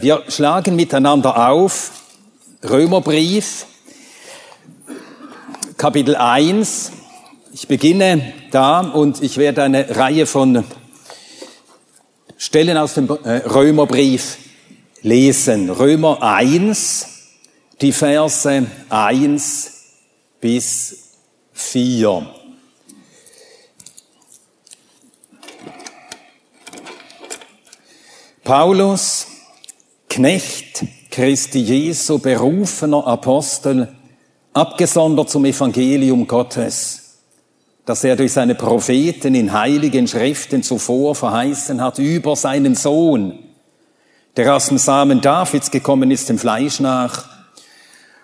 Wir 0.00 0.22
schlagen 0.28 0.76
miteinander 0.76 1.50
auf 1.50 1.90
Römerbrief, 2.64 3.66
Kapitel 5.76 6.16
1. 6.16 6.92
Ich 7.52 7.68
beginne 7.68 8.32
da 8.50 8.80
und 8.80 9.22
ich 9.22 9.36
werde 9.36 9.62
eine 9.62 9.94
Reihe 9.94 10.24
von 10.24 10.64
Stellen 12.38 12.78
aus 12.78 12.94
dem 12.94 13.10
äh, 13.10 13.42
Römerbrief 13.46 14.38
lesen. 15.02 15.68
Römer 15.68 16.22
1, 16.22 17.06
die 17.82 17.92
Verse 17.92 18.66
1 18.88 19.72
bis 20.40 20.96
4. 21.52 22.26
Paulus, 28.42 29.26
Knecht 30.10 30.84
Christi 31.12 31.60
Jesu, 31.60 32.18
berufener 32.18 33.06
Apostel, 33.06 33.88
abgesondert 34.52 35.30
zum 35.30 35.44
Evangelium 35.44 36.26
Gottes, 36.26 37.20
das 37.86 38.02
er 38.02 38.16
durch 38.16 38.32
seine 38.32 38.56
Propheten 38.56 39.36
in 39.36 39.52
heiligen 39.52 40.08
Schriften 40.08 40.64
zuvor 40.64 41.14
verheißen 41.14 41.80
hat 41.80 42.00
über 42.00 42.34
seinen 42.34 42.74
Sohn, 42.74 43.38
der 44.36 44.56
aus 44.56 44.66
dem 44.66 44.78
Samen 44.78 45.20
Davids 45.20 45.70
gekommen 45.70 46.10
ist, 46.10 46.28
dem 46.28 46.40
Fleisch 46.40 46.80
nach, 46.80 47.28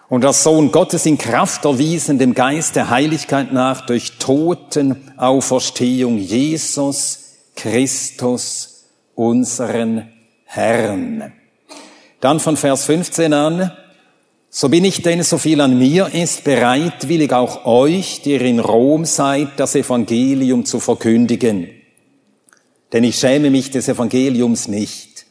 und 0.09 0.25
als 0.25 0.43
Sohn 0.43 0.73
Gottes 0.73 1.07
in 1.07 1.19
Kraft 1.19 1.65
erwiesen, 1.65 2.19
dem 2.19 2.35
Geist 2.35 2.75
der 2.75 2.91
Heiligkeit 2.91 3.53
nach, 3.53 3.87
durch 3.87 4.19
Totenauferstehung 4.19 6.19
Jesus 6.19 7.37
Christus, 7.55 8.87
unseren 9.15 10.09
Herrn. 10.45 11.33
Dann 12.21 12.41
von 12.41 12.57
Vers 12.57 12.85
15 12.85 13.33
an, 13.33 13.73
so 14.49 14.69
bin 14.69 14.85
ich 14.85 15.03
denn, 15.03 15.23
so 15.23 15.39
viel 15.39 15.61
an 15.61 15.79
mir 15.79 16.15
ist, 16.15 16.45
bereitwillig 16.45 17.33
auch 17.33 17.67
euch, 17.67 18.23
die 18.23 18.33
ihr 18.33 18.43
in 18.43 18.61
Rom 18.61 19.05
seid, 19.05 19.49
das 19.57 19.75
Evangelium 19.75 20.65
zu 20.65 20.81
verkündigen. 20.81 21.69
Denn 22.93 23.05
ich 23.05 23.19
schäme 23.19 23.51
mich 23.51 23.71
des 23.71 23.89
Evangeliums 23.89 24.69
nicht. 24.69 25.27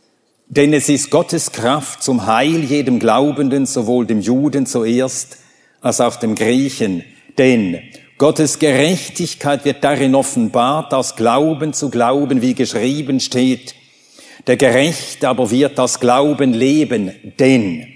Denn 0.48 0.74
es 0.74 0.90
ist 0.90 1.10
Gottes 1.10 1.52
Kraft 1.52 2.04
zum 2.04 2.28
Heil 2.28 2.64
jedem 2.64 3.00
Glaubenden, 3.00 3.66
sowohl 3.66 4.06
dem 4.06 4.22
Juden 4.22 4.68
zuerst 4.68 5.38
als 5.82 6.02
auch 6.02 6.18
dem 6.18 6.36
Griechen. 6.36 7.04
Denn 7.38 7.80
Gottes 8.18 8.60
Gerechtigkeit 8.60 9.66
wird 9.66 9.84
darin 9.84 10.14
offenbart, 10.14 10.94
aus 10.94 11.16
Glauben 11.16 11.74
zu 11.74 11.90
Glauben, 11.90 12.42
wie 12.42 12.54
geschrieben 12.54 13.20
steht. 13.20 13.74
Der 14.48 14.58
Gerechte 14.58 15.28
aber 15.28 15.50
wird 15.50 15.78
das 15.78 16.00
Glauben 16.00 16.54
leben, 16.54 17.12
denn 17.40 17.88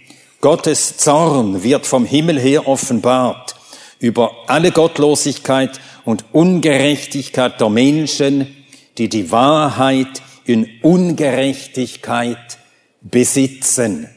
Gottes 0.42 0.97
Zorn 0.97 1.64
wird 1.64 1.86
vom 1.86 2.05
Himmel 2.05 2.39
her 2.39 2.67
offenbart 2.67 3.55
über 4.00 4.32
alle 4.48 4.71
Gottlosigkeit 4.71 5.80
und 6.05 6.26
Ungerechtigkeit 6.32 7.59
der 7.59 7.70
Menschen, 7.70 8.55
die 8.98 9.09
die 9.09 9.32
Wahrheit 9.32 10.21
in 10.45 10.67
Ungerechtigkeit 10.82 12.58
besitzen. 13.02 14.09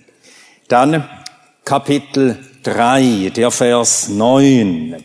Dann 0.69 1.09
Kapitel 1.65 2.39
3, 2.63 3.33
der 3.37 3.51
Vers 3.51 4.09
9. 4.09 5.03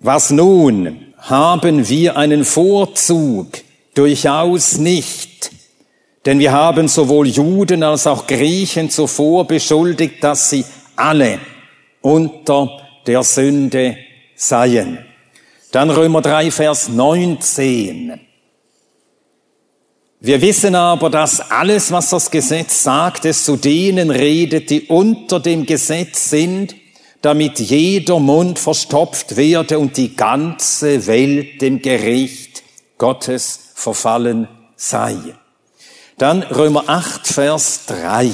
Was 0.00 0.30
nun? 0.30 1.14
Haben 1.18 1.88
wir 1.88 2.16
einen 2.16 2.44
Vorzug? 2.44 3.48
Durchaus 3.94 4.78
nicht. 4.78 5.50
Denn 6.26 6.38
wir 6.38 6.52
haben 6.52 6.88
sowohl 6.88 7.28
Juden 7.28 7.82
als 7.82 8.06
auch 8.06 8.26
Griechen 8.26 8.90
zuvor 8.90 9.46
beschuldigt, 9.46 10.22
dass 10.22 10.50
sie 10.50 10.64
alle 10.96 11.38
unter 12.02 12.68
der 13.06 13.22
Sünde 13.22 13.96
seien. 14.36 14.98
Dann 15.72 15.90
Römer 15.90 16.20
3, 16.20 16.50
Vers 16.50 16.88
19. 16.88 18.20
Wir 20.22 20.42
wissen 20.42 20.74
aber, 20.74 21.08
dass 21.08 21.40
alles, 21.40 21.90
was 21.92 22.10
das 22.10 22.30
Gesetz 22.30 22.82
sagt, 22.82 23.24
es 23.24 23.44
zu 23.44 23.56
denen 23.56 24.10
redet, 24.10 24.68
die 24.68 24.82
unter 24.82 25.40
dem 25.40 25.64
Gesetz 25.64 26.28
sind, 26.28 26.74
damit 27.22 27.58
jeder 27.58 28.18
Mund 28.18 28.58
verstopft 28.58 29.36
werde 29.36 29.78
und 29.78 29.96
die 29.96 30.14
ganze 30.16 31.06
Welt 31.06 31.62
dem 31.62 31.80
Gericht 31.80 32.62
Gottes 32.98 33.69
verfallen 33.80 34.46
sei. 34.76 35.16
Dann 36.18 36.42
Römer 36.42 36.84
8, 36.86 37.26
Vers 37.26 37.86
3. 37.86 38.30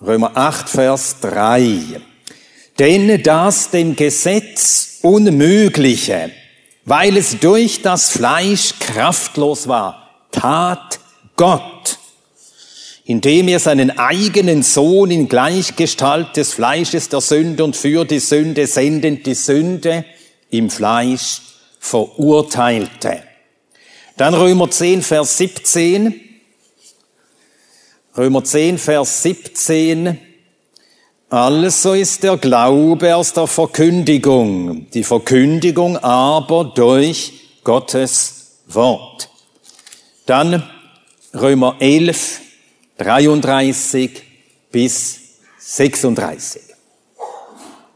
Römer 0.00 0.36
8, 0.36 0.68
Vers 0.68 1.16
3. 1.20 2.00
Denn 2.78 3.22
das 3.22 3.70
dem 3.70 3.96
Gesetz 3.96 4.98
Unmögliche, 5.02 6.30
weil 6.84 7.16
es 7.16 7.38
durch 7.38 7.82
das 7.82 8.10
Fleisch 8.10 8.74
kraftlos 8.78 9.66
war, 9.66 10.10
tat 10.30 11.00
Gott, 11.36 11.98
indem 13.06 13.46
er 13.46 13.60
seinen 13.60 13.96
eigenen 13.98 14.64
Sohn 14.64 15.12
in 15.12 15.28
Gleichgestalt 15.28 16.36
des 16.36 16.52
Fleisches 16.52 17.08
der 17.08 17.20
Sünde 17.20 17.62
und 17.62 17.76
für 17.76 18.04
die 18.04 18.18
Sünde 18.18 18.66
sendend 18.66 19.26
die 19.26 19.34
Sünde 19.34 20.04
im 20.50 20.70
Fleisch 20.70 21.40
verurteilte. 21.78 23.22
Dann 24.16 24.34
Römer 24.34 24.68
10, 24.68 25.02
Vers 25.02 25.38
17. 25.38 26.20
Römer 28.16 28.42
10, 28.42 28.76
Vers 28.76 29.22
17. 29.22 30.18
Also 31.30 31.92
ist 31.92 32.24
der 32.24 32.36
Glaube 32.38 33.14
aus 33.14 33.32
der 33.32 33.46
Verkündigung, 33.46 34.90
die 34.90 35.04
Verkündigung 35.04 35.96
aber 35.98 36.72
durch 36.74 37.32
Gottes 37.62 38.62
Wort. 38.66 39.28
Dann 40.24 40.68
Römer 41.34 41.76
11, 41.78 42.40
33 42.98 44.22
bis 44.72 45.20
36. 45.58 46.62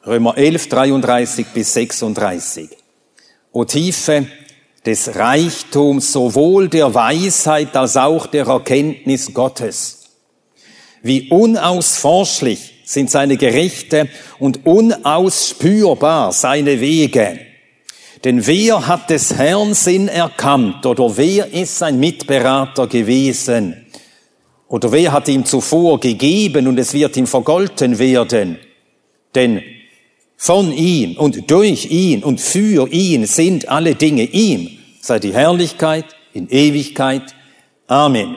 Römer 0.07 0.37
11, 0.37 0.69
33 0.69 1.47
bis 1.55 1.73
36. 1.73 2.69
O 3.53 3.65
Tiefe 3.65 4.27
des 4.85 5.15
Reichtums 5.15 6.13
sowohl 6.13 6.69
der 6.69 6.95
Weisheit 6.95 7.75
als 7.77 7.97
auch 7.97 8.27
der 8.27 8.47
Erkenntnis 8.47 9.33
Gottes. 9.33 10.01
Wie 11.03 11.31
unausforschlich 11.31 12.83
sind 12.85 13.11
seine 13.11 13.39
Gerichte 13.39 14.09
und 14.39 14.67
unausspürbar 14.67 16.33
seine 16.33 16.79
Wege. 16.81 17.41
Denn 18.25 18.47
wer 18.47 18.87
hat 18.87 19.09
des 19.09 19.35
Herrn 19.35 19.73
Sinn 19.73 20.09
erkannt 20.09 20.85
oder 20.85 21.17
wer 21.17 21.53
ist 21.55 21.79
sein 21.79 21.99
Mitberater 21.99 22.87
gewesen? 22.87 23.87
Oder 24.71 24.93
wer 24.93 25.11
hat 25.11 25.27
ihm 25.27 25.45
zuvor 25.45 25.99
gegeben 25.99 26.69
und 26.69 26.79
es 26.79 26.93
wird 26.93 27.17
ihm 27.17 27.27
vergolten 27.27 27.99
werden? 27.99 28.57
Denn 29.35 29.63
von 30.37 30.73
ihm 30.73 31.17
und 31.17 31.51
durch 31.51 31.91
ihn 31.91 32.23
und 32.23 32.41
für 32.41 32.89
ihn 32.89 33.27
sind 33.27 33.69
alle 33.69 33.97
Dinge. 33.97 34.23
Ihm 34.23 34.71
sei 35.01 35.19
die 35.19 35.35
Herrlichkeit 35.35 36.05
in 36.33 36.49
Ewigkeit. 36.49 37.35
Amen. 37.89 38.37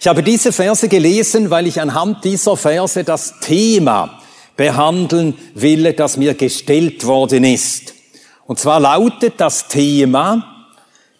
Ich 0.00 0.08
habe 0.08 0.24
diese 0.24 0.50
Verse 0.50 0.88
gelesen, 0.88 1.50
weil 1.50 1.68
ich 1.68 1.80
anhand 1.80 2.24
dieser 2.24 2.56
Verse 2.56 3.04
das 3.04 3.38
Thema 3.38 4.20
behandeln 4.56 5.34
will, 5.54 5.92
das 5.92 6.16
mir 6.16 6.34
gestellt 6.34 7.06
worden 7.06 7.44
ist. 7.44 7.94
Und 8.44 8.58
zwar 8.58 8.80
lautet 8.80 9.34
das 9.36 9.68
Thema 9.68 10.55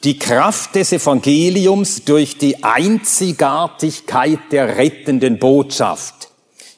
die 0.05 0.19
Kraft 0.19 0.75
des 0.75 0.93
Evangeliums 0.93 2.05
durch 2.05 2.39
die 2.39 2.63
Einzigartigkeit 2.63 4.41
der 4.51 4.77
rettenden 4.77 5.39
Botschaft 5.39 6.27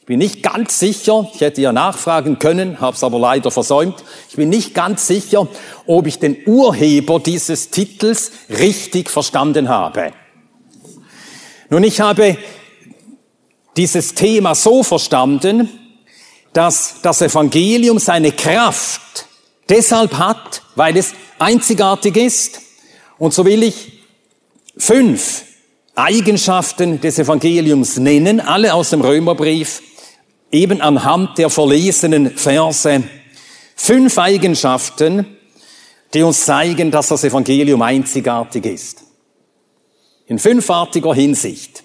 bin 0.09 0.21
nicht 0.21 0.43
ganz 0.43 0.79
sicher, 0.79 1.31
ich 1.35 1.43
hätte 1.43 1.61
ja 1.61 1.71
nachfragen 1.71 2.39
können, 2.39 2.81
habe 2.81 2.97
es 2.97 3.05
aber 3.05 3.19
leider 3.19 3.51
versäumt, 3.51 4.03
ich 4.31 4.37
bin 4.37 4.49
nicht 4.49 4.75
ganz 4.75 5.07
sicher, 5.07 5.47
ob 5.87 6.07
ich 6.07 6.19
den 6.19 6.39
Urheber 6.47 7.21
dieses 7.21 7.69
Titels 7.69 8.33
richtig 8.49 9.11
verstanden 9.11 9.69
habe. 9.69 10.15
Nun, 11.69 11.85
ich 11.85 12.01
habe 12.01 12.39
dieses 13.77 14.15
Thema 14.15 14.55
so 14.55 14.83
verstanden, 14.83 15.69
dass 16.55 17.03
das 17.03 17.21
Evangelium 17.21 17.99
seine 17.99 18.33
Kraft 18.33 19.27
deshalb 19.69 20.15
hat, 20.15 20.63
weil 20.75 20.97
es 20.97 21.13
einzigartig 21.39 22.17
ist. 22.17 22.63
Und 23.19 23.35
so 23.35 23.45
will 23.45 23.63
ich 23.63 24.05
fünf 24.77 25.45
Eigenschaften 25.95 27.01
des 27.01 27.19
Evangeliums 27.19 27.97
nennen, 27.97 28.41
alle 28.41 28.73
aus 28.75 28.91
dem 28.91 29.01
Römerbrief, 29.01 29.83
eben 30.53 30.81
anhand 30.81 31.39
der 31.39 31.51
verlesenen 31.51 32.37
Verse. 32.37 33.03
Fünf 33.75 34.17
Eigenschaften, 34.19 35.37
die 36.15 36.23
uns 36.23 36.45
zeigen, 36.45 36.91
dass 36.91 37.09
das 37.09 37.25
Evangelium 37.25 37.83
einzigartig 37.83 38.65
ist. 38.65 39.05
In 40.27 40.39
fünfartiger 40.39 41.15
Hinsicht. 41.15 41.85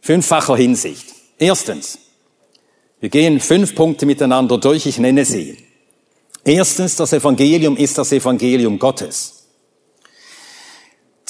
Fünffacher 0.00 0.56
Hinsicht. 0.56 1.06
Erstens. 1.38 1.98
Wir 3.00 3.08
gehen 3.08 3.40
fünf 3.40 3.74
Punkte 3.74 4.06
miteinander 4.06 4.58
durch, 4.58 4.86
ich 4.86 4.98
nenne 4.98 5.24
sie. 5.24 5.56
Erstens, 6.44 6.96
das 6.96 7.12
Evangelium 7.12 7.76
ist 7.76 7.96
das 7.96 8.10
Evangelium 8.12 8.78
Gottes. 8.78 9.37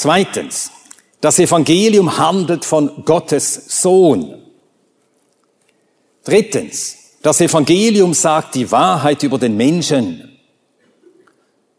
Zweitens, 0.01 0.71
das 1.21 1.41
Evangelium 1.41 2.19
handelt 2.19 2.65
von 2.65 3.05
Gottes 3.05 3.83
Sohn. 3.83 4.41
Drittens, 6.23 7.17
das 7.21 7.41
Evangelium 7.41 8.15
sagt 8.15 8.55
die 8.55 8.71
Wahrheit 8.71 9.25
über 9.25 9.39
den 9.39 9.57
Menschen. 9.57 10.39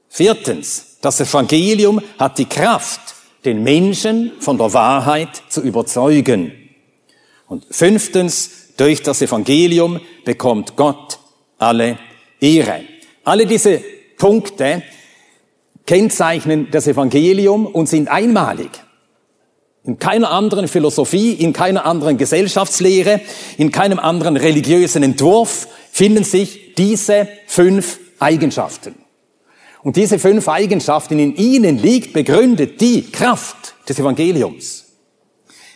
Viertens, 0.09 0.97
das 0.99 1.21
Evangelium 1.21 2.01
hat 2.17 2.37
die 2.39 2.43
Kraft, 2.43 2.99
den 3.45 3.63
Menschen 3.63 4.33
von 4.41 4.57
der 4.57 4.73
Wahrheit 4.73 5.41
zu 5.47 5.61
überzeugen. 5.61 6.51
Und 7.47 7.67
fünftens, 7.71 8.73
durch 8.75 9.01
das 9.01 9.21
Evangelium 9.21 10.01
bekommt 10.25 10.75
Gott 10.75 11.19
alle 11.57 11.97
Ehre. 12.41 12.81
Alle 13.23 13.45
diese 13.45 13.81
Punkte 14.17 14.83
kennzeichnen 15.85 16.69
das 16.71 16.87
Evangelium 16.87 17.65
und 17.65 17.87
sind 17.87 18.07
einmalig. 18.07 18.69
In 19.83 19.97
keiner 19.97 20.29
anderen 20.31 20.67
Philosophie, 20.67 21.33
in 21.33 21.53
keiner 21.53 21.85
anderen 21.85 22.17
Gesellschaftslehre, 22.17 23.21
in 23.57 23.71
keinem 23.71 23.99
anderen 23.99 24.37
religiösen 24.37 25.03
Entwurf 25.03 25.67
finden 25.91 26.23
sich 26.23 26.75
diese 26.75 27.27
fünf 27.47 27.99
Eigenschaften. 28.19 28.95
Und 29.81 29.95
diese 29.95 30.19
fünf 30.19 30.47
Eigenschaften, 30.47 31.17
in 31.17 31.35
ihnen 31.35 31.77
liegt 31.77 32.13
begründet 32.13 32.81
die 32.81 33.03
Kraft 33.03 33.75
des 33.87 33.97
Evangeliums. 33.97 34.85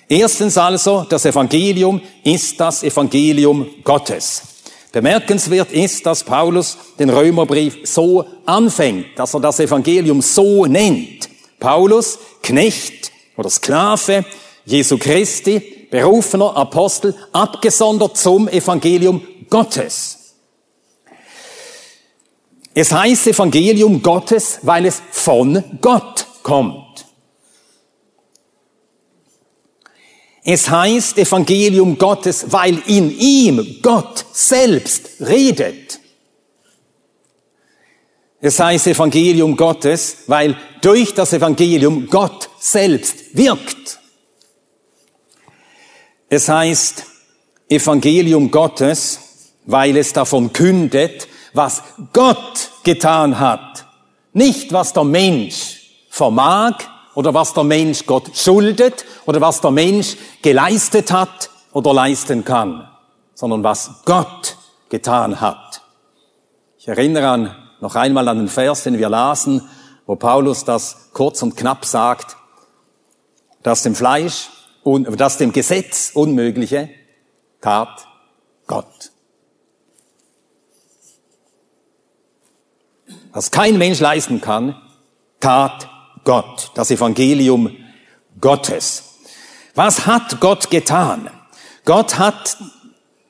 Erstens 0.09 0.57
also, 0.57 1.05
das 1.09 1.25
Evangelium 1.25 2.01
ist 2.23 2.59
das 2.59 2.83
Evangelium 2.83 3.67
Gottes. 3.83 4.52
Bemerkenswert 4.93 5.71
ist, 5.73 6.05
dass 6.05 6.23
Paulus 6.23 6.77
den 6.99 7.09
Römerbrief 7.09 7.79
so 7.83 8.25
anfängt, 8.45 9.07
dass 9.17 9.33
er 9.33 9.41
das 9.41 9.59
Evangelium 9.59 10.21
so 10.21 10.65
nennt. 10.65 11.27
Paulus, 11.59 12.19
Knecht 12.41 13.11
oder 13.35 13.49
Sklave 13.49 14.23
Jesu 14.65 14.97
Christi, 14.97 15.87
berufener 15.91 16.55
Apostel, 16.55 17.15
abgesondert 17.31 18.17
zum 18.17 18.47
Evangelium 18.47 19.21
Gottes. 19.49 20.35
Es 22.73 22.91
heißt 22.91 23.27
Evangelium 23.27 24.01
Gottes, 24.01 24.59
weil 24.61 24.85
es 24.85 25.01
von 25.11 25.63
Gott 25.81 26.25
kommt. 26.43 26.92
Es 30.43 30.69
heißt 30.69 31.17
Evangelium 31.17 31.97
Gottes, 31.97 32.51
weil 32.51 32.77
in 32.87 33.17
ihm 33.17 33.79
Gott 33.81 34.25
selbst 34.33 35.21
redet. 35.21 35.99
Es 38.41 38.59
heißt 38.59 38.87
Evangelium 38.87 39.55
Gottes, 39.55 40.17
weil 40.27 40.57
durch 40.81 41.13
das 41.13 41.31
Evangelium 41.31 42.07
Gott 42.09 42.49
selbst 42.59 43.37
wirkt. 43.37 43.99
Es 46.27 46.49
heißt 46.49 47.05
Evangelium 47.69 48.51
Gottes, 48.51 49.19
weil 49.65 49.95
es 49.95 50.11
davon 50.11 50.51
kündet, 50.51 51.29
was 51.53 51.83
Gott 52.11 52.71
getan 52.83 53.39
hat. 53.39 53.85
Nicht 54.33 54.73
was 54.73 54.91
der 54.91 55.05
Mensch 55.05 56.05
vermag, 56.09 56.79
oder 57.15 57.33
was 57.33 57.53
der 57.53 57.63
Mensch 57.63 58.05
Gott 58.05 58.35
schuldet 58.35 59.05
oder 59.25 59.41
was 59.41 59.61
der 59.61 59.71
Mensch 59.71 60.15
geleistet 60.41 61.11
hat 61.11 61.49
oder 61.71 61.93
leisten 61.93 62.43
kann, 62.43 62.87
sondern 63.33 63.63
was 63.63 64.03
Gott 64.05 64.57
getan 64.89 65.41
hat. 65.41 65.81
Ich 66.77 66.87
erinnere 66.87 67.27
an, 67.27 67.55
noch 67.81 67.95
einmal 67.95 68.27
an 68.27 68.37
den 68.37 68.47
Vers, 68.47 68.83
den 68.83 68.97
wir 68.97 69.09
lasen, 69.09 69.67
wo 70.05 70.15
Paulus 70.15 70.65
das 70.65 71.09
kurz 71.13 71.41
und 71.41 71.55
knapp 71.55 71.85
sagt, 71.85 72.37
dass 73.61 73.83
dem 73.83 73.95
Fleisch 73.95 74.49
dass 74.83 75.37
dem 75.37 75.53
Gesetz 75.53 76.11
Unmögliche 76.13 76.89
tat 77.61 78.05
Gott. 78.67 79.11
Was 83.31 83.49
kein 83.49 83.77
Mensch 83.77 83.99
leisten 83.99 84.41
kann, 84.41 84.75
tat 85.39 85.89
Gott, 86.23 86.71
das 86.75 86.91
Evangelium 86.91 87.75
Gottes. 88.39 89.03
Was 89.75 90.05
hat 90.05 90.39
Gott 90.39 90.69
getan? 90.69 91.29
Gott 91.85 92.17
hat 92.17 92.57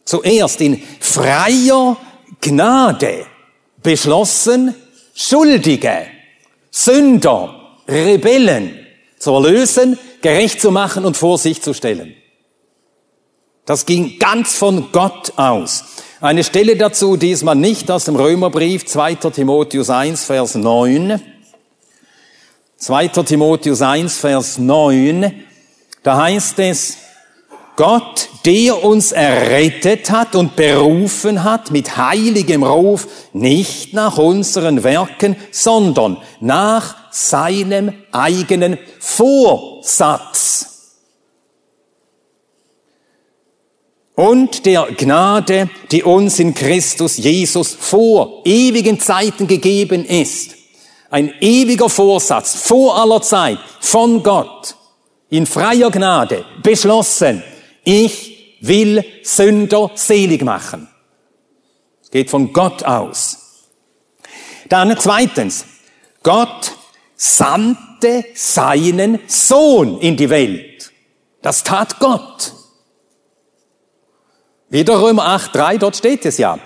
zuerst 0.05 0.61
in 0.61 0.81
freier 0.99 1.97
Gnade 2.41 3.25
beschlossen, 3.81 4.75
Schuldige, 5.15 6.07
Sünder, 6.71 7.77
Rebellen 7.87 8.85
zu 9.19 9.31
erlösen, 9.31 9.97
gerecht 10.21 10.59
zu 10.59 10.71
machen 10.71 11.05
und 11.05 11.17
vor 11.17 11.37
sich 11.37 11.61
zu 11.61 11.73
stellen. 11.73 12.15
Das 13.65 13.85
ging 13.85 14.19
ganz 14.19 14.55
von 14.55 14.91
Gott 14.91 15.33
aus. 15.37 15.85
Eine 16.19 16.43
Stelle 16.43 16.75
dazu 16.75 17.15
diesmal 17.15 17.55
nicht 17.55 17.89
aus 17.91 18.05
dem 18.05 18.15
Römerbrief 18.15 18.85
2. 18.85 19.15
Timotheus 19.15 19.89
1, 19.89 20.25
Vers 20.25 20.55
9. 20.55 21.21
2. 22.83 23.07
Timotheus 23.07 23.81
1, 23.81 24.17
Vers 24.17 24.57
9, 24.57 25.45
da 26.03 26.21
heißt 26.21 26.59
es, 26.59 26.97
Gott, 27.77 28.27
der 28.45 28.83
uns 28.83 29.13
errettet 29.13 30.11
hat 30.11 30.35
und 30.35 30.57
berufen 30.57 31.45
hat 31.45 31.71
mit 31.71 31.95
heiligem 31.95 32.61
Ruf, 32.61 33.07
nicht 33.31 33.93
nach 33.93 34.17
unseren 34.17 34.83
Werken, 34.83 35.37
sondern 35.49 36.17
nach 36.41 36.97
seinem 37.09 37.93
eigenen 38.11 38.77
Vorsatz. 38.99 40.97
Und 44.13 44.65
der 44.65 44.89
Gnade, 44.97 45.69
die 45.89 46.03
uns 46.03 46.37
in 46.37 46.53
Christus 46.53 47.15
Jesus 47.15 47.77
vor 47.79 48.41
ewigen 48.43 48.99
Zeiten 48.99 49.47
gegeben 49.47 50.03
ist 50.03 50.62
ein 51.13 51.31
ewiger 51.41 51.89
Vorsatz 51.89 52.55
vor 52.55 52.99
aller 52.99 53.21
Zeit 53.21 53.59
von 53.79 54.23
Gott 54.23 54.75
in 55.29 55.45
freier 55.45 55.91
Gnade 55.91 56.43
beschlossen, 56.63 57.43
ich 57.83 58.57
will 58.61 59.05
Sünder 59.21 59.91
selig 59.93 60.41
machen. 60.41 60.89
Es 62.01 62.09
geht 62.09 62.31
von 62.31 62.51
Gott 62.51 62.83
aus. 62.83 63.67
Dann 64.69 64.97
zweitens, 64.97 65.65
Gott 66.23 66.71
sandte 67.15 68.25
seinen 68.33 69.19
Sohn 69.27 69.99
in 69.99 70.17
die 70.17 70.31
Welt. 70.31 70.91
Das 71.43 71.63
tat 71.63 71.99
Gott. 71.99 72.53
Wieder 74.67 74.99
Römer 74.99 75.27
8.3, 75.27 75.77
dort 75.77 75.95
steht 75.95 76.25
es 76.25 76.39
ja 76.39 76.57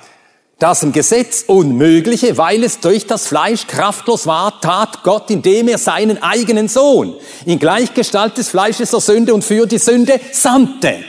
das 0.59 0.81
im 0.81 0.91
Gesetz 0.91 1.43
Unmögliche, 1.45 2.37
weil 2.37 2.63
es 2.63 2.79
durch 2.79 3.05
das 3.05 3.27
Fleisch 3.27 3.67
kraftlos 3.67 4.25
war, 4.25 4.59
tat 4.59 5.03
Gott, 5.03 5.29
indem 5.29 5.67
er 5.67 5.77
seinen 5.77 6.21
eigenen 6.23 6.67
Sohn 6.67 7.15
in 7.45 7.59
Gleichgestalt 7.59 8.37
des 8.37 8.49
Fleisches 8.49 8.91
der 8.91 8.99
Sünde 8.99 9.33
und 9.33 9.43
für 9.43 9.67
die 9.67 9.77
Sünde 9.77 10.19
sandte. 10.31 11.03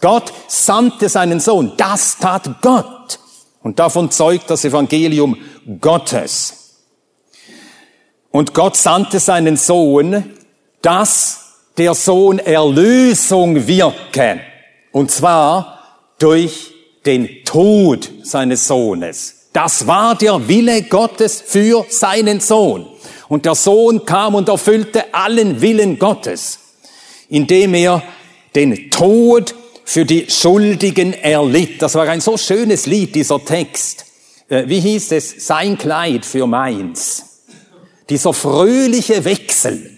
Gott 0.00 0.32
sandte 0.48 1.08
seinen 1.08 1.40
Sohn. 1.40 1.72
Das 1.76 2.18
tat 2.18 2.60
Gott. 2.60 3.18
Und 3.62 3.78
davon 3.78 4.10
zeugt 4.10 4.50
das 4.50 4.64
Evangelium 4.64 5.36
Gottes. 5.80 6.62
Und 8.30 8.54
Gott 8.54 8.76
sandte 8.76 9.20
seinen 9.20 9.56
Sohn, 9.56 10.32
dass 10.82 11.42
der 11.78 11.94
Sohn 11.94 12.38
Erlösung 12.38 13.66
wirke 13.66 14.40
Und 14.90 15.10
zwar 15.10 15.78
durch 16.18 16.71
den 17.06 17.44
Tod 17.44 18.10
seines 18.22 18.66
Sohnes. 18.66 19.34
Das 19.52 19.86
war 19.86 20.14
der 20.14 20.48
Wille 20.48 20.82
Gottes 20.82 21.42
für 21.44 21.84
seinen 21.88 22.40
Sohn. 22.40 22.86
Und 23.28 23.44
der 23.44 23.54
Sohn 23.54 24.04
kam 24.04 24.34
und 24.34 24.48
erfüllte 24.48 25.12
allen 25.14 25.60
Willen 25.60 25.98
Gottes, 25.98 26.58
indem 27.28 27.74
er 27.74 28.02
den 28.54 28.90
Tod 28.90 29.54
für 29.84 30.04
die 30.04 30.26
Schuldigen 30.30 31.12
erlitt. 31.12 31.82
Das 31.82 31.94
war 31.94 32.08
ein 32.08 32.20
so 32.20 32.36
schönes 32.36 32.86
Lied, 32.86 33.14
dieser 33.14 33.44
Text. 33.44 34.06
Äh, 34.48 34.64
wie 34.66 34.80
hieß 34.80 35.12
es? 35.12 35.46
Sein 35.46 35.76
Kleid 35.78 36.24
für 36.24 36.46
meins. 36.46 37.24
Dieser 38.08 38.32
fröhliche 38.32 39.24
Wechsel. 39.24 39.91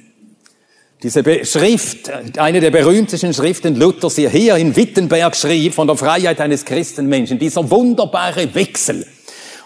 Diese 1.05 1.45
Schrift, 1.45 2.11
eine 2.39 2.61
der 2.61 2.71
berühmtesten 2.71 3.35
Schriften 3.35 3.77
Luthers, 3.77 4.15
die 4.15 4.27
hier 4.27 4.57
in 4.57 4.75
Wittenberg 4.75 5.37
schrieb, 5.37 5.75
von 5.75 5.87
der 5.87 5.99
Freiheit 5.99 6.41
eines 6.41 6.65
Christenmenschen. 6.65 7.39
Dieser 7.39 7.71
wunderbare 7.71 8.55
Wechsel, 8.55 9.07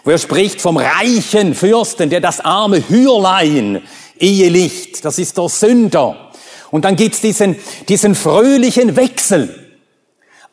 wo 0.03 0.11
er 0.11 0.17
spricht 0.17 0.59
vom 0.59 0.75
reichen 0.75 1.55
Fürsten, 1.55 2.09
der 2.09 2.19
das 2.19 2.41
arme 2.41 2.83
Hürlein 2.89 3.81
ehelicht. 4.19 5.05
Das 5.05 5.17
ist 5.17 5.37
der 5.37 5.47
Sünder. 5.47 6.29
Und 6.71 6.83
dann 6.83 6.97
gibt's 6.97 7.21
diesen, 7.21 7.55
diesen 7.87 8.15
fröhlichen 8.15 8.97
Wechsel. 8.97 9.55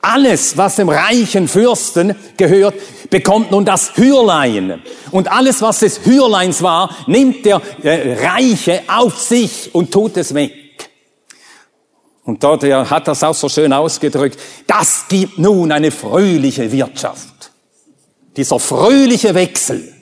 Alles, 0.00 0.56
was 0.56 0.76
dem 0.76 0.88
reichen 0.88 1.48
Fürsten 1.48 2.14
gehört, 2.36 2.76
bekommt 3.10 3.50
nun 3.50 3.64
das 3.64 3.96
Hürlein. 3.96 4.80
Und 5.10 5.32
alles, 5.32 5.62
was 5.62 5.80
des 5.80 6.06
Hürleins 6.06 6.62
war, 6.62 6.94
nimmt 7.08 7.44
der 7.44 7.60
äh, 7.82 8.24
Reiche 8.24 8.82
auf 8.86 9.18
sich 9.18 9.74
und 9.74 9.90
tut 9.90 10.16
es 10.16 10.32
weg. 10.32 10.65
Und 12.26 12.42
dort 12.42 12.64
er 12.64 12.90
hat 12.90 13.06
das 13.06 13.22
auch 13.22 13.34
so 13.34 13.48
schön 13.48 13.72
ausgedrückt. 13.72 14.38
Das 14.66 15.04
gibt 15.08 15.38
nun 15.38 15.70
eine 15.70 15.92
fröhliche 15.92 16.70
Wirtschaft. 16.72 17.52
Dieser 18.36 18.58
fröhliche 18.58 19.34
Wechsel. 19.34 19.94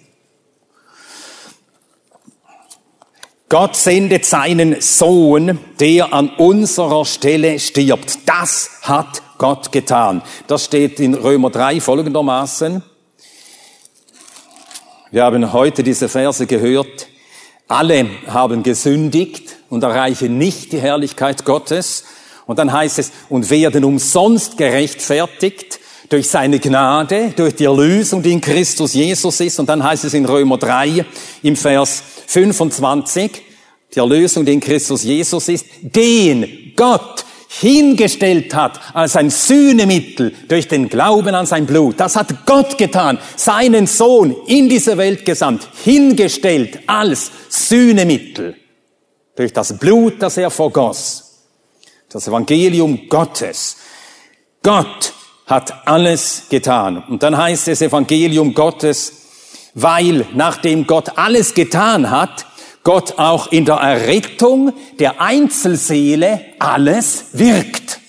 Gott 3.50 3.76
sendet 3.76 4.24
seinen 4.24 4.80
Sohn, 4.80 5.58
der 5.78 6.14
an 6.14 6.30
unserer 6.30 7.04
Stelle 7.04 7.60
stirbt. 7.60 8.18
Das 8.26 8.70
hat 8.82 9.22
Gott 9.36 9.70
getan. 9.70 10.22
Das 10.46 10.64
steht 10.64 10.98
in 11.00 11.12
Römer 11.14 11.50
3 11.50 11.80
folgendermaßen. 11.80 12.82
Wir 15.10 15.24
haben 15.24 15.52
heute 15.52 15.82
diese 15.82 16.08
Verse 16.08 16.46
gehört. 16.46 17.06
Alle 17.68 18.06
haben 18.26 18.62
gesündigt 18.62 19.56
und 19.70 19.82
erreichen 19.82 20.36
nicht 20.36 20.72
die 20.72 20.80
Herrlichkeit 20.80 21.44
Gottes. 21.44 22.04
Und 22.46 22.58
dann 22.58 22.72
heißt 22.72 22.98
es, 22.98 23.12
und 23.30 23.48
werden 23.48 23.84
umsonst 23.84 24.58
gerechtfertigt 24.58 25.80
durch 26.10 26.28
seine 26.28 26.58
Gnade, 26.58 27.32
durch 27.34 27.54
die 27.54 27.64
Erlösung, 27.64 28.22
die 28.22 28.32
in 28.32 28.40
Christus 28.40 28.92
Jesus 28.92 29.40
ist. 29.40 29.58
Und 29.58 29.68
dann 29.68 29.82
heißt 29.82 30.04
es 30.04 30.12
in 30.12 30.26
Römer 30.26 30.58
3 30.58 31.06
im 31.42 31.56
Vers 31.56 32.02
25, 32.26 33.42
die 33.94 33.98
Erlösung, 33.98 34.44
die 34.44 34.52
in 34.52 34.60
Christus 34.60 35.02
Jesus 35.02 35.48
ist, 35.48 35.64
den 35.80 36.72
Gott 36.76 37.23
hingestellt 37.60 38.54
hat 38.54 38.80
als 38.94 39.16
ein 39.16 39.30
Sühnemittel 39.30 40.34
durch 40.48 40.68
den 40.68 40.88
Glauben 40.88 41.34
an 41.34 41.46
sein 41.46 41.66
Blut. 41.66 42.00
Das 42.00 42.16
hat 42.16 42.46
Gott 42.46 42.78
getan, 42.78 43.18
seinen 43.36 43.86
Sohn 43.86 44.34
in 44.46 44.68
diese 44.68 44.96
Welt 44.96 45.24
gesandt, 45.24 45.68
hingestellt 45.84 46.80
als 46.86 47.30
Sühnemittel 47.48 48.56
durch 49.36 49.52
das 49.52 49.78
Blut, 49.78 50.14
das 50.20 50.36
er 50.36 50.50
vergoss. 50.50 51.42
Das 52.08 52.28
Evangelium 52.28 53.08
Gottes. 53.08 53.76
Gott 54.62 55.12
hat 55.46 55.86
alles 55.86 56.44
getan. 56.48 57.02
Und 57.08 57.22
dann 57.22 57.36
heißt 57.36 57.68
es 57.68 57.82
Evangelium 57.82 58.54
Gottes, 58.54 59.12
weil 59.74 60.26
nachdem 60.34 60.86
Gott 60.86 61.18
alles 61.18 61.54
getan 61.54 62.10
hat, 62.10 62.46
Gott 62.84 63.18
auch 63.18 63.50
in 63.50 63.64
der 63.64 63.76
Errettung 63.76 64.74
der 64.98 65.20
Einzelseele 65.20 66.40
alles 66.58 67.24
wirkt. 67.32 68.00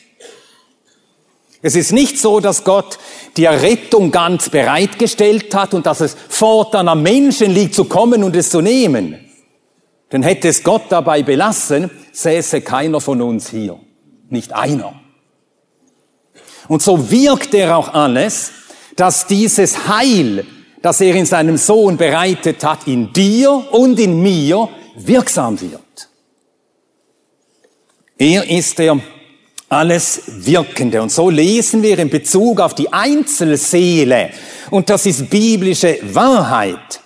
Es 1.62 1.76
ist 1.76 1.94
nicht 1.94 2.20
so, 2.20 2.42
dass 2.42 2.64
Gott 2.64 3.00
die 3.38 3.46
Errettung 3.46 4.12
ganz 4.12 4.50
bereitgestellt 4.50 5.56
hat 5.56 5.74
und 5.74 5.86
dass 5.86 6.02
es 6.02 6.16
fortan 6.30 6.88
am 6.90 7.02
Menschen 7.02 7.52
liegt 7.52 7.74
zu 7.74 7.86
kommen 7.86 8.24
und 8.24 8.36
es 8.36 8.50
zu 8.50 8.62
nehmen. 8.62 9.18
Denn 10.12 10.22
hätte 10.22 10.50
es 10.50 10.62
Gott 10.62 10.84
dabei 10.90 11.24
belassen, 11.24 11.90
säße 12.12 12.62
keiner 12.62 13.02
von 13.02 13.22
uns 13.22 13.50
hier. 13.50 13.80
Nicht 14.30 14.54
einer. 14.54 14.94
Und 16.68 16.82
so 16.82 17.10
wirkt 17.12 17.54
er 17.54 17.78
auch 17.78 17.94
alles, 17.94 18.52
dass 18.96 19.28
dieses 19.28 19.88
Heil 19.88 20.46
das 20.86 21.02
er 21.02 21.16
in 21.16 21.26
seinem 21.26 21.58
Sohn 21.58 21.98
bereitet 21.98 22.64
hat, 22.64 22.88
in 22.88 23.12
dir 23.12 23.52
und 23.72 24.00
in 24.00 24.22
mir 24.22 24.70
wirksam 24.96 25.60
wird. 25.60 25.82
Er 28.20 28.48
ist 28.48 28.78
der 28.78 29.00
alles 29.68 30.22
Wirkende. 30.28 31.02
Und 31.02 31.12
so 31.12 31.32
lesen 31.32 31.82
wir 31.82 31.98
in 31.98 32.12
Bezug 32.12 32.60
auf 32.60 32.76
die 32.76 32.94
Einzelseele. 32.94 34.30
Und 34.70 34.92
das 34.92 35.08
ist 35.08 35.28
biblische 35.28 35.98
Wahrheit. 36.04 37.02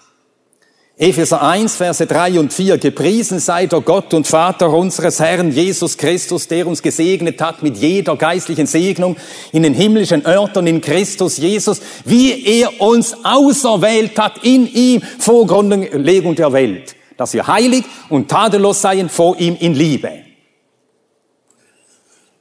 Epheser 1.02 1.42
1, 1.42 1.78
Verse 1.78 2.06
3 2.06 2.42
und 2.42 2.52
4. 2.52 2.78
Gepriesen 2.78 3.40
sei 3.40 3.68
der 3.68 3.80
Gott 3.80 4.14
und 4.14 4.28
Vater 4.28 4.70
unseres 4.70 5.22
Herrn 5.22 5.50
Jesus 5.50 5.98
Christus, 5.98 6.50
der 6.50 6.68
uns 6.68 6.82
gesegnet 6.82 7.42
hat 7.42 7.64
mit 7.64 7.78
jeder 7.78 8.18
geistlichen 8.18 8.68
Segnung 8.68 9.16
in 9.54 9.64
den 9.64 9.74
himmlischen 9.74 10.26
Örtern 10.26 10.68
in 10.68 10.82
Christus 10.82 11.38
Jesus, 11.38 11.80
wie 12.04 12.44
er 12.46 12.82
uns 12.82 13.16
auserwählt 13.24 14.20
hat 14.20 14.44
in 14.44 14.68
ihm 14.68 15.02
vor 15.20 15.48
Grundlegung 15.48 16.36
der 16.36 16.52
Welt, 16.52 16.98
dass 17.16 17.34
wir 17.34 17.48
heilig 17.48 17.86
und 18.10 18.28
tadellos 18.28 18.82
seien 18.82 19.08
vor 19.08 19.40
ihm 19.40 19.56
in 19.58 19.76
Liebe. 19.76 20.12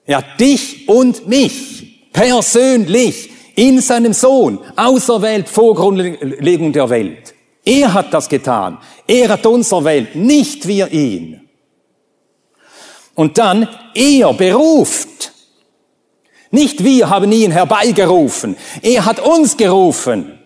Er 0.04 0.16
hat 0.18 0.40
dich 0.40 0.88
und 0.88 1.28
mich 1.28 2.10
persönlich 2.12 3.30
in 3.54 3.80
seinem 3.80 4.14
Sohn 4.14 4.58
auserwählt 4.74 5.48
vor 5.48 5.76
Grundlegung 5.76 6.72
der 6.72 6.90
Welt. 6.90 7.34
Er 7.68 7.92
hat 7.92 8.14
das 8.14 8.30
getan. 8.30 8.78
Er 9.06 9.28
hat 9.28 9.44
uns 9.44 9.72
erwählt, 9.72 10.16
nicht 10.16 10.66
wir 10.66 10.90
ihn. 10.90 11.46
Und 13.14 13.36
dann, 13.36 13.68
er 13.94 14.32
beruft. 14.32 15.32
Nicht 16.50 16.82
wir 16.82 17.10
haben 17.10 17.30
ihn 17.30 17.50
herbeigerufen. 17.50 18.56
Er 18.80 19.04
hat 19.04 19.20
uns 19.20 19.58
gerufen. 19.58 20.38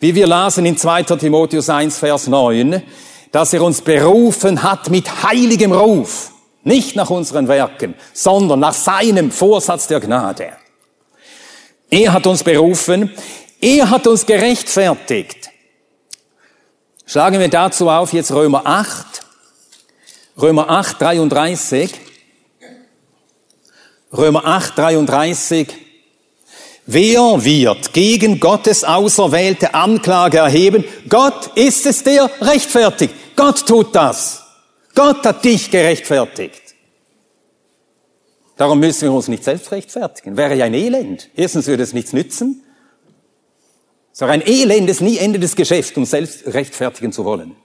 Wie 0.00 0.16
wir 0.16 0.26
lasen 0.26 0.66
in 0.66 0.76
2. 0.76 1.04
Timotheus 1.04 1.70
1, 1.70 1.98
Vers 1.98 2.26
9, 2.26 2.82
dass 3.30 3.52
er 3.52 3.62
uns 3.62 3.80
berufen 3.80 4.64
hat 4.64 4.90
mit 4.90 5.22
heiligem 5.22 5.70
Ruf. 5.70 6.32
Nicht 6.64 6.96
nach 6.96 7.10
unseren 7.10 7.46
Werken, 7.46 7.94
sondern 8.12 8.58
nach 8.58 8.74
seinem 8.74 9.30
Vorsatz 9.30 9.86
der 9.86 10.00
Gnade. 10.00 10.48
Er 11.90 12.12
hat 12.12 12.26
uns 12.26 12.42
berufen, 12.42 13.12
er 13.64 13.88
hat 13.88 14.06
uns 14.06 14.26
gerechtfertigt. 14.26 15.50
Schlagen 17.06 17.40
wir 17.40 17.48
dazu 17.48 17.88
auf 17.88 18.12
jetzt 18.12 18.30
Römer 18.30 18.62
8. 18.66 19.06
Römer 20.40 20.68
8, 20.68 21.00
33. 21.00 21.90
Römer 24.12 24.44
8, 24.44 24.76
33. 24.76 25.68
Wer 26.86 27.44
wird 27.44 27.94
gegen 27.94 28.38
Gottes 28.38 28.84
auserwählte 28.84 29.72
Anklage 29.72 30.38
erheben? 30.38 30.84
Gott 31.08 31.56
ist 31.56 31.86
es, 31.86 32.02
der 32.04 32.30
rechtfertigt. 32.42 33.14
Gott 33.34 33.66
tut 33.66 33.94
das. 33.94 34.42
Gott 34.94 35.24
hat 35.24 35.42
dich 35.44 35.70
gerechtfertigt. 35.70 36.60
Darum 38.56 38.78
müssen 38.78 39.02
wir 39.02 39.12
uns 39.12 39.28
nicht 39.28 39.42
selbst 39.42 39.72
rechtfertigen. 39.72 40.36
Wäre 40.36 40.54
ja 40.54 40.66
ein 40.66 40.74
Elend. 40.74 41.30
Erstens 41.34 41.66
würde 41.66 41.82
es 41.82 41.94
nichts 41.94 42.12
nützen. 42.12 42.63
Es 44.14 44.18
ist 44.18 44.28
auch 44.28 44.30
ein 44.30 44.46
elendes, 44.46 45.00
nie 45.00 45.18
endendes 45.18 45.56
Geschäft, 45.56 45.96
um 45.96 46.04
selbst 46.04 46.46
rechtfertigen 46.46 47.10
zu 47.10 47.24
wollen. 47.24 47.56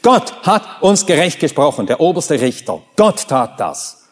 Gott 0.00 0.32
hat 0.44 0.80
uns 0.80 1.06
gerecht 1.06 1.40
gesprochen, 1.40 1.88
der 1.88 1.98
oberste 1.98 2.40
Richter. 2.40 2.80
Gott 2.94 3.26
tat 3.26 3.58
das. 3.58 4.04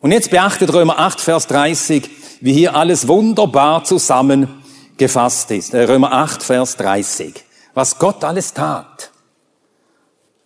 Und 0.00 0.12
jetzt 0.12 0.30
beachtet 0.30 0.72
Römer 0.72 0.98
8, 0.98 1.20
Vers 1.20 1.48
30, 1.48 2.08
wie 2.40 2.54
hier 2.54 2.74
alles 2.74 3.08
wunderbar 3.08 3.84
zusammengefasst 3.84 5.50
ist. 5.50 5.74
Äh, 5.74 5.82
Römer 5.82 6.12
8, 6.12 6.42
Vers 6.42 6.78
30. 6.78 7.44
Was 7.74 7.98
Gott 7.98 8.24
alles 8.24 8.54
tat. 8.54 9.10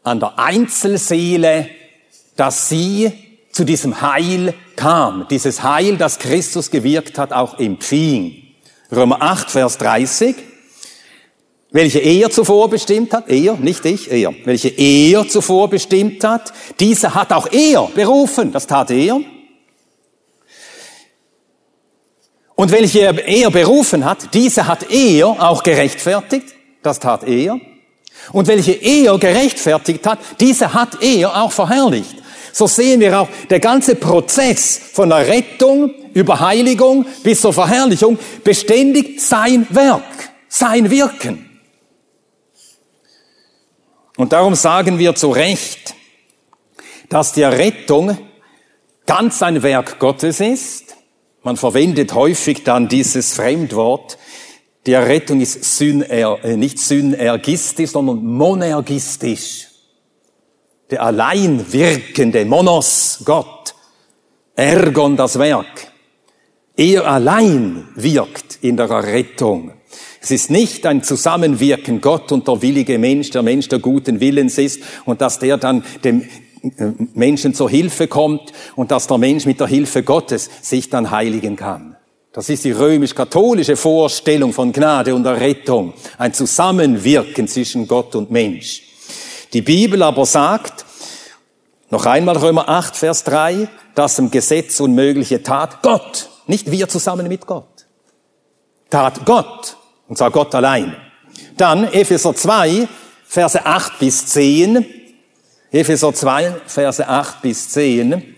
An 0.03 0.19
der 0.19 0.37
Einzelseele, 0.37 1.69
dass 2.35 2.69
sie 2.69 3.13
zu 3.53 3.63
diesem 3.63 4.03
Heil 4.03 4.55
kam. 4.75 5.29
Dieses 5.31 5.63
Heil, 5.63 5.97
das 5.97 6.19
Christus 6.19 6.73
gewirkt 6.73 7.19
hat, 7.19 7.33
auch 7.33 7.61
empfing. 7.61 8.50
Römer 8.93 9.23
8, 9.23 9.51
Vers 9.51 9.79
30. 9.79 10.35
Welche 11.73 12.01
er 12.01 12.31
zuvor 12.31 12.69
bestimmt 12.69 13.13
hat, 13.13 13.29
er, 13.29 13.55
nicht 13.55 13.85
ich, 13.85 14.11
er, 14.11 14.35
welche 14.45 14.69
er 14.69 15.29
zuvor 15.29 15.71
bestimmt 15.71 16.25
hat, 16.25 16.53
diese 16.81 17.15
hat 17.15 17.33
auch 17.33 17.47
er 17.53 17.89
berufen, 17.95 18.51
das 18.51 18.67
tat 18.67 18.91
er. 18.91 19.21
Und 22.57 22.73
welche 22.73 23.01
er 23.01 23.51
berufen 23.51 24.05
hat, 24.05 24.35
diese 24.35 24.67
hat 24.67 24.91
er 24.91 25.29
auch 25.29 25.63
gerechtfertigt, 25.63 26.47
das 26.83 26.99
tat 26.99 27.23
er. 27.23 27.61
Und 28.33 28.49
welche 28.49 28.73
er 28.73 29.17
gerechtfertigt 29.19 30.05
hat, 30.07 30.19
diese 30.41 30.75
hat 30.75 31.01
er 31.01 31.41
auch 31.41 31.53
verherrlicht. 31.53 32.17
So 32.53 32.67
sehen 32.67 32.99
wir 32.99 33.21
auch, 33.21 33.29
der 33.49 33.61
ganze 33.61 33.95
Prozess 33.95 34.81
von 34.93 35.11
der 35.11 35.29
Rettung 35.29 35.95
über 36.15 36.41
Heiligung 36.41 37.07
bis 37.23 37.41
zur 37.41 37.53
Verherrlichung 37.53 38.19
beständig 38.45 39.21
sein 39.21 39.67
Werk, 39.71 40.31
sein 40.49 40.91
Wirken. 40.91 41.51
Und 44.17 44.33
darum 44.33 44.55
sagen 44.55 44.99
wir 44.99 45.15
zu 45.15 45.31
Recht, 45.31 45.95
dass 47.09 47.33
die 47.33 47.43
Rettung 47.43 48.19
ganz 49.07 49.43
ein 49.43 49.63
Werk 49.63 49.99
Gottes 49.99 50.41
ist. 50.41 50.97
Man 51.43 51.57
verwendet 51.57 52.15
häufig 52.15 52.65
dann 52.65 52.89
dieses 52.89 53.33
Fremdwort. 53.33 54.19
Die 54.87 54.93
Errettung 54.93 55.41
ist 55.41 55.65
syner, 55.65 56.11
äh, 56.45 56.57
nicht 56.57 56.79
synergistisch, 56.79 57.91
sondern 57.91 58.25
monergistisch. 58.25 59.69
Der 60.91 61.03
allein 61.03 61.73
wirkende 61.73 62.45
Monos, 62.45 63.23
Gott, 63.25 63.75
Ergon, 64.55 65.17
das 65.17 65.39
Werk. 65.39 65.90
Er 66.81 67.07
allein 67.07 67.89
wirkt 67.95 68.61
in 68.63 68.79
der 68.79 68.89
Errettung. 68.89 69.73
Es 70.23 70.31
ist 70.31 70.51
nicht 70.51 70.87
ein 70.87 71.03
Zusammenwirken 71.03 72.01
Gott 72.01 72.33
und 72.33 72.49
der 72.49 72.63
willige 72.63 72.99
Mensch, 72.99 73.29
der 73.29 73.43
Mensch 73.43 73.69
der 73.69 73.81
guten 73.81 74.19
Willens 74.19 74.57
ist 74.57 74.81
und 75.05 75.21
dass 75.21 75.39
der 75.39 75.59
dann 75.59 75.85
dem 76.05 76.23
äh, 76.23 76.87
Menschen 77.13 77.53
zur 77.53 77.69
Hilfe 77.69 78.09
kommt 78.09 78.55
und 78.77 78.93
dass 78.93 79.07
der 79.09 79.19
Mensch 79.19 79.45
mit 79.45 79.61
der 79.61 79.67
Hilfe 79.67 80.03
Gottes 80.03 80.49
sich 80.63 80.89
dann 80.89 81.11
heiligen 81.11 81.55
kann. 81.55 81.97
Das 82.33 82.49
ist 82.49 82.65
die 82.65 82.73
römisch-katholische 82.73 83.77
Vorstellung 83.77 84.55
von 84.55 84.73
Gnade 84.73 85.15
und 85.15 85.27
Errettung. 85.27 85.93
Ein 86.17 86.33
Zusammenwirken 86.33 87.47
zwischen 87.47 87.89
Gott 87.89 88.15
und 88.15 88.31
Mensch. 88.31 88.85
Die 89.53 89.61
Bibel 89.61 90.03
aber 90.03 90.25
sagt, 90.25 90.87
noch 91.91 92.07
einmal 92.07 92.39
Römer 92.39 92.71
8, 92.71 92.97
Vers 92.97 93.25
3, 93.25 93.69
dass 93.95 94.19
im 94.19 94.31
Gesetz 94.31 94.81
unmögliche 94.81 95.43
tat 95.43 95.83
Gott, 95.83 96.30
nicht 96.51 96.71
wir 96.71 96.89
zusammen 96.89 97.29
mit 97.29 97.47
Gott. 97.47 97.87
Tat 98.91 99.25
Gott. 99.25 99.77
Und 100.09 100.19
zwar 100.19 100.31
Gott 100.31 100.55
allein. 100.55 100.97
Dann 101.57 101.85
Epheser 101.85 102.35
2, 102.35 102.89
Verse 103.25 103.65
8 103.65 103.99
bis 103.99 104.27
10. 104.27 104.85
Epheser 105.71 106.13
2, 106.13 106.63
Verse 106.67 107.09
8 107.09 107.43
bis 107.43 107.71
10. 107.71 108.35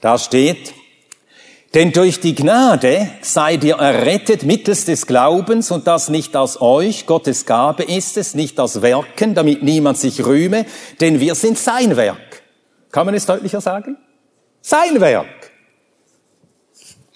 Da 0.00 0.16
steht, 0.16 0.72
denn 1.74 1.90
durch 1.90 2.20
die 2.20 2.36
Gnade 2.36 3.10
seid 3.20 3.64
ihr 3.64 3.74
errettet 3.74 4.44
mittels 4.44 4.84
des 4.84 5.06
Glaubens 5.06 5.72
und 5.72 5.88
das 5.88 6.08
nicht 6.08 6.36
aus 6.36 6.60
euch, 6.60 7.04
Gottes 7.06 7.46
Gabe 7.46 7.82
ist 7.82 8.16
es, 8.16 8.34
nicht 8.34 8.60
aus 8.60 8.80
Werken, 8.80 9.34
damit 9.34 9.64
niemand 9.64 9.98
sich 9.98 10.24
rühme, 10.24 10.64
denn 11.00 11.18
wir 11.18 11.34
sind 11.34 11.58
sein 11.58 11.96
Werk. 11.96 12.27
Kann 12.90 13.06
man 13.06 13.14
es 13.14 13.26
deutlicher 13.26 13.60
sagen? 13.60 13.96
Sein 14.62 15.00
Werk. 15.00 15.50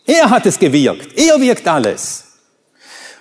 Er 0.07 0.31
hat 0.31 0.47
es 0.47 0.59
gewirkt. 0.59 1.19
Er 1.19 1.41
wirkt 1.41 1.67
alles. 1.67 2.25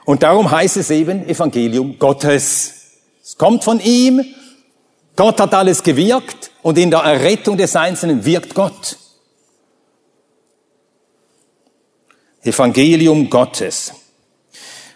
Und 0.05 0.23
darum 0.23 0.49
heißt 0.49 0.77
es 0.77 0.89
eben 0.89 1.27
Evangelium 1.27 1.97
Gottes. 1.99 2.73
Es 3.23 3.37
kommt 3.37 3.63
von 3.63 3.79
ihm. 3.79 4.25
Gott 5.15 5.39
hat 5.39 5.53
alles 5.53 5.83
gewirkt 5.83 6.51
und 6.61 6.77
in 6.77 6.89
der 6.89 7.01
Errettung 7.01 7.57
des 7.57 7.75
Einzelnen 7.75 8.25
wirkt 8.25 8.55
Gott. 8.55 8.97
Evangelium 12.43 13.29
Gottes. 13.29 13.93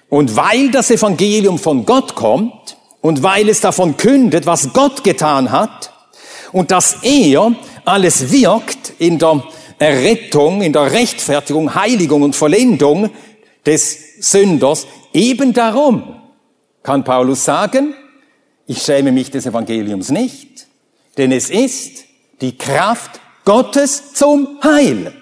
Und 0.10 0.36
weil 0.36 0.72
das 0.72 0.90
Evangelium 0.90 1.60
von 1.60 1.86
Gott 1.86 2.16
kommt 2.16 2.78
und 3.02 3.22
weil 3.22 3.50
es 3.50 3.62
davon 3.62 3.98
kündet, 3.98 4.46
was 4.46 4.74
Gott 4.74 5.04
getan 5.04 5.52
hat 5.52 5.92
und 6.56 6.72
dass 6.72 7.00
er 7.02 7.54
alles 7.84 8.32
wirkt 8.32 8.94
in 8.98 9.20
der 9.20 9.44
Errettung, 9.78 10.62
in 10.62 10.72
der 10.72 10.90
Rechtfertigung, 10.90 11.76
Heiligung 11.76 12.22
und 12.22 12.34
Vollendung 12.34 13.10
des 13.66 14.22
Sünders. 14.22 14.88
Eben 15.12 15.52
darum 15.52 16.16
kann 16.82 17.04
Paulus 17.04 17.44
sagen, 17.44 17.94
ich 18.68 18.82
schäme 18.82 19.12
mich 19.12 19.30
des 19.32 19.46
Evangeliums 19.46 20.12
nicht, 20.12 20.68
denn 21.18 21.34
es 21.34 21.50
ist 21.50 22.06
die 22.40 22.58
Kraft 22.58 23.20
Gottes 23.44 24.14
zum 24.14 24.58
Heil. 24.64 25.14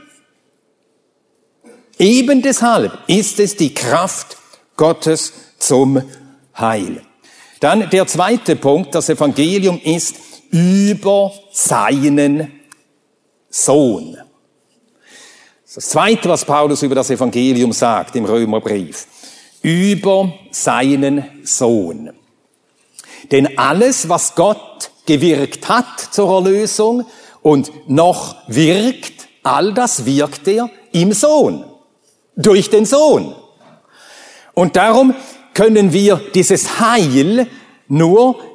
Eben 1.97 2.43
deshalb 2.43 2.95
ist 3.07 3.39
es 3.39 3.55
die 3.55 3.73
Kraft 3.73 4.37
Gottes 4.77 5.33
zum 5.57 5.99
Heil. 6.55 7.01
Dann 7.59 7.89
der 7.89 8.05
zweite 8.05 8.55
Punkt, 8.55 8.93
das 8.93 9.09
Evangelium 9.09 9.81
ist 9.83 10.32
über 10.53 11.33
seinen 11.51 12.59
Sohn. 13.49 14.17
Das 15.73 15.89
Zweite, 15.89 16.29
was 16.29 16.45
Paulus 16.45 16.83
über 16.83 16.93
das 16.93 17.09
Evangelium 17.09 17.71
sagt 17.73 18.15
im 18.15 18.25
Römerbrief, 18.25 19.07
über 19.63 20.31
seinen 20.51 21.25
Sohn. 21.43 22.11
Denn 23.31 23.57
alles, 23.57 24.07
was 24.07 24.35
Gott 24.35 24.91
gewirkt 25.07 25.67
hat 25.67 25.99
zur 26.11 26.31
Erlösung 26.31 27.07
und 27.41 27.89
noch 27.89 28.35
wirkt, 28.47 29.27
all 29.41 29.73
das 29.73 30.05
wirkt 30.05 30.47
er 30.47 30.69
im 30.91 31.13
Sohn, 31.13 31.65
durch 32.35 32.69
den 32.69 32.85
Sohn. 32.85 33.33
Und 34.53 34.75
darum 34.75 35.15
können 35.55 35.93
wir 35.93 36.21
dieses 36.35 36.79
Heil 36.79 37.47
nur 37.87 38.52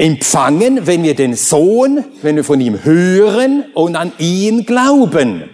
empfangen, 0.00 0.86
wenn 0.86 1.02
wir 1.02 1.14
den 1.14 1.34
Sohn, 1.34 2.04
wenn 2.22 2.36
wir 2.36 2.44
von 2.44 2.60
ihm 2.60 2.82
hören 2.82 3.66
und 3.74 3.96
an 3.96 4.12
ihn 4.18 4.64
glauben. 4.64 5.44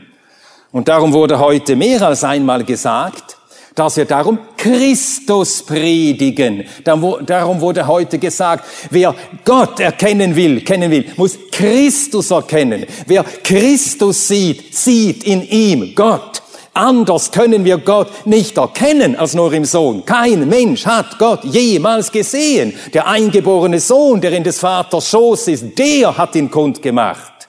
Und 0.71 0.89
darum 0.89 1.13
wurde 1.13 1.39
heute 1.39 1.75
mehr 1.75 2.01
als 2.03 2.23
einmal 2.23 2.65
gesagt, 2.65 3.37
dass 3.75 3.97
wir 3.97 4.05
darum 4.05 4.39
Christus 4.57 5.65
predigen. 5.65 6.65
Darum 6.85 7.61
wurde 7.61 7.87
heute 7.87 8.19
gesagt, 8.19 8.65
wer 8.91 9.15
Gott 9.45 9.81
erkennen 9.81 10.35
will, 10.37 10.63
kennen 10.63 10.91
will, 10.91 11.07
muss 11.17 11.37
Christus 11.51 12.31
erkennen. 12.31 12.87
Wer 13.07 13.25
Christus 13.25 14.29
sieht, 14.29 14.75
sieht 14.75 15.25
in 15.25 15.43
ihm 15.43 15.95
Gott. 15.95 16.43
Anders 16.77 17.31
können 17.33 17.65
wir 17.65 17.79
Gott 17.79 18.27
nicht 18.27 18.59
erkennen 18.59 19.17
als 19.17 19.33
nur 19.33 19.51
im 19.55 19.65
Sohn. 19.65 20.05
Kein 20.05 20.47
Mensch 20.47 20.85
hat 20.85 21.19
Gott 21.19 21.43
jemals 21.43 22.13
gesehen. 22.13 22.75
Der 22.93 23.07
eingeborene 23.07 23.81
Sohn, 23.81 24.21
der 24.21 24.33
in 24.33 24.45
des 24.45 24.59
Vaters 24.59 25.09
Schoß 25.09 25.49
ist, 25.49 25.79
der 25.79 26.19
hat 26.19 26.35
ihn 26.35 26.51
kundgemacht. 26.51 27.49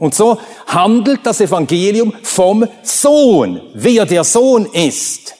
Und 0.00 0.12
so 0.16 0.38
handelt 0.66 1.20
das 1.22 1.40
Evangelium 1.40 2.12
vom 2.22 2.66
Sohn, 2.82 3.60
wer 3.74 4.06
der 4.06 4.24
Sohn 4.24 4.66
ist, 4.66 5.36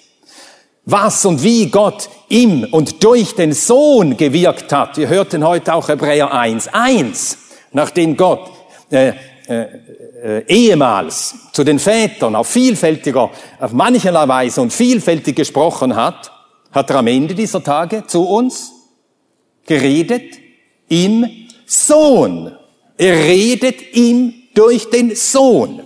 was 0.84 1.24
und 1.24 1.42
wie 1.42 1.66
Gott 1.66 2.08
im 2.28 2.68
und 2.70 3.02
durch 3.02 3.34
den 3.34 3.52
Sohn 3.52 4.16
gewirkt 4.16 4.72
hat. 4.72 4.96
Wir 4.96 5.08
hörten 5.08 5.44
heute 5.44 5.74
auch 5.74 5.88
Hebräer 5.88 6.32
1, 6.32 6.68
1, 6.68 7.38
nachdem 7.72 8.16
Gott 8.16 8.48
äh, 8.90 9.14
äh, 9.48 9.66
äh, 10.22 10.44
ehemals 10.46 11.34
zu 11.52 11.64
den 11.64 11.78
Vätern 11.78 12.36
auf 12.36 12.48
vielfältiger, 12.48 13.30
auf 13.58 13.72
mancherlei 13.72 14.28
Weise 14.28 14.60
und 14.60 14.72
vielfältig 14.72 15.36
gesprochen 15.36 15.96
hat, 15.96 16.30
hat 16.70 16.90
er 16.90 16.96
am 16.96 17.06
Ende 17.06 17.34
dieser 17.34 17.62
Tage 17.62 18.06
zu 18.06 18.24
uns 18.24 18.72
geredet 19.66 20.34
im 20.88 21.26
Sohn. 21.66 22.54
Er 22.96 23.14
redet 23.24 23.80
im 23.94 24.34
durch 24.54 24.90
den 24.90 25.14
Sohn. 25.14 25.82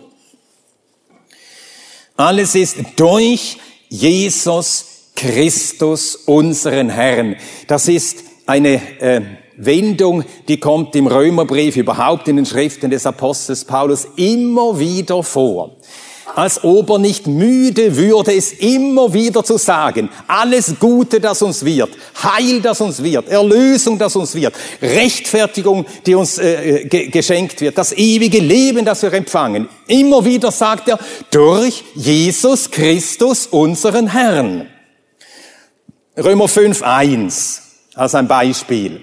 Alles 2.16 2.55
ist 2.55 2.77
durch 2.96 3.59
Jesus 3.88 4.87
Christus, 5.14 6.16
unseren 6.16 6.88
Herrn. 6.88 7.37
Das 7.66 7.87
ist 7.87 8.25
eine 8.46 9.01
äh, 9.01 9.20
Wendung, 9.57 10.25
die 10.49 10.59
kommt 10.59 10.95
im 10.97 11.07
Römerbrief, 11.07 11.77
überhaupt 11.77 12.29
in 12.29 12.37
den 12.37 12.47
Schriften 12.47 12.91
des 12.91 13.07
Apostels 13.07 13.65
Paulus 13.65 14.07
immer 14.17 14.79
wieder 14.79 15.23
vor 15.23 15.77
als 16.35 16.62
ob 16.65 16.91
er 16.91 16.99
nicht 16.99 17.27
müde 17.27 17.97
würde, 17.97 18.35
es 18.35 18.53
immer 18.53 19.12
wieder 19.12 19.45
zu 19.45 19.59
sagen. 19.59 20.09
Alles 20.27 20.75
Gute, 20.79 21.21
das 21.21 21.43
uns 21.43 21.65
wird, 21.65 21.91
Heil, 22.23 22.61
das 22.61 22.81
uns 22.81 23.03
wird, 23.03 23.29
Erlösung, 23.29 23.99
das 23.99 24.17
uns 24.17 24.35
wird, 24.35 24.55
Rechtfertigung, 24.81 25.85
die 26.07 26.15
uns 26.15 26.38
äh, 26.38 26.85
ge 26.85 27.09
geschenkt 27.09 27.61
wird, 27.61 27.77
das 27.77 27.93
ewige 27.93 28.38
Leben, 28.38 28.85
das 28.85 29.03
wir 29.03 29.12
empfangen. 29.12 29.69
Immer 29.87 30.25
wieder 30.25 30.51
sagt 30.51 30.88
er, 30.88 30.99
durch 31.31 31.85
Jesus 31.95 32.71
Christus, 32.71 33.47
unseren 33.47 34.09
Herrn. 34.09 34.69
Römer 36.17 36.49
5, 36.49 36.83
1 36.83 37.62
als 37.95 38.15
ein 38.15 38.29
Beispiel. 38.29 39.01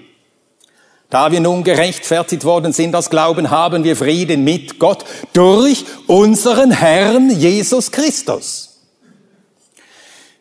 Da 1.09 1.31
wir 1.31 1.39
nun 1.39 1.63
gerechtfertigt 1.63 2.43
worden 2.43 2.71
sind 2.71 2.95
aus 2.95 3.09
Glauben, 3.09 3.49
haben 3.49 3.83
wir 3.83 3.95
Frieden 3.95 4.43
mit 4.43 4.77
Gott 4.77 5.05
durch 5.33 5.85
unseren 6.05 6.69
Herrn 6.69 7.31
Jesus 7.31 7.91
Christus. 7.91 8.79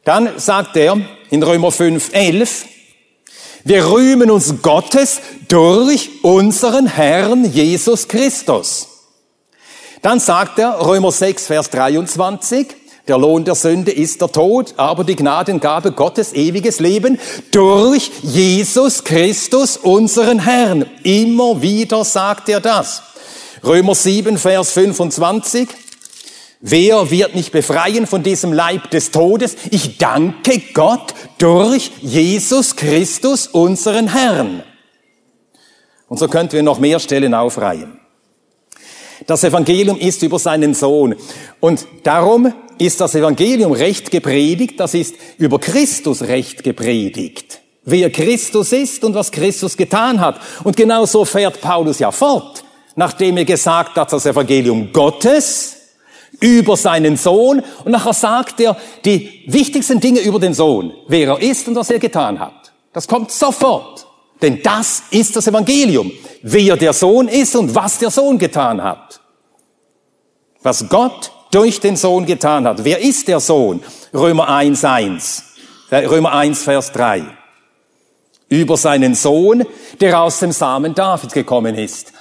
Dann 0.04 0.38
sagt 0.38 0.76
er 0.76 1.00
in 1.30 1.42
Römer 1.42 1.72
5, 1.72 2.10
11, 2.12 2.66
wir 3.64 3.90
rühmen 3.90 4.30
uns 4.30 4.62
Gottes 4.62 5.20
durch 5.48 6.22
unseren 6.22 6.86
Herrn 6.86 7.50
Jesus 7.50 8.08
Christus. 8.08 8.88
Dann 10.02 10.20
sagt 10.20 10.58
er 10.58 10.86
Römer 10.86 11.12
6, 11.12 11.46
Vers 11.46 11.70
23, 11.70 12.68
der 13.08 13.18
Lohn 13.18 13.44
der 13.44 13.54
Sünde 13.54 13.90
ist 13.90 14.20
der 14.20 14.30
Tod, 14.30 14.74
aber 14.76 15.02
die 15.02 15.16
Gnadengabe 15.16 15.92
Gottes 15.92 16.34
ewiges 16.34 16.78
Leben 16.78 17.18
durch 17.50 18.10
Jesus 18.22 19.02
Christus, 19.02 19.78
unseren 19.78 20.40
Herrn. 20.40 20.84
Immer 21.02 21.62
wieder 21.62 22.04
sagt 22.04 22.48
er 22.48 22.60
das. 22.60 23.02
Römer 23.64 23.94
7, 23.94 24.36
Vers 24.36 24.72
25. 24.72 25.68
Wer 26.60 27.10
wird 27.10 27.34
mich 27.34 27.50
befreien 27.50 28.06
von 28.06 28.22
diesem 28.22 28.52
Leib 28.52 28.90
des 28.90 29.10
Todes? 29.10 29.56
Ich 29.70 29.96
danke 29.98 30.60
Gott 30.74 31.14
durch 31.38 31.92
Jesus 32.00 32.76
Christus, 32.76 33.46
unseren 33.46 34.08
Herrn. 34.08 34.62
Und 36.08 36.18
so 36.18 36.28
könnten 36.28 36.54
wir 36.54 36.62
noch 36.62 36.78
mehr 36.78 36.98
Stellen 36.98 37.32
aufreihen. 37.32 38.00
Das 39.26 39.44
Evangelium 39.44 39.98
ist 39.98 40.22
über 40.22 40.38
seinen 40.38 40.74
Sohn. 40.74 41.16
Und 41.60 41.86
darum 42.02 42.52
ist 42.78 43.00
das 43.00 43.14
Evangelium 43.14 43.72
recht 43.72 44.10
gepredigt, 44.10 44.78
das 44.80 44.94
ist 44.94 45.14
über 45.38 45.58
Christus 45.58 46.22
recht 46.22 46.62
gepredigt. 46.62 47.60
Wer 47.84 48.10
Christus 48.10 48.72
ist 48.72 49.04
und 49.04 49.14
was 49.14 49.30
Christus 49.30 49.76
getan 49.76 50.20
hat. 50.20 50.40
Und 50.62 50.76
genau 50.76 51.06
so 51.06 51.24
fährt 51.24 51.60
Paulus 51.60 51.98
ja 51.98 52.10
fort, 52.10 52.62
nachdem 52.96 53.36
er 53.38 53.44
gesagt 53.44 53.96
hat, 53.96 54.12
das 54.12 54.26
Evangelium 54.26 54.92
Gottes 54.92 55.76
über 56.40 56.76
seinen 56.76 57.16
Sohn 57.16 57.62
und 57.84 57.92
nachher 57.92 58.12
sagt 58.12 58.60
er 58.60 58.76
die 59.04 59.42
wichtigsten 59.46 60.00
Dinge 60.00 60.20
über 60.20 60.38
den 60.38 60.54
Sohn, 60.54 60.92
wer 61.08 61.28
er 61.28 61.42
ist 61.42 61.66
und 61.66 61.74
was 61.74 61.90
er 61.90 61.98
getan 61.98 62.38
hat. 62.38 62.72
Das 62.92 63.08
kommt 63.08 63.30
sofort. 63.30 64.06
Denn 64.40 64.62
das 64.62 65.02
ist 65.10 65.34
das 65.34 65.46
Evangelium. 65.46 66.12
Wer 66.42 66.76
der 66.76 66.92
Sohn 66.92 67.28
ist 67.28 67.56
und 67.56 67.74
was 67.74 67.98
der 67.98 68.10
Sohn 68.10 68.38
getan 68.38 68.82
hat. 68.82 69.20
Was 70.62 70.88
Gott 70.88 71.32
durch 71.50 71.80
den 71.80 71.96
Sohn 71.96 72.26
getan 72.26 72.66
hat. 72.66 72.84
Wer 72.84 73.00
ist 73.00 73.28
der 73.28 73.40
Sohn? 73.40 73.82
Römer 74.12 74.48
1, 74.48 74.84
1. 74.84 75.44
Äh, 75.90 76.06
Römer 76.06 76.32
1, 76.32 76.62
Vers 76.62 76.92
3. 76.92 77.24
Über 78.48 78.76
seinen 78.76 79.14
Sohn, 79.14 79.64
der 80.00 80.20
aus 80.20 80.40
dem 80.40 80.52
Samen 80.52 80.94
Davids 80.94 81.34
gekommen 81.34 81.74
ist. 81.74 82.12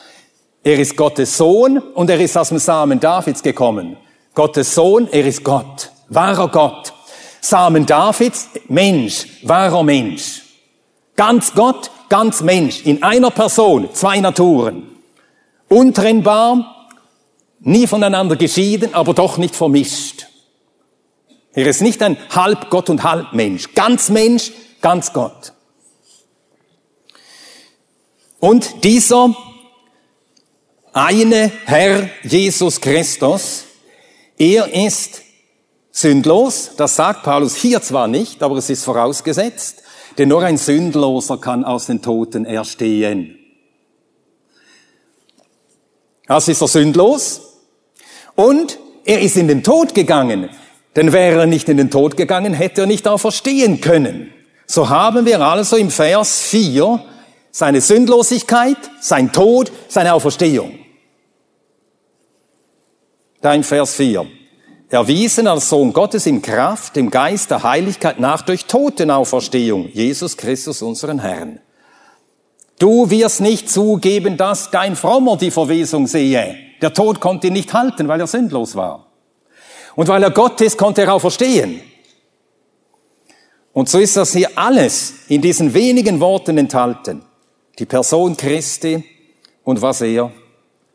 Er 0.64 0.80
ist 0.80 0.98
Gottes 0.98 1.38
Sohn 1.38 1.78
und 1.78 2.10
er 2.10 2.20
ist 2.20 2.38
aus 2.38 2.50
dem 2.50 2.58
Samen 2.58 3.00
Davids 3.00 3.42
gekommen. 3.42 3.98
Gottes 4.34 4.76
Sohn, 4.76 5.08
er 5.12 5.26
ist 5.26 5.44
Gott, 5.44 5.92
wahrer 6.10 6.50
Gott. 6.50 6.94
Samen 7.40 7.86
Davids, 7.86 8.50
Mensch, 8.68 9.28
wahrer 9.44 9.84
Mensch. 9.84 10.44
Ganz 11.16 11.54
Gott, 11.54 11.90
ganz 12.10 12.42
Mensch, 12.42 12.86
in 12.86 13.02
einer 13.02 13.32
Person, 13.32 13.90
zwei 13.94 14.20
Naturen. 14.20 14.84
Untrennbar, 15.70 16.77
nie 17.60 17.88
voneinander 17.88 18.36
geschieden, 18.36 18.94
aber 18.94 19.14
doch 19.14 19.38
nicht 19.38 19.56
vermischt. 19.56 20.28
Er 21.54 21.66
ist 21.68 21.82
nicht 21.82 22.02
ein 22.04 22.18
halb 22.30 22.70
Gott 22.70 22.90
und 22.90 23.04
halb 23.04 23.34
Mensch. 23.34 23.74
Ganz 23.74 24.10
Mensch, 24.10 24.52
ganz 24.82 25.12
Gott. 25.12 25.54
Und 28.40 28.84
dieser 28.84 29.36
eine 30.94 31.52
Herr 31.66 32.10
Jesus 32.24 32.80
Christus, 32.80 33.64
er 34.38 34.72
ist 34.74 35.24
sündlos. 35.92 36.72
Das 36.78 36.96
sagt 36.96 37.24
Paulus 37.24 37.56
hier 37.56 37.82
zwar 37.82 38.08
nicht, 38.08 38.44
aber 38.44 38.58
es 38.58 38.70
ist 38.70 38.84
vorausgesetzt. 38.84 39.82
Denn 40.18 40.30
nur 40.30 40.44
ein 40.44 40.58
Sündloser 40.58 41.38
kann 41.38 41.64
aus 41.64 41.88
den 41.88 42.02
Toten 42.02 42.46
erstehen. 42.46 43.38
Also 46.28 46.52
ist 46.52 46.62
er 46.62 46.68
sündlos. 46.68 47.47
Und 48.38 48.78
er 49.04 49.20
ist 49.22 49.36
in 49.36 49.48
den 49.48 49.64
Tod 49.64 49.96
gegangen. 49.96 50.50
Denn 50.96 51.12
wäre 51.12 51.42
er 51.42 51.46
nicht 51.48 51.68
in 51.70 51.78
den 51.78 51.90
Tod 51.90 52.16
gegangen, 52.16 52.54
hätte 52.54 52.82
er 52.82 52.88
nicht 52.88 53.08
auferstehen 53.08 53.82
können. 53.82 54.32
So 54.68 54.90
haben 54.90 55.26
wir 55.26 55.42
also 55.42 55.76
im 55.76 55.90
Vers 55.90 56.42
4 56.42 57.04
seine 57.52 57.82
Sündlosigkeit, 57.82 58.78
sein 59.00 59.32
Tod, 59.32 59.72
seine 59.88 60.14
Auferstehung. 60.14 60.78
Da 63.42 63.54
in 63.54 63.64
Vers 63.64 63.96
4. 63.96 64.28
Erwiesen 64.90 65.48
als 65.48 65.70
Sohn 65.70 65.92
Gottes 65.92 66.28
in 66.28 66.44
Kraft, 66.44 66.96
im 66.96 67.10
Geist 67.10 67.50
der 67.50 67.64
Heiligkeit 67.64 68.20
nach 68.20 68.44
durch 68.44 68.66
Totenauferstehung, 68.66 69.90
Jesus 69.92 70.38
Christus 70.38 70.84
unseren 70.84 71.20
Herrn. 71.20 71.60
Du 72.78 73.10
wirst 73.10 73.42
nicht 73.42 73.72
zugeben, 73.72 74.38
dass 74.38 74.70
dein 74.70 74.96
Frommer 74.96 75.38
die 75.38 75.52
Verwesung 75.52 76.06
sehe. 76.06 76.67
Der 76.82 76.94
Tod 76.94 77.20
konnte 77.20 77.48
ihn 77.48 77.54
nicht 77.54 77.74
halten, 77.74 78.08
weil 78.08 78.20
er 78.20 78.28
sündlos 78.28 78.76
war. 78.76 79.08
Und 79.96 80.08
weil 80.08 80.22
er 80.22 80.32
Gott 80.32 80.62
ist, 80.62 80.78
konnte 80.78 81.02
er 81.02 81.14
auch 81.14 81.20
verstehen. 81.20 81.82
Und 83.74 83.90
so 83.90 84.00
ist 84.00 84.18
das 84.18 84.34
hier 84.34 84.50
alles 84.56 85.14
in 85.28 85.42
diesen 85.42 85.74
wenigen 85.74 86.20
Worten 86.20 86.58
enthalten. 86.58 87.24
Die 87.78 87.86
Person 87.86 88.36
Christi 88.36 89.04
und 89.64 89.82
was 89.82 90.02
er 90.02 90.32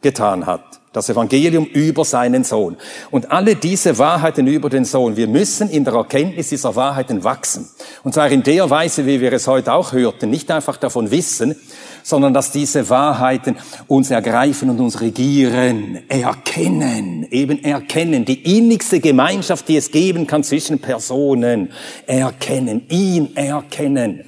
getan 0.01 0.47
hat. 0.47 0.82
Das 0.93 1.09
Evangelium 1.09 1.65
über 1.67 2.05
seinen 2.05 2.45
Sohn. 2.45 2.77
Und 3.11 3.31
alle 3.31 3.57
diese 3.57 3.99
Wahrheiten 3.99 4.47
über 4.47 4.69
den 4.69 4.85
Sohn, 4.85 5.17
wir 5.17 5.27
müssen 5.27 5.71
in 5.71 5.85
der 5.85 5.95
Erkenntnis 5.95 6.51
dieser 6.51 6.77
Wahrheiten 6.77 7.25
wachsen. 7.25 7.69
Und 8.03 8.13
zwar 8.15 8.31
in 8.31 8.43
der 8.43 8.69
Weise, 8.69 9.07
wie 9.07 9.21
wir 9.21 9.33
es 9.33 9.47
heute 9.47 9.73
auch 9.73 9.93
hörten. 9.93 10.29
Nicht 10.31 10.51
einfach 10.51 10.77
davon 10.77 11.11
wissen, 11.11 11.57
sondern 12.03 12.35
dass 12.35 12.51
diese 12.51 12.89
Wahrheiten 12.91 13.57
uns 13.87 14.11
ergreifen 14.11 14.71
und 14.71 14.81
uns 14.81 15.01
regieren, 15.01 16.01
erkennen, 16.09 17.27
eben 17.31 17.63
erkennen, 17.65 18.25
die 18.25 18.59
innigste 18.59 19.01
Gemeinschaft, 19.01 19.69
die 19.69 19.77
es 19.77 19.91
geben 19.91 20.27
kann 20.27 20.45
zwischen 20.45 20.79
Personen, 20.79 21.71
erkennen, 22.07 22.87
ihn 22.89 23.37
erkennen. 23.37 24.25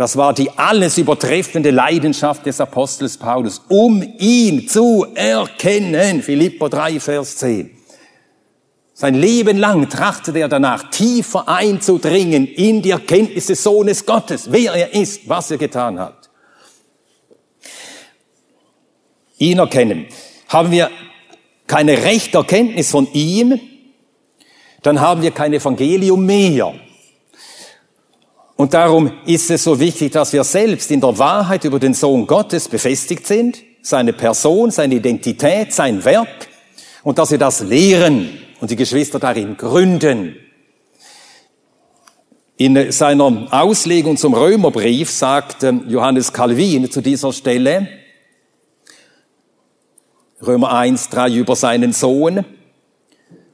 Das 0.00 0.16
war 0.16 0.32
die 0.32 0.48
alles 0.56 0.96
übertreffende 0.96 1.70
Leidenschaft 1.70 2.46
des 2.46 2.58
Apostels 2.58 3.18
Paulus, 3.18 3.60
um 3.68 4.02
ihn 4.16 4.66
zu 4.66 5.06
erkennen. 5.14 6.22
Philippo 6.22 6.68
3, 6.68 6.98
Vers 6.98 7.36
10. 7.36 7.70
Sein 8.94 9.14
Leben 9.14 9.58
lang 9.58 9.90
trachtete 9.90 10.38
er 10.38 10.48
danach, 10.48 10.88
tiefer 10.88 11.46
einzudringen 11.46 12.46
in 12.46 12.80
die 12.80 12.92
Erkenntnis 12.92 13.48
des 13.48 13.62
Sohnes 13.62 14.06
Gottes, 14.06 14.50
wer 14.50 14.72
er 14.72 14.94
ist, 14.94 15.28
was 15.28 15.50
er 15.50 15.58
getan 15.58 15.98
hat. 15.98 16.30
ihn 19.36 19.58
erkennen. 19.58 20.06
Haben 20.48 20.70
wir 20.70 20.90
keine 21.66 22.02
rechte 22.04 22.38
Erkenntnis 22.38 22.90
von 22.90 23.06
ihm, 23.12 23.60
dann 24.80 24.98
haben 24.98 25.20
wir 25.20 25.32
kein 25.32 25.52
Evangelium 25.52 26.24
mehr. 26.24 26.72
Und 28.60 28.74
darum 28.74 29.10
ist 29.24 29.50
es 29.50 29.64
so 29.64 29.80
wichtig, 29.80 30.12
dass 30.12 30.34
wir 30.34 30.44
selbst 30.44 30.90
in 30.90 31.00
der 31.00 31.16
Wahrheit 31.16 31.64
über 31.64 31.78
den 31.78 31.94
Sohn 31.94 32.26
Gottes 32.26 32.68
befestigt 32.68 33.26
sind, 33.26 33.56
seine 33.80 34.12
Person, 34.12 34.70
seine 34.70 34.96
Identität, 34.96 35.72
sein 35.72 36.04
Werk, 36.04 36.28
und 37.02 37.18
dass 37.18 37.30
wir 37.30 37.38
das 37.38 37.62
lehren 37.62 38.38
und 38.60 38.70
die 38.70 38.76
Geschwister 38.76 39.18
darin 39.18 39.56
gründen. 39.56 40.36
In 42.58 42.92
seiner 42.92 43.48
Auslegung 43.50 44.18
zum 44.18 44.34
Römerbrief 44.34 45.08
sagt 45.08 45.62
ähm, 45.62 45.84
Johannes 45.88 46.30
Calvin 46.30 46.90
zu 46.90 47.00
dieser 47.00 47.32
Stelle, 47.32 47.88
Römer 50.46 50.74
1, 50.74 51.08
3 51.08 51.32
über 51.32 51.56
seinen 51.56 51.94
Sohn. 51.94 52.44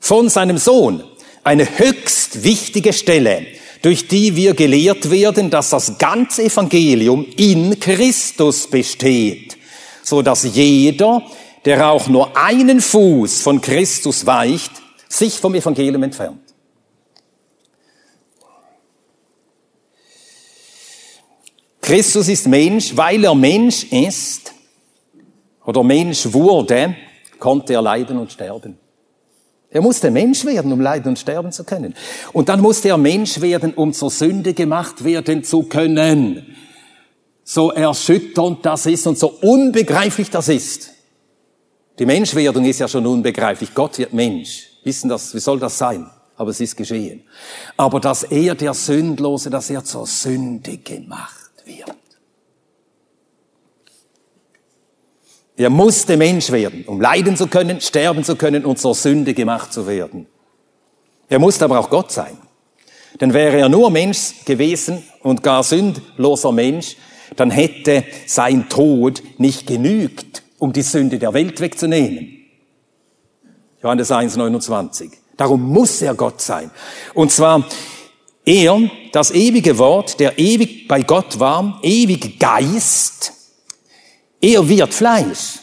Von 0.01 0.29
seinem 0.29 0.59
Sohn. 0.59 1.05
Eine 1.45 1.79
höchst 1.79 2.43
wichtige 2.43 2.93
Stelle, 2.93 3.47
durch 3.83 4.09
die 4.09 4.35
wir 4.37 4.55
gelehrt 4.55 5.11
werden, 5.11 5.51
dass 5.51 5.71
das 5.71 5.99
ganze 5.99 6.45
Evangelium 6.45 7.27
in 7.37 7.79
Christus 7.79 8.67
besteht, 8.67 9.57
so 10.03 10.23
dass 10.23 10.45
jeder, 10.45 11.23
der 11.65 11.91
auch 11.91 12.09
nur 12.09 12.37
einen 12.37 12.81
Fuß 12.81 13.43
von 13.43 13.61
Christus 13.61 14.27
weicht, 14.27 14.73
sich 15.09 15.35
vom 15.35 15.55
Evangelium 15.55 16.03
entfernt. 16.03 16.41
Christus 21.81 22.27
ist 22.29 22.49
Mensch, 22.49 22.97
weil 22.97 23.23
er 23.23 23.35
Mensch 23.35 23.85
ist, 23.85 24.53
oder 25.65 25.83
Mensch 25.85 26.33
wurde, 26.33 26.97
konnte 27.39 27.75
er 27.75 27.83
leiden 27.83 28.19
und 28.19 28.33
sterben. 28.33 28.79
Er 29.77 29.83
musste 29.83 30.11
Mensch 30.11 30.47
werden, 30.47 30.73
um 30.73 30.81
leiden 30.81 31.11
und 31.11 31.19
sterben 31.19 31.53
zu 31.53 31.63
können. 31.63 31.95
Und 32.33 32.49
dann 32.49 32.63
musste 32.63 32.89
er 32.89 32.97
Mensch 32.97 33.43
werden, 33.43 33.75
um 33.75 33.93
zur 33.93 34.11
Sünde 34.11 34.55
gemacht 34.55 35.05
werden 35.05 35.45
zu 35.45 35.65
können. 35.65 36.57
so 37.45 37.73
erschütternd 37.73 38.65
das 38.65 38.87
ist 38.87 39.07
und 39.07 39.19
so 39.19 39.29
unbegreiflich 39.29 40.31
das 40.31 40.49
ist. 40.49 40.93
Die 41.99 42.07
Menschwerdung 42.07 42.65
ist 42.65 42.81
ja 42.81 42.89
schon 42.89 43.07
unbegreiflich. 43.07 43.75
Gott 43.75 43.99
wird 43.99 44.15
Mensch. 44.15 44.71
Wissen 44.83 45.11
das, 45.11 45.35
wie 45.35 45.41
soll 45.41 45.59
das 45.59 45.77
sein? 45.77 46.11
Aber 46.37 46.53
es 46.53 46.61
ist 46.61 46.75
geschehen. 46.75 47.25
Aber 47.77 48.01
dass 48.01 48.23
er, 48.23 48.55
der 48.55 48.73
Sündlose, 48.73 49.51
dass 49.51 49.69
er 49.69 49.85
zur 49.85 50.07
Sünde 50.07 50.79
gemacht 50.79 51.53
wird. 51.67 51.93
Er 55.57 55.71
musste 55.71 56.17
Mensch 56.17 56.51
werden, 56.51 56.85
um 56.87 57.01
leiden 57.01 57.37
zu 57.37 57.47
können, 57.47 57.81
sterben 57.81 58.25
zu 58.25 58.37
können 58.37 58.65
und 58.65 58.79
zur 58.79 58.95
Sünde 58.95 59.33
gemacht 59.33 59.73
zu 59.73 59.87
werden. 59.87 60.27
Er 61.29 61.39
musste 61.39 61.65
aber 61.65 61.81
auch 61.81 61.89
Gott 61.89 62.13
sein. 62.13 62.37
Denn 63.21 63.33
wäre 63.33 63.59
er 63.59 63.69
nur 63.71 63.91
Mensch 63.91 64.45
gewesen 64.45 65.03
und 65.23 65.43
gar 65.43 65.63
sündloser 65.63 66.53
Mensch, 66.53 66.97
dann 67.37 67.51
hätte 67.51 68.05
sein 68.27 68.69
Tod 68.69 69.23
nicht 69.39 69.67
genügt, 69.67 70.43
um 70.59 70.73
die 70.73 70.83
Sünde 70.83 71.19
der 71.19 71.33
Welt 71.33 71.61
wegzunehmen. 71.61 72.37
Johannes 73.83 74.11
1, 74.11 74.37
29. 74.37 75.11
Darum 75.37 75.63
muss 75.63 76.03
er 76.03 76.15
Gott 76.15 76.41
sein. 76.41 76.71
Und 77.15 77.33
zwar 77.33 77.67
er, 78.45 78.91
das 79.13 79.31
ewige 79.33 79.79
Wort, 79.79 80.21
der 80.21 80.39
ewig 80.39 80.87
bei 80.87 81.03
Gott 81.03 81.41
war, 81.41 81.81
ewig 81.83 82.39
Geist, 82.39 83.33
er 84.41 84.69
wird 84.69 84.93
Fleisch. 84.93 85.61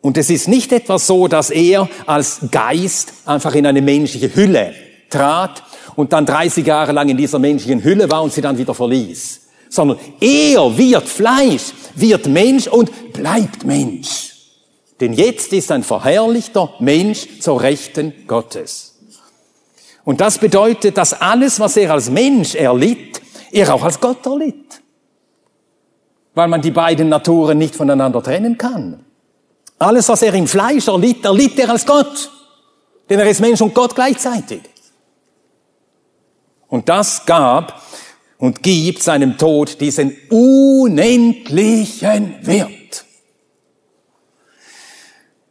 Und 0.00 0.16
es 0.16 0.30
ist 0.30 0.48
nicht 0.48 0.72
etwas 0.72 1.06
so, 1.06 1.28
dass 1.28 1.50
er 1.50 1.88
als 2.06 2.40
Geist 2.50 3.12
einfach 3.26 3.54
in 3.54 3.66
eine 3.66 3.82
menschliche 3.82 4.34
Hülle 4.34 4.74
trat 5.10 5.62
und 5.94 6.12
dann 6.12 6.24
30 6.24 6.66
Jahre 6.66 6.92
lang 6.92 7.08
in 7.08 7.16
dieser 7.16 7.38
menschlichen 7.38 7.84
Hülle 7.84 8.10
war 8.10 8.22
und 8.22 8.32
sie 8.32 8.40
dann 8.40 8.56
wieder 8.56 8.74
verließ 8.74 9.40
sondern 9.70 9.98
er 10.20 10.76
wird 10.76 11.08
Fleisch, 11.08 11.72
wird 11.94 12.26
Mensch 12.26 12.66
und 12.66 13.12
bleibt 13.12 13.64
Mensch. 13.64 14.34
Denn 14.98 15.14
jetzt 15.14 15.52
ist 15.54 15.70
ein 15.72 15.82
verherrlichter 15.82 16.74
Mensch 16.80 17.40
zur 17.40 17.62
Rechten 17.62 18.12
Gottes. 18.26 18.98
Und 20.04 20.20
das 20.20 20.38
bedeutet, 20.38 20.98
dass 20.98 21.14
alles, 21.14 21.60
was 21.60 21.76
er 21.76 21.92
als 21.92 22.10
Mensch 22.10 22.54
erlitt, 22.54 23.22
er 23.52 23.72
auch 23.72 23.84
als 23.84 24.00
Gott 24.00 24.26
erlitt. 24.26 24.79
Weil 26.34 26.48
man 26.48 26.62
die 26.62 26.70
beiden 26.70 27.08
Naturen 27.08 27.58
nicht 27.58 27.74
voneinander 27.74 28.22
trennen 28.22 28.56
kann. 28.56 29.04
Alles, 29.78 30.08
was 30.08 30.22
er 30.22 30.34
im 30.34 30.46
Fleisch 30.46 30.88
erlitt, 30.88 31.24
erlitt 31.24 31.58
er 31.58 31.70
als 31.70 31.86
Gott. 31.86 32.30
Denn 33.08 33.18
er 33.18 33.28
ist 33.28 33.40
Mensch 33.40 33.60
und 33.60 33.74
Gott 33.74 33.94
gleichzeitig. 33.94 34.60
Und 36.68 36.88
das 36.88 37.26
gab 37.26 37.82
und 38.38 38.62
gibt 38.62 39.02
seinem 39.02 39.36
Tod 39.36 39.80
diesen 39.80 40.16
unendlichen 40.30 41.26
Wert, 42.42 43.04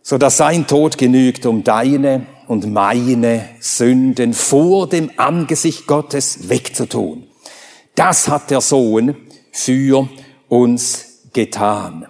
so 0.01 0.17
dass 0.17 0.37
sein 0.37 0.65
Tod 0.65 0.97
genügt, 0.97 1.45
um 1.45 1.63
deine 1.63 2.25
und 2.47 2.71
meine 2.71 3.49
Sünden 3.59 4.33
vor 4.33 4.87
dem 4.89 5.11
Angesicht 5.17 5.85
Gottes 5.85 6.49
wegzutun. 6.49 7.27
Das 7.93 8.27
hat 8.27 8.49
der 8.49 8.61
Sohn 8.61 9.15
für 9.51 10.09
uns 10.49 11.29
getan. 11.31 12.07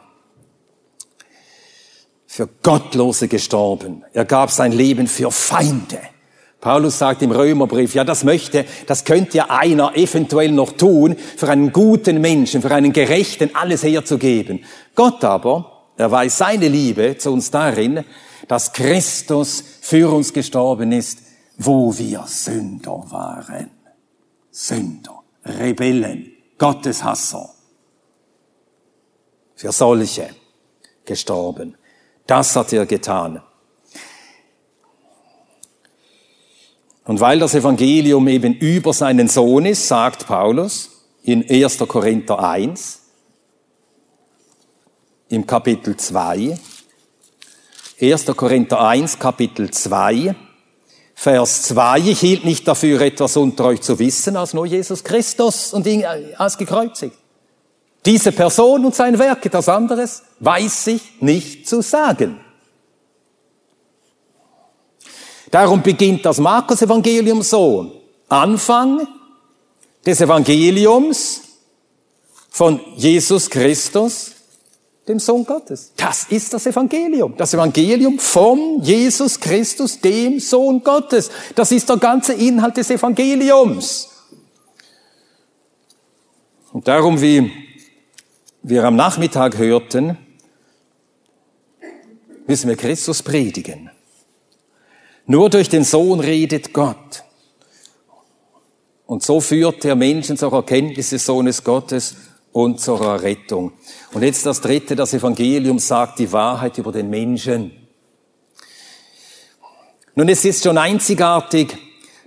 Für 2.26 2.48
Gottlose 2.64 3.28
gestorben. 3.28 4.04
Er 4.14 4.26
gab 4.26 4.50
sein 4.50 4.72
Leben 4.72 5.08
für 5.08 5.32
Feinde. 5.32 6.00
Paulus 6.62 6.98
sagt 6.98 7.22
im 7.22 7.32
Römerbrief, 7.32 7.96
ja, 7.96 8.04
das 8.04 8.24
möchte, 8.24 8.66
das 8.86 9.06
könnte 9.06 9.38
ja 9.38 9.46
einer 9.50 9.96
eventuell 9.96 10.52
noch 10.52 10.74
tun, 10.74 11.16
für 11.38 11.48
einen 11.48 11.72
guten 11.72 12.20
Menschen, 12.20 12.62
für 12.62 12.72
einen 12.72 12.92
Gerechten 12.92 13.52
alles 13.56 13.84
herzugeben. 13.84 14.66
Gott 14.94 15.24
aber, 15.24 15.86
er 15.96 16.12
weiß 16.12 16.38
seine 16.38 16.68
Liebe 16.68 17.18
zu 17.18 17.32
uns 17.32 17.50
darin, 17.50 18.04
dass 18.50 18.74
Christus 18.74 19.64
für 19.82 20.14
uns 20.14 20.34
gestorben 20.34 20.92
ist, 20.92 21.20
wo 21.58 21.98
wir 21.98 22.24
Sünder 22.28 23.06
waren. 23.10 23.70
Sünder, 24.52 25.24
Rebellen, 25.46 26.32
Gotteshasser. 26.58 27.50
Für 29.60 29.74
solche 29.74 30.30
gestorben. 31.04 31.76
Das 32.26 32.56
hat 32.56 32.72
er 32.72 32.86
getan. 32.86 33.42
Und 37.04 37.20
weil 37.20 37.40
das 37.40 37.56
Evangelium 37.56 38.30
eben 38.30 38.54
über 38.54 38.94
seinen 38.94 39.28
Sohn 39.28 39.66
ist, 39.66 39.86
sagt 39.86 40.28
Paulus 40.28 41.04
in 41.24 41.44
1. 41.50 41.78
Korinther 41.80 42.40
1, 42.40 43.02
im 45.28 45.46
Kapitel 45.46 45.98
2, 45.98 46.58
1. 48.00 48.26
Korinther 48.38 48.80
1, 48.80 49.20
Kapitel 49.20 49.72
2, 49.72 50.36
Vers 51.16 51.64
2, 51.64 52.00
ich 52.00 52.20
hielt 52.22 52.46
nicht 52.46 52.66
dafür, 52.66 53.02
etwas 53.02 53.36
unter 53.36 53.66
euch 53.66 53.82
zu 53.82 54.00
wissen, 54.00 54.38
als 54.38 54.54
nur 54.54 54.66
Jesus 54.66 55.04
Christus 55.04 55.74
und 55.74 55.86
ihn 55.86 56.06
als 56.38 56.58
gekreuzigt. 56.58 57.19
Diese 58.06 58.32
Person 58.32 58.86
und 58.86 58.96
sein 58.96 59.20
Werk, 59.20 59.46
etwas 59.46 59.68
anderes, 59.68 60.24
weiß 60.40 60.88
ich 60.88 61.22
nicht 61.22 61.68
zu 61.68 61.82
sagen. 61.82 62.40
Darum 65.52 65.82
beginnt 65.82 66.26
das 66.26 66.40
Markus-Evangelium 66.40 67.42
so. 67.42 68.04
Anfang 68.30 69.08
des 70.06 70.22
Evangeliums 70.22 71.42
von 72.50 72.80
Jesus 72.96 73.50
Christus, 73.50 74.32
dem 75.08 75.20
Sohn 75.20 75.44
Gottes. 75.46 75.92
Das 75.98 76.26
ist 76.30 76.54
das 76.54 76.68
Evangelium. 76.68 77.36
Das 77.36 77.54
Evangelium 77.54 78.20
von 78.20 78.82
Jesus 78.84 79.40
Christus, 79.40 80.00
dem 80.00 80.40
Sohn 80.40 80.84
Gottes. 80.84 81.32
Das 81.56 81.72
ist 81.72 81.90
der 81.90 81.98
ganze 81.98 82.34
Inhalt 82.34 82.78
des 82.78 82.92
Evangeliums. 82.92 84.10
Und 86.72 86.88
darum, 86.88 87.20
wie 87.20 87.52
wir 88.62 88.84
am 88.84 88.96
Nachmittag 88.96 89.58
hörten, 89.58 90.18
müssen 92.48 92.68
wir 92.68 92.76
Christus 92.76 93.24
predigen. 93.24 93.90
Nur 95.26 95.50
durch 95.50 95.70
den 95.70 95.84
Sohn 95.84 96.20
redet 96.20 96.74
Gott. 96.74 97.24
Und 99.06 99.24
so 99.24 99.40
führt 99.40 99.84
der 99.84 99.96
Menschen 99.96 100.38
zur 100.38 100.54
Erkenntnis 100.54 101.12
des 101.12 101.26
Sohnes 101.26 101.64
Gottes 101.64 102.16
und 102.52 102.80
zur 102.80 103.02
Errettung. 103.02 103.72
Und 104.14 104.24
jetzt 104.24 104.46
das 104.46 104.62
dritte, 104.62 104.96
das 104.96 105.14
Evangelium 105.14 105.80
sagt 105.80 106.20
die 106.20 106.32
Wahrheit 106.32 106.78
über 106.78 106.92
den 106.92 107.10
Menschen. 107.10 107.72
Nun, 110.16 110.30
es 110.30 110.44
ist 110.44 110.64
schon 110.64 110.78
einzigartig, 110.78 111.78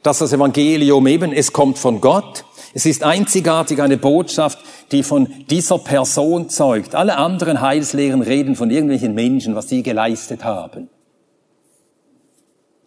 dass 0.03 0.19
das 0.19 0.33
Evangelium 0.33 1.07
eben, 1.07 1.33
es 1.33 1.53
kommt 1.53 1.79
von 1.79 2.01
Gott. 2.01 2.45
Es 2.75 2.87
ist 2.87 3.03
einzigartig 3.03 3.81
eine 3.81 3.99
Botschaft, 3.99 4.59
die 4.93 5.03
von 5.03 5.29
dieser 5.51 5.79
Person 5.79 6.49
zeugt. 6.49 6.95
Alle 6.95 7.17
anderen 7.17 7.61
Heilslehren 7.61 8.23
reden 8.23 8.57
von 8.57 8.71
irgendwelchen 8.71 9.15
Menschen, 9.15 9.55
was 9.55 9.69
sie 9.69 9.83
geleistet 9.83 10.45
haben. 10.45 10.89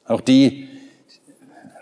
Auch 0.08 0.22
die, 0.22 0.68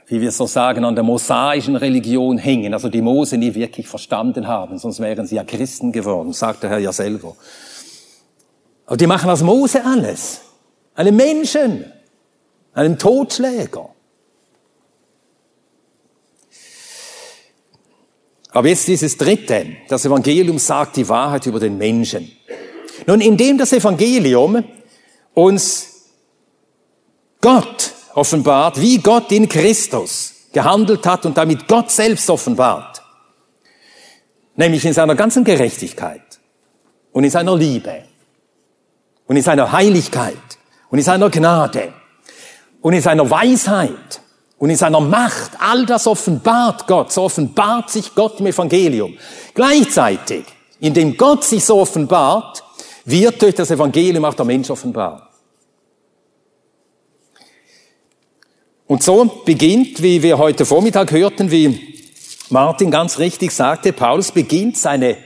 wie 0.08 0.22
wir 0.22 0.32
so 0.32 0.46
sagen, 0.46 0.86
an 0.86 0.96
der 0.96 1.04
mosaischen 1.04 1.76
Religion 1.76 2.38
hängen, 2.38 2.74
also 2.74 2.90
die 2.90 3.02
Mose 3.02 3.38
nie 3.38 3.54
wirklich 3.54 3.88
verstanden 3.88 4.48
haben, 4.48 4.78
sonst 4.78 5.00
wären 5.00 5.26
sie 5.26 5.36
ja 5.36 5.44
Christen 5.44 5.92
geworden, 5.92 6.34
sagt 6.34 6.64
der 6.64 6.70
Herr 6.70 6.80
ja 6.80 6.94
selber. 6.94 7.36
Aber 8.86 8.98
die 8.98 9.08
machen 9.08 9.30
aus 9.30 9.42
Mose 9.42 9.84
alles. 9.86 10.42
Einen 10.96 11.16
Menschen, 11.16 11.86
einen 12.74 12.98
Totschläger. 12.98 13.93
Aber 18.54 18.68
jetzt 18.68 18.88
dieses 18.88 19.18
dritte. 19.18 19.66
Das 19.88 20.06
Evangelium 20.06 20.60
sagt 20.60 20.96
die 20.98 21.10
Wahrheit 21.10 21.46
über 21.48 21.60
den 21.60 21.78
Menschen. 21.78 22.32
Nun, 23.08 23.20
indem 23.20 23.58
das 23.58 23.74
Evangelium 23.74 24.64
uns 25.34 25.90
Gott 27.42 27.92
offenbart, 28.14 28.80
wie 28.80 29.00
Gott 29.00 29.32
in 29.32 29.50
Christus 29.50 30.34
gehandelt 30.54 31.06
hat 31.06 31.26
und 31.26 31.36
damit 31.36 31.68
Gott 31.68 31.90
selbst 31.92 32.30
offenbart. 32.30 33.02
Nämlich 34.56 34.86
in 34.86 34.94
seiner 34.94 35.16
ganzen 35.16 35.44
Gerechtigkeit 35.44 36.22
und 37.12 37.24
in 37.24 37.32
seiner 37.32 37.58
Liebe 37.58 38.04
und 39.26 39.36
in 39.36 39.42
seiner 39.42 39.72
Heiligkeit 39.72 40.38
und 40.90 41.00
in 41.00 41.04
seiner 41.04 41.32
Gnade 41.32 41.92
und 42.82 42.94
in 42.94 43.02
seiner 43.02 43.28
Weisheit 43.28 44.22
und 44.64 44.70
in 44.70 44.78
seiner 44.78 45.02
Macht. 45.02 45.52
All 45.60 45.86
das 45.86 46.08
offenbart 46.08 46.88
Gott. 46.88 47.12
So 47.12 47.24
offenbart 47.24 47.90
sich 47.90 48.16
Gott 48.16 48.40
im 48.40 48.46
Evangelium. 48.46 49.18
Gleichzeitig, 49.54 50.46
indem 50.80 51.18
Gott 51.18 51.44
sich 51.44 51.66
so 51.66 51.82
offenbart, 51.82 52.64
wird 53.04 53.42
durch 53.42 53.56
das 53.56 53.72
Evangelium 53.72 54.24
auch 54.24 54.36
der 54.36 54.46
Mensch 54.46 54.70
offenbart. 54.70 55.22
Und 58.88 59.04
so 59.04 59.26
beginnt, 59.44 60.02
wie 60.02 60.24
wir 60.24 60.38
heute 60.38 60.66
Vormittag 60.66 61.12
hörten, 61.12 61.52
wie 61.52 62.06
Martin 62.50 62.90
ganz 62.90 63.20
richtig 63.20 63.52
sagte, 63.52 63.92
Paulus 63.92 64.32
beginnt 64.32 64.78
seine 64.78 65.18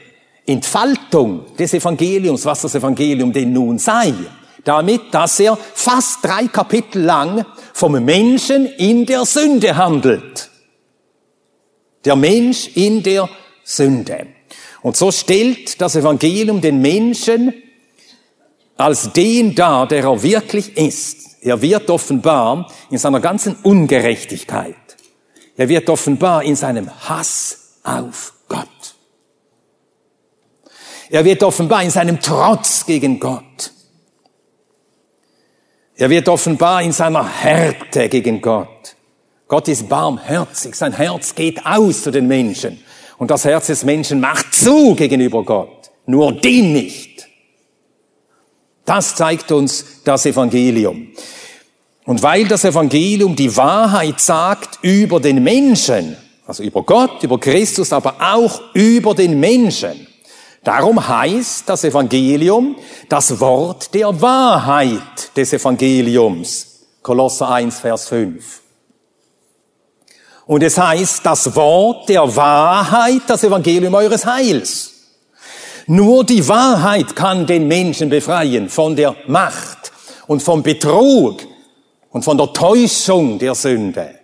Entfaltung 0.47 1.55
des 1.57 1.75
Evangeliums, 1.75 2.43
was 2.43 2.61
das 2.61 2.73
Evangelium 2.73 3.31
denn 3.31 3.53
nun 3.53 3.77
sei, 3.77 4.15
damit, 4.67 5.13
dass 5.13 5.39
er 5.39 5.57
fast 5.73 6.23
drei 6.23 6.47
Kapitel 6.47 7.01
lang 7.03 7.45
vom 7.73 7.93
Menschen 8.03 8.65
in 8.65 9.05
der 9.05 9.25
Sünde 9.25 9.75
handelt. 9.75 10.49
Der 12.05 12.15
Mensch 12.15 12.69
in 12.75 13.03
der 13.03 13.29
Sünde. 13.63 14.27
Und 14.81 14.95
so 14.95 15.11
stellt 15.11 15.81
das 15.81 15.95
Evangelium 15.95 16.61
den 16.61 16.81
Menschen 16.81 17.53
als 18.77 19.11
den 19.11 19.55
dar, 19.55 19.87
der 19.87 20.03
er 20.03 20.23
wirklich 20.23 20.77
ist. 20.77 21.43
Er 21.43 21.61
wird 21.61 21.89
offenbar 21.89 22.71
in 22.89 22.97
seiner 22.97 23.19
ganzen 23.19 23.55
Ungerechtigkeit. 23.63 24.75
Er 25.55 25.69
wird 25.69 25.89
offenbar 25.89 26.43
in 26.43 26.55
seinem 26.55 26.89
Hass 27.09 27.79
auf 27.83 28.33
Gott. 28.47 28.67
Er 31.09 31.25
wird 31.25 31.41
offenbar 31.43 31.83
in 31.83 31.89
seinem 31.89 32.19
Trotz 32.19 32.85
gegen 32.85 33.19
Gott. 33.19 33.71
Er 35.99 36.11
wird 36.11 36.29
offenbar 36.29 36.83
in 36.83 36.91
seiner 36.91 37.27
Härte 37.27 38.07
gegen 38.07 38.39
Gott. 38.39 38.95
Gott 39.47 39.67
ist 39.67 39.89
barmherzig. 39.89 40.75
Sein 40.75 40.93
Herz 40.93 41.33
geht 41.33 41.65
aus 41.65 42.03
zu 42.03 42.11
den 42.11 42.27
Menschen. 42.27 42.83
Und 43.17 43.31
das 43.31 43.45
Herz 43.45 43.67
des 43.67 43.83
Menschen 43.83 44.19
macht 44.19 44.53
zu 44.53 44.93
gegenüber 44.93 45.43
Gott. 45.43 45.89
Nur 46.05 46.33
den 46.33 46.73
nicht. 46.73 47.27
Das 48.85 49.15
zeigt 49.15 49.51
uns 49.51 50.03
das 50.03 50.27
Evangelium. 50.27 51.07
Und 52.05 52.21
weil 52.21 52.47
das 52.47 52.63
Evangelium 52.63 53.35
die 53.35 53.57
Wahrheit 53.57 54.19
sagt 54.21 54.79
über 54.83 55.19
den 55.19 55.43
Menschen, 55.43 56.15
also 56.45 56.61
über 56.61 56.83
Gott, 56.83 57.23
über 57.23 57.39
Christus, 57.39 57.91
aber 57.91 58.15
auch 58.19 58.61
über 58.73 59.15
den 59.15 59.39
Menschen, 59.39 60.07
darum 60.67 61.07
heißt 61.07 61.69
das 61.69 61.85
Evangelium 61.85 62.75
das 63.07 63.39
Wort 63.39 63.93
der 63.93 64.21
Wahrheit 64.21 65.35
des 65.35 65.53
Evangeliums. 65.53 66.87
Kolosser 67.01 67.49
1, 67.49 67.79
Vers 67.79 68.09
5. 68.09 68.61
Und 70.45 70.63
es 70.63 70.77
heißt 70.77 71.25
das 71.25 71.55
Wort 71.55 72.09
der 72.09 72.35
Wahrheit, 72.35 73.21
das 73.27 73.45
Evangelium 73.45 73.93
eures 73.93 74.25
Heils. 74.25 74.93
Nur 75.87 76.25
die 76.25 76.45
Wahrheit 76.49 77.15
kann 77.15 77.47
den 77.47 77.67
Menschen 77.67 78.09
befreien 78.09 78.67
von 78.67 78.95
der 78.95 79.15
Macht 79.27 79.93
und 80.27 80.43
vom 80.43 80.63
Betrug 80.63 81.43
und 82.09 82.25
von 82.25 82.37
der 82.37 82.51
Täuschung 82.51 83.39
der 83.39 83.55
Sünde. 83.55 84.15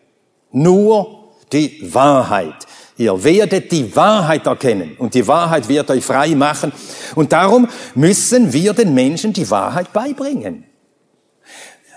Nur 0.51 1.29
die 1.53 1.93
Wahrheit. 1.93 2.67
Ihr 2.97 3.23
werdet 3.23 3.71
die 3.71 3.95
Wahrheit 3.95 4.45
erkennen 4.45 4.95
und 4.99 5.15
die 5.15 5.27
Wahrheit 5.27 5.67
wird 5.67 5.89
euch 5.89 6.05
frei 6.05 6.35
machen. 6.35 6.71
Und 7.15 7.33
darum 7.33 7.67
müssen 7.95 8.53
wir 8.53 8.73
den 8.73 8.93
Menschen 8.93 9.33
die 9.33 9.49
Wahrheit 9.49 9.91
beibringen. 9.93 10.65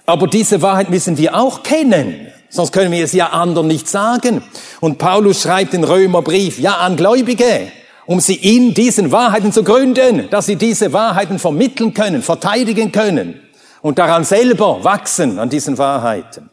Aber 0.06 0.26
diese 0.26 0.62
Wahrheit 0.62 0.88
müssen 0.88 1.18
wir 1.18 1.34
auch 1.34 1.62
kennen. 1.62 2.28
Sonst 2.48 2.72
können 2.72 2.92
wir 2.92 3.04
es 3.04 3.12
ja 3.12 3.28
anderen 3.28 3.66
nicht 3.66 3.88
sagen. 3.88 4.42
Und 4.80 4.98
Paulus 4.98 5.42
schreibt 5.42 5.74
den 5.74 5.84
Römerbrief, 5.84 6.58
ja 6.58 6.76
an 6.76 6.96
Gläubige, 6.96 7.72
um 8.06 8.20
sie 8.20 8.36
in 8.36 8.72
diesen 8.72 9.12
Wahrheiten 9.12 9.52
zu 9.52 9.64
gründen, 9.64 10.30
dass 10.30 10.46
sie 10.46 10.56
diese 10.56 10.92
Wahrheiten 10.92 11.38
vermitteln 11.38 11.92
können, 11.92 12.22
verteidigen 12.22 12.92
können 12.92 13.40
und 13.82 13.98
daran 13.98 14.24
selber 14.24 14.82
wachsen, 14.84 15.38
an 15.38 15.50
diesen 15.50 15.76
Wahrheiten. 15.76 16.48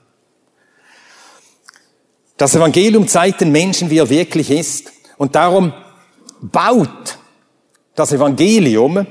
Das 2.37 2.55
Evangelium 2.55 3.07
zeigt 3.07 3.41
den 3.41 3.51
Menschen, 3.51 3.89
wie 3.89 3.99
er 3.99 4.09
wirklich 4.09 4.49
ist 4.49 4.91
und 5.17 5.35
darum 5.35 5.73
baut 6.41 7.17
das 7.95 8.11
Evangelium 8.11 9.05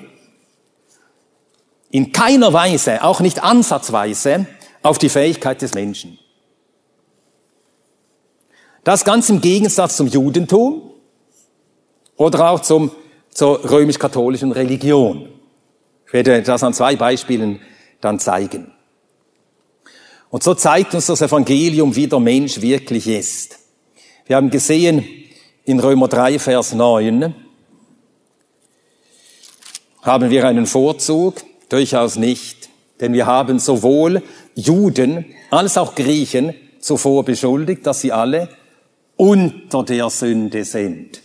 in 1.91 2.13
keiner 2.13 2.53
Weise, 2.53 3.05
auch 3.05 3.21
nicht 3.21 3.43
ansatzweise, 3.43 4.47
auf 4.83 4.99
die 4.99 5.09
Fähigkeit 5.09 5.63
des 5.63 5.75
Menschen. 5.75 6.19
Das 8.83 9.05
ganz 9.05 9.29
im 9.31 9.41
Gegensatz 9.41 9.97
zum 9.97 10.09
Judentum, 10.09 10.93
oder 12.17 12.51
auch 12.51 12.61
zum, 12.61 12.91
zur 13.31 13.69
römisch-katholischen 13.69 14.53
Religion. 14.53 15.29
Ich 16.07 16.13
werde 16.13 16.43
das 16.43 16.63
an 16.63 16.75
zwei 16.75 16.97
Beispielen 16.97 17.61
dann 18.01 18.19
zeigen. 18.19 18.73
Und 20.33 20.43
so 20.43 20.55
zeigt 20.55 20.95
uns 20.95 21.05
das 21.05 21.21
Evangelium, 21.21 21.95
wie 21.95 22.07
der 22.07 22.19
Mensch 22.19 22.63
wirklich 22.63 23.07
ist. 23.07 23.59
Wir 24.25 24.37
haben 24.37 24.49
gesehen 24.49 25.05
in 25.67 25.79
Römer 25.79 26.09
3, 26.09 26.39
Vers 26.39 26.73
9, 26.73 27.35
haben 30.01 30.31
wir 30.31 30.49
einen 30.49 30.65
Vorzug? 30.65 31.35
Durchaus 31.69 32.17
nicht. 32.17 32.71
Denn 32.99 33.13
wir 33.13 33.27
haben 33.27 33.59
sowohl 33.59 34.23
Juden 34.55 35.27
als 35.51 35.77
auch 35.77 35.95
Griechen 35.95 36.55
zuvor 36.81 37.27
beschuldigt, 37.27 37.87
dass 37.87 38.01
sie 38.01 38.11
alle 38.11 38.49
unter 39.17 39.85
der 39.85 40.09
Sünde 40.09 40.65
sind. 40.65 41.21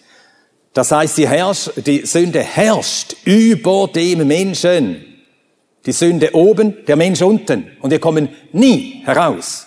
Das 0.73 0.91
heißt, 0.91 1.17
die, 1.17 1.81
die 1.81 2.05
Sünde 2.05 2.41
herrscht 2.43 3.15
über 3.23 3.87
dem 3.87 4.27
Menschen. 4.27 5.06
Die 5.87 5.93
Sünde 5.93 6.35
oben, 6.35 6.85
der 6.85 6.97
Mensch 6.97 7.21
unten. 7.21 7.71
Und 7.81 7.89
wir 7.89 7.99
kommen 7.99 8.29
nie 8.51 9.01
heraus. 9.05 9.65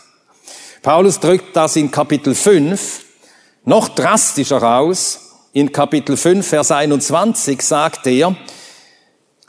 Paulus 0.82 1.18
drückt 1.18 1.56
das 1.56 1.76
in 1.76 1.90
Kapitel 1.90 2.34
5 2.34 3.04
noch 3.64 3.88
drastischer 3.88 4.62
aus. 4.62 5.48
In 5.52 5.72
Kapitel 5.72 6.16
5, 6.16 6.46
Vers 6.46 6.70
21 6.70 7.60
sagt 7.60 8.06
er, 8.06 8.36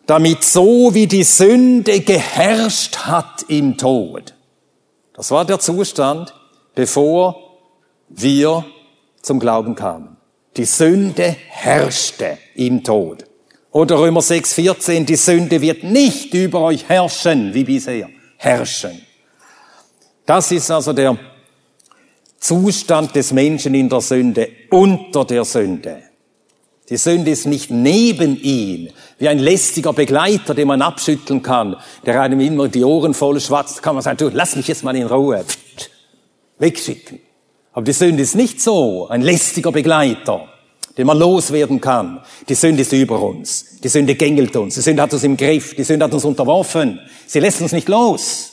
damit 0.08 0.44
so 0.44 0.94
wie 0.94 1.08
die 1.08 1.24
Sünde 1.24 2.00
geherrscht 2.00 2.98
hat 3.00 3.44
im 3.48 3.78
Tod. 3.78 4.34
Das 5.14 5.30
war 5.30 5.46
der 5.46 5.60
Zustand, 5.60 6.34
bevor 6.74 7.36
wir 8.10 8.66
zum 9.22 9.40
Glauben 9.40 9.76
kamen. 9.76 10.18
Die 10.58 10.66
Sünde 10.66 11.36
herrschte 11.50 12.38
im 12.56 12.84
Tod. 12.84 13.26
Oder 13.72 14.00
Römer 14.00 14.22
6, 14.22 14.54
14, 14.54 15.06
die 15.06 15.16
Sünde 15.16 15.62
wird 15.62 15.84
nicht 15.84 16.34
über 16.34 16.60
euch 16.60 16.90
herrschen, 16.90 17.54
wie 17.54 17.64
bisher. 17.64 18.10
Herrschen. 18.38 19.02
Das 20.26 20.52
ist 20.52 20.70
also 20.70 20.92
der 20.92 21.18
Zustand 22.38 23.16
des 23.16 23.32
Menschen 23.32 23.74
in 23.74 23.88
der 23.88 24.02
Sünde, 24.02 24.50
unter 24.70 25.24
der 25.24 25.46
Sünde. 25.46 26.04
Die 26.90 26.98
Sünde 26.98 27.32
ist 27.32 27.46
nicht 27.46 27.72
neben 27.72 28.36
ihm, 28.42 28.90
wie 29.18 29.30
ein 29.30 29.40
lästiger 29.40 29.94
Begleiter, 29.94 30.54
den 30.54 30.68
man 30.68 30.82
abschütteln 30.82 31.42
kann, 31.42 31.78
der 32.06 32.22
einem 32.22 32.42
immer 32.42 32.68
die 32.68 32.84
Ohren 32.84 33.14
voll 33.14 33.40
schwatzt, 33.40 33.82
kann 33.82 33.96
man 33.96 34.04
sagen, 34.04 34.18
du, 34.18 34.30
lass 34.34 34.58
mich 34.58 34.68
jetzt 34.68 34.84
mal 34.84 34.96
in 34.98 35.08
Ruhe. 35.08 35.46
Wegschicken. 36.60 37.20
Aber 37.72 37.86
die 37.86 37.94
Sünde 37.94 38.22
ist 38.22 38.36
nicht 38.36 38.60
so 38.60 39.08
ein 39.08 39.22
lästiger 39.22 39.72
Begleiter, 39.72 40.51
den 40.98 41.08
man 41.08 41.18
loswerden 41.18 41.80
kann. 41.82 42.22
Die 42.50 42.56
Sünde 42.56 42.82
ist 42.82 42.92
über 42.94 43.22
uns. 43.22 43.80
Die 43.84 43.90
Sünde 43.90 44.16
gängelt 44.16 44.56
uns. 44.56 44.76
Die 44.76 44.82
Sünde 44.82 45.02
hat 45.02 45.14
uns 45.14 45.24
im 45.24 45.38
Griff. 45.38 45.76
Die 45.76 45.84
Sünde 45.84 46.06
hat 46.06 46.14
uns 46.14 46.26
unterworfen. 46.26 47.00
Sie 47.28 47.40
lässt 47.40 47.62
uns 47.62 47.72
nicht 47.72 47.88
los. 47.88 48.52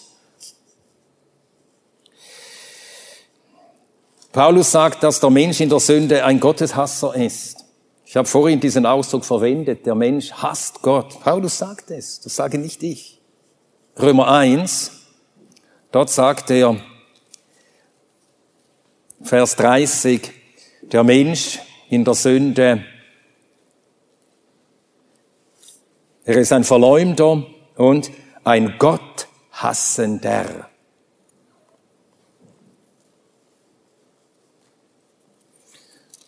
Paulus 4.32 4.70
sagt, 4.70 5.02
dass 5.02 5.20
der 5.20 5.30
Mensch 5.30 5.60
in 5.60 5.68
der 5.68 5.80
Sünde 5.80 6.24
ein 6.24 6.38
Gotteshasser 6.38 7.14
ist. 7.14 7.64
Ich 8.04 8.16
habe 8.16 8.26
vorhin 8.26 8.60
diesen 8.60 8.86
Ausdruck 8.86 9.24
verwendet, 9.24 9.84
der 9.84 9.94
Mensch 9.94 10.32
hasst 10.32 10.80
Gott. 10.80 11.20
Paulus 11.20 11.58
sagt 11.58 11.90
es, 11.90 12.20
das 12.20 12.36
sage 12.36 12.56
nicht 12.56 12.82
ich. 12.82 13.20
Römer 14.00 14.28
1, 14.28 14.92
dort 15.92 16.08
sagt 16.08 16.50
er, 16.50 16.76
Vers 19.22 19.56
30, 19.56 20.30
der 20.82 21.04
Mensch 21.04 21.58
in 21.88 22.04
der 22.04 22.14
Sünde, 22.14 22.84
er 26.24 26.36
ist 26.36 26.52
ein 26.52 26.64
Verleumder 26.64 27.46
und 27.76 28.10
ein 28.44 28.76
Gotthassender. 28.78 30.68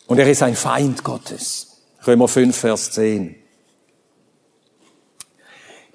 Und 0.07 0.17
er 0.17 0.29
ist 0.29 0.41
ein 0.43 0.55
Feind 0.55 1.03
Gottes. 1.03 1.83
Römer 2.05 2.27
5, 2.27 2.57
Vers 2.57 2.91
10. 2.91 3.35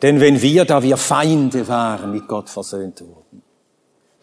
Denn 0.03 0.21
wenn 0.21 0.41
wir, 0.41 0.65
da 0.65 0.83
wir 0.83 0.97
Feinde 0.97 1.67
waren, 1.69 2.13
mit 2.13 2.29
Gott 2.29 2.49
versöhnt 2.49 3.01
wurden, 3.01 3.43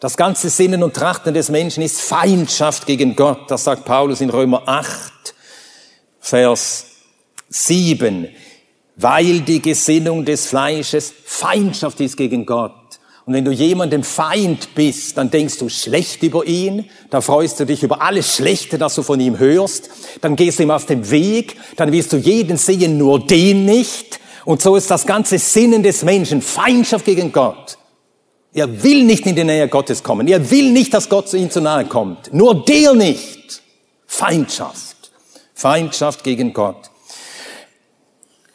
das 0.00 0.16
ganze 0.16 0.50
Sinnen 0.50 0.82
und 0.82 0.94
Trachten 0.94 1.34
des 1.34 1.48
Menschen 1.48 1.82
ist 1.82 2.00
Feindschaft 2.00 2.86
gegen 2.86 3.16
Gott. 3.16 3.50
Das 3.50 3.64
sagt 3.64 3.84
Paulus 3.84 4.20
in 4.20 4.30
Römer 4.30 4.62
8, 4.66 5.33
Vers 6.24 6.86
7. 7.50 8.28
Weil 8.96 9.40
die 9.40 9.60
Gesinnung 9.60 10.24
des 10.24 10.46
Fleisches 10.46 11.12
Feindschaft 11.22 12.00
ist 12.00 12.16
gegen 12.16 12.46
Gott 12.46 12.72
Und 13.26 13.34
wenn 13.34 13.44
du 13.44 13.50
jemandem 13.50 14.02
Feind 14.02 14.74
bist, 14.74 15.18
dann 15.18 15.30
denkst 15.30 15.58
du 15.58 15.68
schlecht 15.68 16.22
über 16.22 16.46
ihn, 16.46 16.88
dann 17.10 17.20
freust 17.20 17.60
du 17.60 17.66
dich 17.66 17.82
über 17.82 18.00
alles 18.00 18.36
Schlechte, 18.36 18.78
das 18.78 18.94
du 18.94 19.02
von 19.02 19.20
ihm 19.20 19.38
hörst, 19.38 19.90
dann 20.22 20.34
gehst 20.34 20.58
du 20.58 20.62
ihm 20.62 20.70
aus 20.70 20.86
dem 20.86 21.10
Weg, 21.10 21.56
dann 21.76 21.92
willst 21.92 22.14
du 22.14 22.16
jeden 22.16 22.56
sehen, 22.56 22.96
nur 22.96 23.20
den 23.26 23.66
nicht. 23.66 24.18
Und 24.46 24.62
so 24.62 24.76
ist 24.76 24.90
das 24.90 25.04
ganze 25.04 25.38
Sinnen 25.38 25.82
des 25.82 26.04
Menschen 26.04 26.40
Feindschaft 26.40 27.04
gegen 27.04 27.32
Gott. 27.32 27.76
Er 28.54 28.82
will 28.82 29.04
nicht 29.04 29.26
in 29.26 29.36
die 29.36 29.44
Nähe 29.44 29.68
Gottes 29.68 30.02
kommen. 30.02 30.26
Er 30.26 30.50
will 30.50 30.72
nicht, 30.72 30.94
dass 30.94 31.10
Gott 31.10 31.28
zu 31.28 31.36
ihm 31.36 31.50
zu 31.50 31.60
nahe 31.60 31.84
kommt. 31.84 32.32
Nur 32.32 32.64
der 32.64 32.94
nicht. 32.94 33.62
Feindschaft. 34.06 34.93
Feindschaft 35.54 36.24
gegen 36.24 36.52
Gott. 36.52 36.90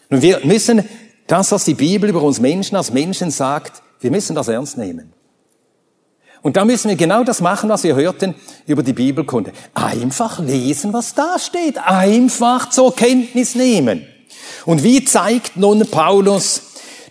Und 0.10 0.22
wir 0.22 0.46
müssen 0.46 0.88
das, 1.28 1.52
was 1.52 1.66
die 1.66 1.76
Bibel 1.76 2.10
über 2.10 2.22
uns 2.22 2.40
Menschen 2.40 2.76
als 2.76 2.92
Menschen 2.92 3.32
sagt, 3.32 3.82
wir 4.00 4.12
müssen 4.12 4.36
das 4.36 4.48
ernst 4.48 4.78
nehmen. 4.78 5.14
Und 6.42 6.56
da 6.56 6.66
müssen 6.66 6.90
wir 6.90 6.96
genau 6.96 7.24
das 7.24 7.42
machen, 7.42 7.70
was 7.70 7.84
wir 7.84 7.96
hörten 7.96 8.34
über 8.66 8.82
die 8.82 8.94
Bibelkunde. 8.94 9.52
Einfach 9.74 10.40
lesen, 10.40 10.94
was 10.94 11.14
da 11.14 11.38
steht. 11.38 11.78
Einfach 11.78 12.70
zur 12.70 12.96
Kenntnis 12.96 13.56
nehmen. 13.56 14.08
Und 14.66 14.84
wie 14.84 15.04
zeigt 15.04 15.58
nun 15.58 15.86
Paulus 15.90 16.62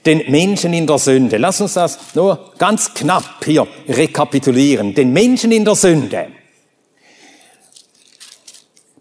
den 0.07 0.31
Menschen 0.31 0.73
in 0.73 0.87
der 0.87 0.99
Sünde? 0.99 1.37
Lass 1.37 1.61
uns 1.61 1.75
das 1.75 1.99
nur 2.15 2.53
ganz 2.57 2.95
knapp 2.95 3.45
hier 3.45 3.67
rekapitulieren. 3.87 4.95
Den 4.95 5.13
Menschen 5.13 5.53
in 5.53 5.65
der 5.65 5.75
Sünde. 5.75 6.29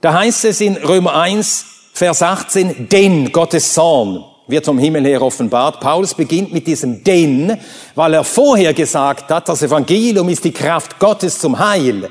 Da 0.02 0.14
heißt 0.14 0.45
es 0.45 0.62
in 0.62 0.76
Römer 0.78 1.16
1, 1.16 1.66
Vers 1.93 2.22
18, 2.22 2.89
denn 2.89 3.32
Gottes 3.32 3.74
Zorn 3.74 4.24
wird 4.48 4.66
vom 4.66 4.78
Himmel 4.78 5.04
her 5.06 5.22
offenbart. 5.24 5.80
Paulus 5.80 6.14
beginnt 6.14 6.54
mit 6.54 6.68
diesem 6.68 7.04
denn, 7.04 7.58
weil 7.95 8.14
er 8.14 8.24
vorher 8.24 8.74
gesagt 8.74 9.32
hat, 9.32 9.50
das 9.50 9.64
Evangelium 9.64 10.30
ist 10.30 10.43
die 10.43 10.52
Kraft 10.52 11.00
Gottes 11.00 11.39
zum 11.39 11.58
Heil. 11.58 12.10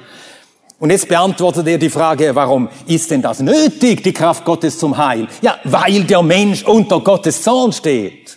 Und 0.81 0.91
jetzt 0.91 1.09
beantwortet 1.09 1.67
er 1.69 1.79
die 1.79 1.89
Frage, 1.89 2.35
warum 2.35 2.69
ist 2.87 3.11
denn 3.11 3.23
das 3.23 3.41
nötig, 3.41 4.03
die 4.03 4.13
Kraft 4.13 4.45
Gottes 4.45 4.79
zum 4.79 4.97
Heil? 4.97 5.29
Ja, 5.41 5.59
weil 5.65 6.03
der 6.03 6.23
Mensch 6.23 6.65
unter 6.65 7.01
Gottes 7.01 7.41
Zorn 7.41 7.73
steht. 7.73 8.37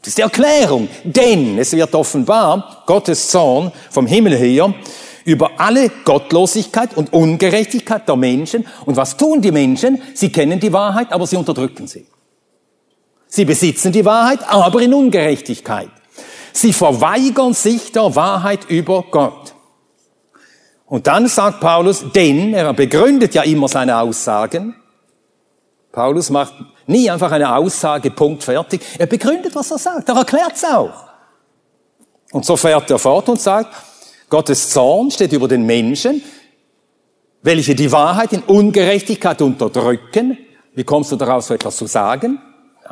Das 0.00 0.08
ist 0.08 0.18
die 0.18 0.22
Erklärung. 0.22 0.88
Denn 1.02 1.58
es 1.58 1.72
wird 1.72 1.94
offenbar, 1.94 2.84
Gottes 2.86 3.28
Zorn 3.30 3.72
vom 3.90 4.06
Himmel 4.06 4.36
her, 4.36 4.72
über 5.28 5.60
alle 5.60 5.90
Gottlosigkeit 6.06 6.96
und 6.96 7.12
Ungerechtigkeit 7.12 8.08
der 8.08 8.16
Menschen. 8.16 8.66
Und 8.86 8.96
was 8.96 9.18
tun 9.18 9.42
die 9.42 9.52
Menschen? 9.52 10.00
Sie 10.14 10.32
kennen 10.32 10.58
die 10.58 10.72
Wahrheit, 10.72 11.12
aber 11.12 11.26
sie 11.26 11.36
unterdrücken 11.36 11.86
sie. 11.86 12.06
Sie 13.26 13.44
besitzen 13.44 13.92
die 13.92 14.06
Wahrheit, 14.06 14.38
aber 14.48 14.80
in 14.80 14.94
Ungerechtigkeit. 14.94 15.90
Sie 16.54 16.72
verweigern 16.72 17.52
sich 17.52 17.92
der 17.92 18.16
Wahrheit 18.16 18.70
über 18.70 19.04
Gott. 19.10 19.52
Und 20.86 21.06
dann 21.06 21.28
sagt 21.28 21.60
Paulus, 21.60 22.06
denn 22.14 22.54
er 22.54 22.72
begründet 22.72 23.34
ja 23.34 23.42
immer 23.42 23.68
seine 23.68 23.98
Aussagen. 23.98 24.76
Paulus 25.92 26.30
macht 26.30 26.54
nie 26.86 27.10
einfach 27.10 27.30
eine 27.32 27.54
Aussage, 27.54 28.10
Punkt, 28.10 28.44
fertig. 28.44 28.80
Er 28.96 29.06
begründet, 29.06 29.54
was 29.54 29.70
er 29.72 29.78
sagt. 29.78 30.08
Er 30.08 30.16
erklärt 30.16 30.54
es 30.54 30.64
auch. 30.64 31.04
Und 32.32 32.46
so 32.46 32.56
fährt 32.56 32.90
er 32.90 32.98
fort 32.98 33.28
und 33.28 33.38
sagt, 33.38 33.74
Gottes 34.28 34.70
Zorn 34.70 35.10
steht 35.10 35.32
über 35.32 35.48
den 35.48 35.64
Menschen, 35.64 36.22
welche 37.42 37.74
die 37.74 37.90
Wahrheit 37.92 38.32
in 38.32 38.42
Ungerechtigkeit 38.42 39.40
unterdrücken. 39.40 40.38
Wie 40.74 40.84
kommst 40.84 41.12
du 41.12 41.16
darauf, 41.16 41.44
so 41.44 41.54
etwas 41.54 41.76
zu 41.76 41.86
sagen? 41.86 42.40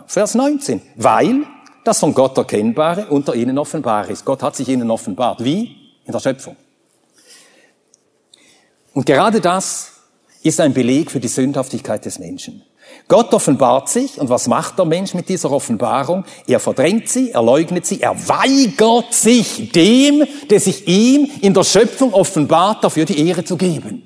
Vers 0.07 0.34
19. 0.34 0.80
Weil 0.97 1.45
das 1.84 2.01
von 2.01 2.14
Gott 2.14 2.37
Erkennbare 2.37 3.07
unter 3.07 3.34
ihnen 3.34 3.59
offenbar 3.59 4.09
ist. 4.09 4.24
Gott 4.24 4.43
hat 4.43 4.57
sich 4.57 4.68
ihnen 4.68 4.91
offenbart. 4.91 5.45
Wie? 5.45 5.76
In 6.05 6.12
der 6.12 6.20
Schöpfung. 6.20 6.57
Und 8.93 9.05
gerade 9.05 9.41
das 9.41 9.93
ist 10.43 10.61
ein 10.61 10.72
Beleg 10.72 11.11
für 11.11 11.20
die 11.20 11.28
Sündhaftigkeit 11.28 12.05
des 12.05 12.18
Menschen. 12.18 12.62
Gott 13.09 13.32
offenbart 13.32 13.88
sich 13.88 14.20
und 14.20 14.28
was 14.28 14.49
macht 14.49 14.78
der 14.78 14.84
Mensch 14.84 15.14
mit 15.14 15.28
dieser 15.28 15.51
Offenbarung? 15.51 16.24
Er 16.47 16.59
verdrängt 16.59 17.09
sie, 17.09 17.30
er 17.30 17.42
leugnet 17.42 17.86
sie, 17.86 18.01
er 18.01 18.16
weigert 18.28 19.14
sich 19.14 19.70
dem, 19.72 20.24
der 20.51 20.61
sich 20.61 20.88
ihm 20.88 21.30
in 21.40 21.55
der 21.55 21.64
Schöpfung 21.64 22.12
offenbart, 22.12 22.82
dafür 22.82 23.05
die 23.05 23.26
Ehre 23.28 23.44
zu 23.44 23.57
geben. 23.57 24.03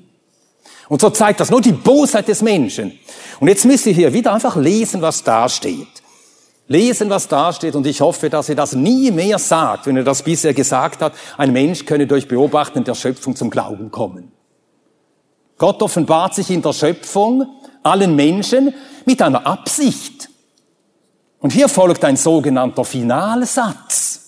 Und 0.87 1.01
so 1.01 1.09
zeigt 1.09 1.39
das 1.39 1.49
nur 1.49 1.61
die 1.61 1.71
Bosheit 1.71 2.27
des 2.27 2.41
Menschen. 2.41 2.99
Und 3.39 3.47
jetzt 3.47 3.65
müsst 3.65 3.85
ihr 3.85 3.93
hier 3.93 4.13
wieder 4.13 4.33
einfach 4.33 4.55
lesen, 4.57 5.01
was 5.01 5.23
da 5.23 5.47
steht. 5.47 5.87
Lesen, 6.67 7.09
was 7.09 7.27
da 7.27 7.53
steht. 7.53 7.75
Und 7.75 7.87
ich 7.87 8.01
hoffe, 8.01 8.29
dass 8.29 8.49
ihr 8.49 8.55
das 8.55 8.73
nie 8.73 9.09
mehr 9.09 9.39
sagt, 9.39 9.87
wenn 9.87 9.95
ihr 9.95 10.03
das 10.03 10.21
bisher 10.21 10.53
gesagt 10.53 11.01
habt, 11.01 11.17
ein 11.37 11.53
Mensch 11.53 11.85
könne 11.85 12.07
durch 12.07 12.27
Beobachten 12.27 12.83
der 12.83 12.95
Schöpfung 12.95 13.35
zum 13.35 13.49
Glauben 13.49 13.89
kommen. 13.89 14.31
Gott 15.57 15.81
offenbart 15.81 16.35
sich 16.35 16.49
in 16.49 16.61
der 16.61 16.73
Schöpfung 16.73 17.45
allen 17.83 18.15
Menschen 18.15 18.73
mit 19.05 19.21
einer 19.21 19.45
Absicht. 19.45 20.29
Und 21.39 21.53
hier 21.53 21.67
folgt 21.67 22.03
ein 22.05 22.17
sogenannter 22.17 22.85
Finalsatz. 22.85 24.19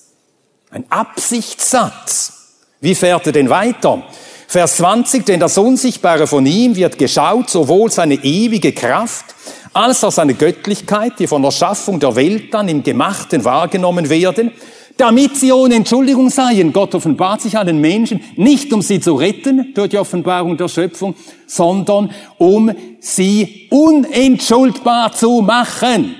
Ein 0.72 0.86
Absichtssatz. 0.89 2.34
Wie 2.82 2.95
fährt 2.95 3.28
er 3.28 3.32
denn 3.32 3.49
weiter? 3.49 4.04
Vers 4.47 4.78
20, 4.78 5.26
denn 5.26 5.39
das 5.39 5.58
Unsichtbare 5.58 6.28
von 6.28 6.45
ihm 6.45 6.76
wird 6.76 6.97
geschaut, 6.97 7.49
sowohl 7.49 7.91
seine 7.91 8.16
ewige 8.16 8.72
Kraft 8.72 9.34
als 9.74 10.04
auch 10.04 10.12
seine 10.12 10.36
Göttlichkeit, 10.36 11.14
die 11.18 11.28
von 11.28 11.41
der 11.41 11.51
Schaffung 11.51 11.99
der 11.99 12.16
Welt 12.16 12.54
dann 12.54 12.68
im 12.68 12.84
Gemachten 12.84 13.43
wahrgenommen 13.43 14.10
werden, 14.10 14.51
damit 14.98 15.38
sie 15.38 15.52
ohne 15.52 15.76
Entschuldigung 15.76 16.30
seien. 16.30 16.72
Gott 16.72 16.94
offenbart 16.96 17.41
sich 17.41 17.58
allen 17.58 17.82
Menschen, 17.82 18.22
nicht 18.36 18.72
um 18.74 18.82
sie 18.82 19.00
zu 19.00 19.16
retten 19.16 19.74
durch 19.74 19.89
die 19.89 19.98
Offenbarung 19.98 20.58
der 20.58 20.68
Schöpfung, 20.68 21.16
sondern 21.48 22.12
um 22.38 22.72
sie 23.00 23.68
unentschuldbar 23.72 25.12
zu 25.14 25.41
machen. 25.41 26.16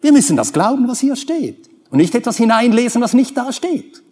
Wir 0.00 0.12
müssen 0.12 0.36
das 0.36 0.52
glauben, 0.52 0.88
was 0.88 1.00
hier 1.00 1.16
steht. 1.16 1.70
Und 1.90 1.98
nicht 1.98 2.14
etwas 2.14 2.36
hineinlesen, 2.38 3.02
was 3.02 3.12
nicht 3.12 3.36
da 3.36 3.52
steht. 3.52 4.02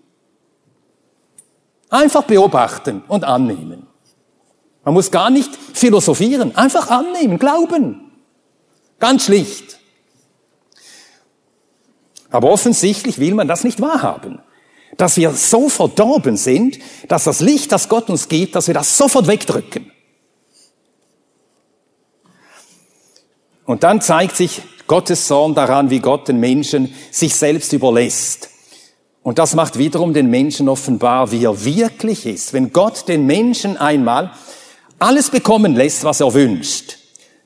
Einfach 1.88 2.22
beobachten 2.22 3.03
und 3.09 3.24
annehmen. 3.24 3.86
Man 4.84 4.95
muss 4.95 5.11
gar 5.11 5.30
nicht 5.30 5.51
philosophieren, 5.74 6.57
einfach 6.57 6.91
annehmen, 6.91 7.38
glauben. 7.38 8.12
Ganz 9.01 9.24
schlicht. 9.24 9.80
Aber 12.31 12.51
offensichtlich 12.51 13.18
will 13.18 13.35
man 13.35 13.49
das 13.49 13.64
nicht 13.64 13.81
wahrhaben. 13.81 14.41
Dass 14.97 15.16
wir 15.16 15.33
so 15.33 15.68
verdorben 15.68 16.37
sind, 16.37 16.78
dass 17.09 17.24
das 17.24 17.41
Licht, 17.41 17.72
das 17.72 17.89
Gott 17.89 18.11
uns 18.11 18.28
gibt, 18.28 18.55
dass 18.55 18.66
wir 18.66 18.74
das 18.74 18.97
sofort 18.97 19.26
wegdrücken. 19.26 19.91
Und 23.64 23.85
dann 23.85 24.01
zeigt 24.01 24.37
sich 24.37 24.62
Gottes 24.87 25.28
Zorn 25.28 25.55
daran, 25.55 25.91
wie 25.91 26.01
Gott 26.01 26.26
den 26.26 26.41
Menschen 26.41 26.93
sich 27.12 27.37
selbst 27.37 27.72
überlässt. 27.72 28.51
Und 29.22 29.39
das 29.39 29.55
macht 29.55 29.78
wiederum 29.78 30.14
den 30.14 30.31
Menschen 30.31 30.68
offenbar, 30.68 31.31
wie 31.31 31.45
er 31.45 31.64
wirklich 31.64 32.26
ist. 32.26 32.53
Wenn 32.53 32.72
Gott 32.72 33.07
den 33.07 33.26
Menschen 33.26 33.76
einmal 33.76 34.33
alles 34.99 35.31
bekommen 35.31 35.76
lässt, 35.76 36.05
was 36.05 36.20
er 36.20 36.35
wünscht, 36.35 36.99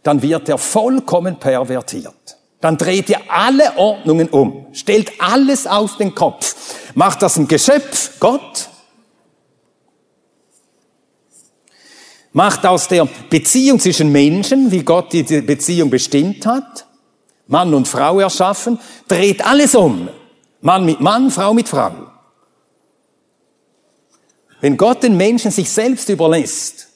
dann 0.02 0.22
wird 0.22 0.48
er 0.48 0.56
vollkommen 0.56 1.38
pervertiert. 1.38 2.33
Dann 2.64 2.78
dreht 2.78 3.10
er 3.10 3.20
alle 3.28 3.76
Ordnungen 3.76 4.30
um, 4.30 4.68
stellt 4.72 5.20
alles 5.20 5.66
auf 5.66 5.98
den 5.98 6.14
Kopf, 6.14 6.56
macht 6.94 7.20
das 7.20 7.36
ein 7.36 7.46
Geschöpf, 7.46 8.18
Gott, 8.20 8.70
macht 12.32 12.64
aus 12.64 12.88
der 12.88 13.06
Beziehung 13.28 13.80
zwischen 13.80 14.10
Menschen, 14.10 14.70
wie 14.70 14.82
Gott 14.82 15.12
die 15.12 15.24
Beziehung 15.42 15.90
bestimmt 15.90 16.46
hat, 16.46 16.86
Mann 17.48 17.74
und 17.74 17.86
Frau 17.86 18.20
erschaffen, 18.20 18.80
dreht 19.08 19.44
alles 19.44 19.74
um. 19.74 20.08
Mann 20.62 20.86
mit 20.86 21.02
Mann, 21.02 21.30
Frau 21.30 21.52
mit 21.52 21.68
Frau. 21.68 21.92
Wenn 24.62 24.78
Gott 24.78 25.02
den 25.02 25.18
Menschen 25.18 25.50
sich 25.50 25.70
selbst 25.70 26.08
überlässt, 26.08 26.88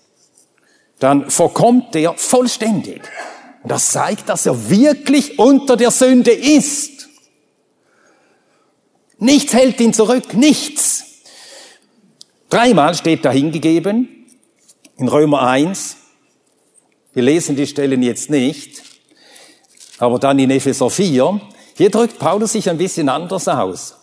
dann 0.98 1.28
verkommt 1.28 1.94
er 1.94 2.14
vollständig. 2.14 3.02
Und 3.62 3.70
das 3.72 3.90
zeigt, 3.92 4.28
dass 4.28 4.46
er 4.46 4.70
wirklich 4.70 5.38
unter 5.38 5.76
der 5.76 5.90
Sünde 5.90 6.30
ist. 6.30 7.08
Nichts 9.18 9.52
hält 9.52 9.80
ihn 9.80 9.92
zurück, 9.92 10.34
nichts. 10.34 11.04
Dreimal 12.50 12.94
steht 12.94 13.24
da 13.24 13.30
hingegeben, 13.30 14.26
in 14.96 15.08
Römer 15.08 15.42
1. 15.42 15.96
Wir 17.12 17.22
lesen 17.22 17.56
die 17.56 17.66
Stellen 17.66 18.02
jetzt 18.02 18.30
nicht, 18.30 18.82
aber 19.98 20.18
dann 20.18 20.38
in 20.38 20.50
Epheser 20.50 20.88
4. 20.88 21.40
Hier 21.76 21.90
drückt 21.90 22.18
Paulus 22.18 22.52
sich 22.52 22.70
ein 22.70 22.78
bisschen 22.78 23.08
anders 23.08 23.48
aus. 23.48 23.96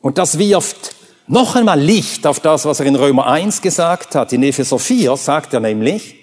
Und 0.00 0.18
das 0.18 0.38
wirft 0.38 0.94
noch 1.26 1.56
einmal 1.56 1.80
Licht 1.80 2.26
auf 2.26 2.40
das, 2.40 2.64
was 2.64 2.80
er 2.80 2.86
in 2.86 2.96
Römer 2.96 3.26
1 3.26 3.60
gesagt 3.60 4.14
hat. 4.14 4.32
In 4.32 4.42
Epheser 4.42 4.78
4 4.78 5.16
sagt 5.16 5.54
er 5.54 5.60
nämlich, 5.60 6.21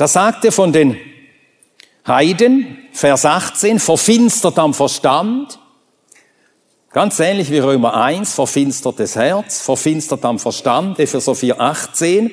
da 0.00 0.08
sagt 0.08 0.46
er 0.46 0.52
von 0.52 0.72
den 0.72 0.96
Heiden, 2.06 2.78
Vers 2.90 3.26
18, 3.26 3.78
verfinstert 3.78 4.58
am 4.58 4.72
Verstand. 4.72 5.58
Ganz 6.90 7.20
ähnlich 7.20 7.50
wie 7.50 7.58
Römer 7.58 7.92
1, 8.02 8.32
verfinstert 8.32 8.98
das 8.98 9.14
Herz, 9.14 9.60
verfinstert 9.60 10.24
am 10.24 10.38
Verstand, 10.38 10.98
Epheser 10.98 11.34
4, 11.34 11.60
18. 11.60 12.30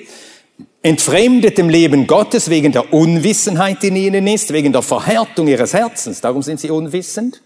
Entfremdet 0.82 1.58
dem 1.58 1.68
Leben 1.68 2.08
Gottes 2.08 2.50
wegen 2.50 2.72
der 2.72 2.94
Unwissenheit, 2.94 3.84
die 3.84 3.88
in 3.88 3.96
ihnen 3.98 4.28
ist, 4.28 4.54
wegen 4.54 4.72
der 4.72 4.82
Verhärtung 4.82 5.50
ihres 5.50 5.74
Herzens. 5.74 6.22
Darum 6.22 6.44
sind 6.44 6.62
sie 6.62 6.72
unwissend. 6.72 7.42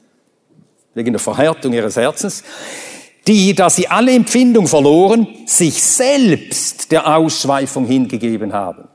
Wegen 0.94 1.14
der 1.14 1.20
Verhärtung 1.20 1.74
ihres 1.74 1.96
Herzens. 1.96 2.44
Die, 3.26 3.56
da 3.56 3.72
sie 3.72 3.88
alle 3.88 4.12
Empfindung 4.12 4.68
verloren, 4.68 5.28
sich 5.48 5.82
selbst 5.82 6.92
der 6.92 7.18
Ausschweifung 7.18 7.88
hingegeben 7.88 8.54
haben. 8.54 8.91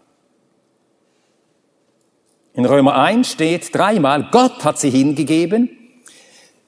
In 2.57 2.65
Römer 2.65 2.97
1 2.97 3.33
steht 3.33 3.75
dreimal, 3.75 4.31
Gott 4.33 4.65
hat 4.65 4.79
sie 4.79 4.89
hingegeben. 4.89 5.69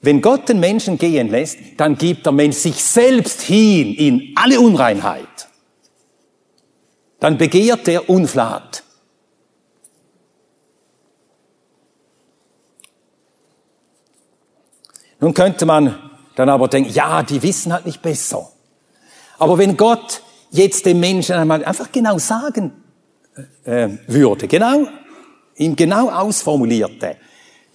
Wenn 0.01 0.21
Gott 0.21 0.47
den 0.47 0.59
Menschen 0.59 0.99
gehen 0.99 1.29
lässt, 1.29 1.57
dann 1.77 1.97
gibt 1.97 2.27
der 2.27 2.31
Mensch 2.31 2.57
sich 2.57 2.83
selbst 2.83 3.41
hin 3.41 3.95
in 3.95 4.33
alle 4.35 4.61
Unreinheit. 4.61 5.49
Dann 7.19 7.39
begehrt 7.39 7.87
er 7.87 8.07
Unflat. 8.07 8.83
Nun 15.19 15.33
könnte 15.33 15.65
man 15.65 15.97
dann 16.35 16.49
aber 16.49 16.67
denken, 16.67 16.93
ja, 16.93 17.23
die 17.23 17.41
wissen 17.41 17.73
halt 17.73 17.87
nicht 17.87 18.01
besser. 18.01 18.51
Aber 19.39 19.57
wenn 19.57 19.75
Gott 19.75 20.21
jetzt 20.51 20.85
dem 20.85 20.99
Menschen 20.99 21.35
einmal 21.35 21.65
einfach 21.65 21.91
genau 21.91 22.19
sagen 22.19 22.83
äh, 23.65 23.89
würde, 24.07 24.47
genau 24.47 24.87
ihm 25.59 25.75
genau 25.75 26.09
ausformulierte, 26.09 27.17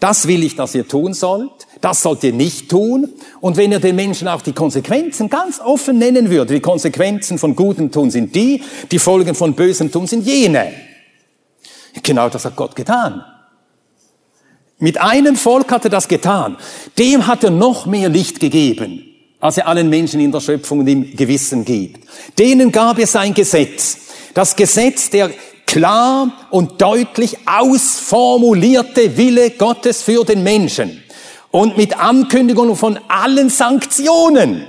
das 0.00 0.26
will 0.28 0.42
ich, 0.42 0.54
dass 0.54 0.74
ihr 0.74 0.86
tun 0.86 1.14
sollt, 1.14 1.66
das 1.80 2.02
sollt 2.02 2.24
ihr 2.24 2.32
nicht 2.32 2.68
tun. 2.68 3.08
Und 3.40 3.56
wenn 3.56 3.72
ihr 3.72 3.80
den 3.80 3.96
Menschen 3.96 4.28
auch 4.28 4.42
die 4.42 4.52
Konsequenzen 4.52 5.30
ganz 5.30 5.60
offen 5.60 5.98
nennen 5.98 6.28
würde, 6.28 6.52
die 6.52 6.60
Konsequenzen 6.60 7.38
von 7.38 7.56
gutem 7.56 7.90
Tun 7.90 8.10
sind 8.10 8.34
die, 8.34 8.62
die 8.90 8.98
Folgen 8.98 9.34
von 9.34 9.54
bösem 9.54 9.90
Tun 9.90 10.06
sind 10.06 10.26
jene. 10.26 10.72
Genau 12.02 12.28
das 12.28 12.44
hat 12.44 12.54
Gott 12.54 12.76
getan. 12.76 13.24
Mit 14.78 15.00
einem 15.00 15.36
Volk 15.36 15.70
hat 15.70 15.84
er 15.84 15.90
das 15.90 16.08
getan. 16.08 16.58
Dem 16.98 17.26
hat 17.26 17.44
er 17.44 17.50
noch 17.50 17.86
mehr 17.86 18.10
Licht 18.10 18.40
gegeben, 18.40 19.06
als 19.40 19.56
er 19.56 19.68
allen 19.68 19.88
Menschen 19.88 20.20
in 20.20 20.32
der 20.32 20.40
Schöpfung 20.40 20.80
und 20.80 20.88
im 20.88 21.16
Gewissen 21.16 21.64
gibt. 21.64 22.06
Denen 22.38 22.72
gab 22.72 22.98
er 22.98 23.06
sein 23.06 23.32
Gesetz. 23.32 23.96
Das 24.34 24.54
Gesetz 24.54 25.08
der 25.08 25.30
klar 25.74 26.30
und 26.50 26.80
deutlich 26.80 27.36
ausformulierte 27.46 29.16
Wille 29.16 29.50
Gottes 29.50 30.02
für 30.02 30.24
den 30.24 30.44
Menschen 30.44 31.02
und 31.50 31.76
mit 31.76 31.98
Ankündigung 31.98 32.76
von 32.76 32.96
allen 33.08 33.50
Sanktionen 33.50 34.68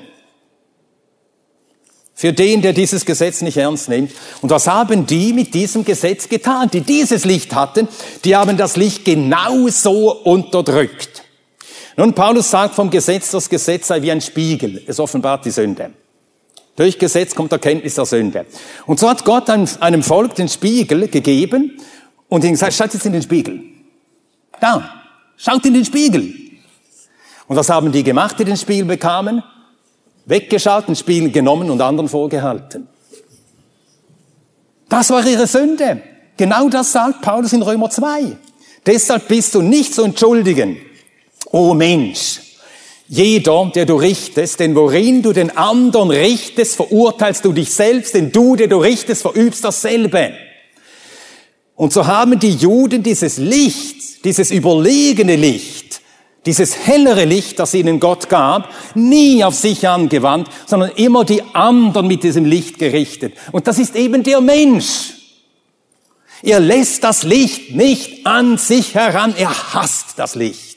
für 2.15 2.33
den, 2.33 2.63
der 2.63 2.73
dieses 2.73 3.05
Gesetz 3.05 3.41
nicht 3.41 3.57
ernst 3.57 3.87
nimmt. 3.87 4.13
Und 4.41 4.49
was 4.49 4.65
haben 4.67 5.05
die 5.05 5.31
mit 5.31 5.53
diesem 5.53 5.85
Gesetz 5.85 6.27
getan, 6.27 6.71
die 6.73 6.81
dieses 6.81 7.23
Licht 7.23 7.53
hatten? 7.53 7.87
Die 8.23 8.35
haben 8.35 8.57
das 8.57 8.75
Licht 8.75 9.05
genauso 9.05 10.11
unterdrückt. 10.23 11.21
Nun, 11.97 12.13
Paulus 12.13 12.49
sagt 12.49 12.73
vom 12.73 12.89
Gesetz, 12.89 13.29
das 13.29 13.47
Gesetz 13.47 13.89
sei 13.89 14.01
wie 14.01 14.11
ein 14.11 14.21
Spiegel. 14.21 14.81
Es 14.87 14.99
offenbart 14.99 15.45
die 15.45 15.51
Sünde. 15.51 15.91
Durch 16.75 16.99
Gesetz 16.99 17.33
kommt 17.33 17.51
Erkenntnis 17.51 17.95
der 17.95 18.05
Sünde. 18.05 18.45
Und 18.85 18.99
so 18.99 19.09
hat 19.09 19.23
Gott 19.23 19.49
einem 19.49 20.03
Volk 20.03 20.35
den 20.35 20.49
Spiegel 20.49 21.07
gegeben 21.07 21.79
und 22.27 22.43
ihnen 22.43 22.53
gesagt, 22.53 22.73
schaut 22.73 22.93
jetzt 22.93 23.05
in 23.05 23.13
den 23.13 23.21
Spiegel. 23.21 23.61
Da, 24.59 24.89
schaut 25.37 25.65
in 25.65 25.73
den 25.73 25.85
Spiegel. 25.85 26.33
Und 27.47 27.55
was 27.55 27.69
haben 27.69 27.91
die 27.91 28.03
gemacht, 28.03 28.37
die 28.39 28.45
den 28.45 28.57
Spiegel 28.57 28.85
bekamen? 28.85 29.43
Weggeschaut, 30.25 30.87
den 30.87 30.95
Spiegel 30.95 31.31
genommen 31.31 31.69
und 31.69 31.81
anderen 31.81 32.09
vorgehalten. 32.09 32.87
Das 34.89 35.09
war 35.11 35.25
ihre 35.25 35.47
Sünde. 35.47 36.01
Genau 36.37 36.67
das 36.67 36.91
sagt 36.91 37.21
Paulus 37.21 37.53
in 37.53 37.61
Römer 37.61 37.89
2. 37.89 38.37
Deshalb 38.85 39.27
bist 39.27 39.55
du 39.55 39.61
nicht 39.61 39.95
zu 39.95 40.03
entschuldigen, 40.03 40.77
o 41.51 41.73
Mensch, 41.73 42.41
jeder, 43.07 43.71
der 43.73 43.85
du 43.85 43.95
richtest, 43.95 44.59
denn 44.59 44.75
worin 44.75 45.21
du 45.21 45.31
den 45.31 45.55
anderen 45.55 46.09
richtest, 46.09 46.75
verurteilst 46.75 47.45
du 47.45 47.53
dich 47.53 47.71
selbst, 47.71 48.15
denn 48.15 48.31
du, 48.31 48.55
der 48.55 48.67
du 48.67 48.77
richtest, 48.77 49.21
verübst 49.21 49.63
dasselbe. 49.63 50.33
Und 51.75 51.93
so 51.93 52.07
haben 52.07 52.39
die 52.39 52.51
Juden 52.51 53.03
dieses 53.03 53.37
Licht, 53.37 54.25
dieses 54.25 54.49
überlegene 54.49 55.35
Licht, 55.35 56.01
dieses 56.45 56.77
hellere 56.77 57.25
Licht, 57.25 57.59
das 57.59 57.73
ihnen 57.73 57.99
Gott 57.99 58.29
gab, 58.29 58.69
nie 58.95 59.43
auf 59.43 59.55
sich 59.55 59.87
angewandt, 59.87 60.49
sondern 60.65 60.91
immer 60.95 61.25
die 61.25 61.43
anderen 61.53 62.07
mit 62.07 62.23
diesem 62.23 62.45
Licht 62.45 62.79
gerichtet. 62.79 63.33
Und 63.51 63.67
das 63.67 63.77
ist 63.77 63.95
eben 63.95 64.23
der 64.23 64.41
Mensch. 64.41 65.13
Er 66.41 66.59
lässt 66.59 67.03
das 67.03 67.23
Licht 67.23 67.75
nicht 67.75 68.25
an 68.25 68.57
sich 68.57 68.93
heran, 68.93 69.33
er 69.37 69.73
hasst 69.73 70.17
das 70.17 70.35
Licht. 70.35 70.74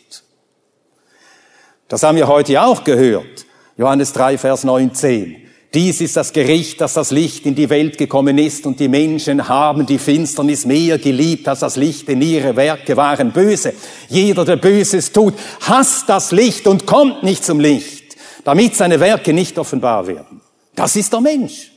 Das 1.89 2.03
haben 2.03 2.17
wir 2.17 2.29
heute 2.29 2.63
auch 2.63 2.85
gehört. 2.85 3.47
Johannes 3.77 4.13
3, 4.13 4.39
Vers 4.39 4.65
19. 4.65 5.49
Dies 5.75 6.01
ist 6.01 6.17
das 6.17 6.33
Gericht, 6.33 6.81
dass 6.81 6.95
das 6.95 7.11
Licht 7.11 7.45
in 7.45 7.55
die 7.55 7.69
Welt 7.69 7.99
gekommen 7.99 8.39
ist 8.39 8.65
und 8.65 8.81
die 8.81 8.89
Menschen 8.89 9.49
haben 9.49 9.85
die 9.85 9.99
Finsternis 9.99 10.65
mehr 10.65 10.99
geliebt 10.99 11.47
als 11.47 11.61
das 11.61 11.77
Licht, 11.77 12.09
denn 12.09 12.23
ihre 12.23 12.57
Werke 12.57 12.97
waren 12.97 13.33
böse. 13.33 13.75
Jeder, 14.09 14.47
der 14.47 14.57
Böses 14.57 15.13
tut, 15.13 15.35
hasst 15.61 16.09
das 16.09 16.33
Licht 16.33 16.67
und 16.67 16.87
kommt 16.87 17.23
nicht 17.23 17.45
zum 17.45 17.61
Licht, 17.61 18.17
damit 18.45 18.77
seine 18.77 18.99
Werke 18.99 19.35
nicht 19.35 19.59
offenbar 19.59 20.07
werden. 20.07 20.41
Das 20.75 20.97
ist 20.97 21.13
der 21.13 21.21
Mensch. 21.21 21.71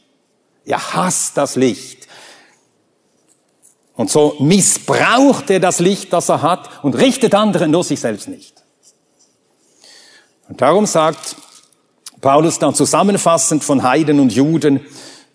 Er 0.63 0.93
hasst 0.93 1.35
das 1.35 1.57
Licht. 1.57 2.07
Und 3.95 4.09
so 4.09 4.35
missbraucht 4.39 5.49
er 5.49 5.59
das 5.59 5.79
Licht, 5.79 6.13
das 6.13 6.29
er 6.29 6.41
hat 6.41 6.69
und 6.81 6.95
richtet 6.95 7.35
anderen 7.35 7.71
nur 7.71 7.83
sich 7.83 7.99
selbst 7.99 8.29
nicht. 8.29 8.60
Und 10.51 10.59
darum 10.59 10.85
sagt 10.85 11.37
Paulus 12.19 12.59
dann 12.59 12.75
zusammenfassend 12.75 13.63
von 13.63 13.83
Heiden 13.83 14.19
und 14.19 14.33
Juden, 14.33 14.81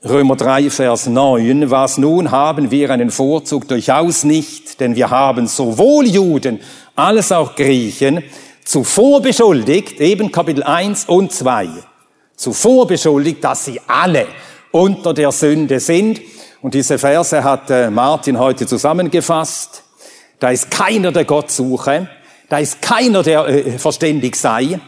Römer 0.05 0.37
3, 0.37 0.69
Vers 0.69 1.07
9, 1.07 1.71
was 1.71 1.97
nun 1.97 2.31
haben 2.31 2.71
wir 2.71 2.91
einen 2.91 3.11
Vorzug 3.11 3.67
durchaus 3.67 4.25
nicht, 4.25 4.79
denn 4.79 4.95
wir 4.95 5.09
haben 5.09 5.47
sowohl 5.47 6.07
Juden 6.07 6.61
als 6.97 7.33
auch 7.33 7.57
Griechen 7.57 8.25
zuvor 8.63 9.23
beschuldigt, 9.23 10.03
eben 10.03 10.31
Kapitel 10.31 10.63
1 10.63 11.07
und 11.07 11.33
2, 11.33 11.67
zuvor 12.37 12.87
beschuldigt, 12.87 13.43
dass 13.43 13.65
sie 13.65 13.81
alle 13.87 14.27
unter 14.71 15.15
der 15.15 15.33
Sünde 15.33 15.81
sind. 15.81 16.21
Und 16.61 16.75
diese 16.75 16.99
Verse 16.99 17.43
hat 17.43 17.71
äh, 17.71 17.89
Martin 17.89 18.39
heute 18.39 18.67
zusammengefasst. 18.67 19.83
Da 20.41 20.51
ist 20.51 20.71
keiner, 20.71 21.11
der 21.11 21.25
Gott 21.25 21.51
suche. 21.51 22.07
Da 22.51 22.59
ist 22.59 22.83
keiner, 22.83 23.23
der 23.23 23.47
äh, 23.47 23.79
verständig 23.79 24.37
sei. 24.37 24.79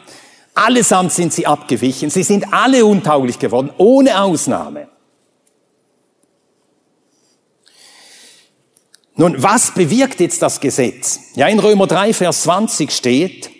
Allesamt 0.58 1.12
sind 1.12 1.32
sie 1.32 1.46
abgewichen. 1.46 2.10
Sie 2.10 2.24
sind 2.24 2.52
alle 2.52 2.84
untauglich 2.84 3.38
geworden, 3.38 3.70
ohne 3.78 4.20
Ausnahme. 4.20 4.88
Nun, 9.14 9.40
was 9.40 9.72
bewirkt 9.72 10.20
jetzt 10.20 10.42
das 10.42 10.60
Gesetz? 10.60 11.20
Ja, 11.34 11.46
in 11.46 11.60
Römer 11.60 11.86
3, 11.86 12.12
Vers 12.12 12.42
20 12.42 12.90
steht, 12.90 13.50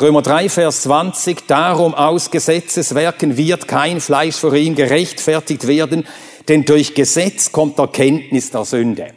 Römer 0.00 0.22
3, 0.22 0.48
Vers 0.48 0.82
20, 0.82 1.46
darum 1.46 1.94
aus 1.94 2.30
Gesetzeswerken 2.30 3.36
wird 3.36 3.68
kein 3.68 4.00
Fleisch 4.00 4.36
vor 4.36 4.54
ihm 4.54 4.74
gerechtfertigt 4.74 5.66
werden, 5.66 6.06
denn 6.48 6.64
durch 6.64 6.94
Gesetz 6.94 7.52
kommt 7.52 7.78
Erkenntnis 7.78 8.50
der 8.50 8.64
Sünde. 8.64 9.14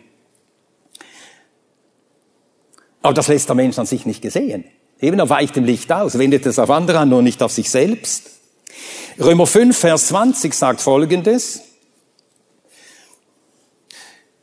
Aber 3.02 3.14
das 3.14 3.30
lässt 3.30 3.48
der 3.48 3.56
Mensch 3.56 3.80
an 3.80 3.86
sich 3.86 4.06
nicht 4.06 4.22
gesehen. 4.22 4.66
Eben, 5.00 5.20
er 5.20 5.30
weicht 5.30 5.56
dem 5.56 5.64
Licht 5.64 5.92
aus, 5.92 6.18
wendet 6.18 6.46
es 6.46 6.58
auf 6.58 6.70
andere 6.70 7.00
an, 7.00 7.10
nur 7.10 7.22
nicht 7.22 7.44
auf 7.44 7.52
sich 7.52 7.70
selbst. 7.70 8.32
Römer 9.20 9.46
5, 9.46 9.78
Vers 9.78 10.08
20 10.08 10.54
sagt 10.54 10.82
Folgendes. 10.82 11.62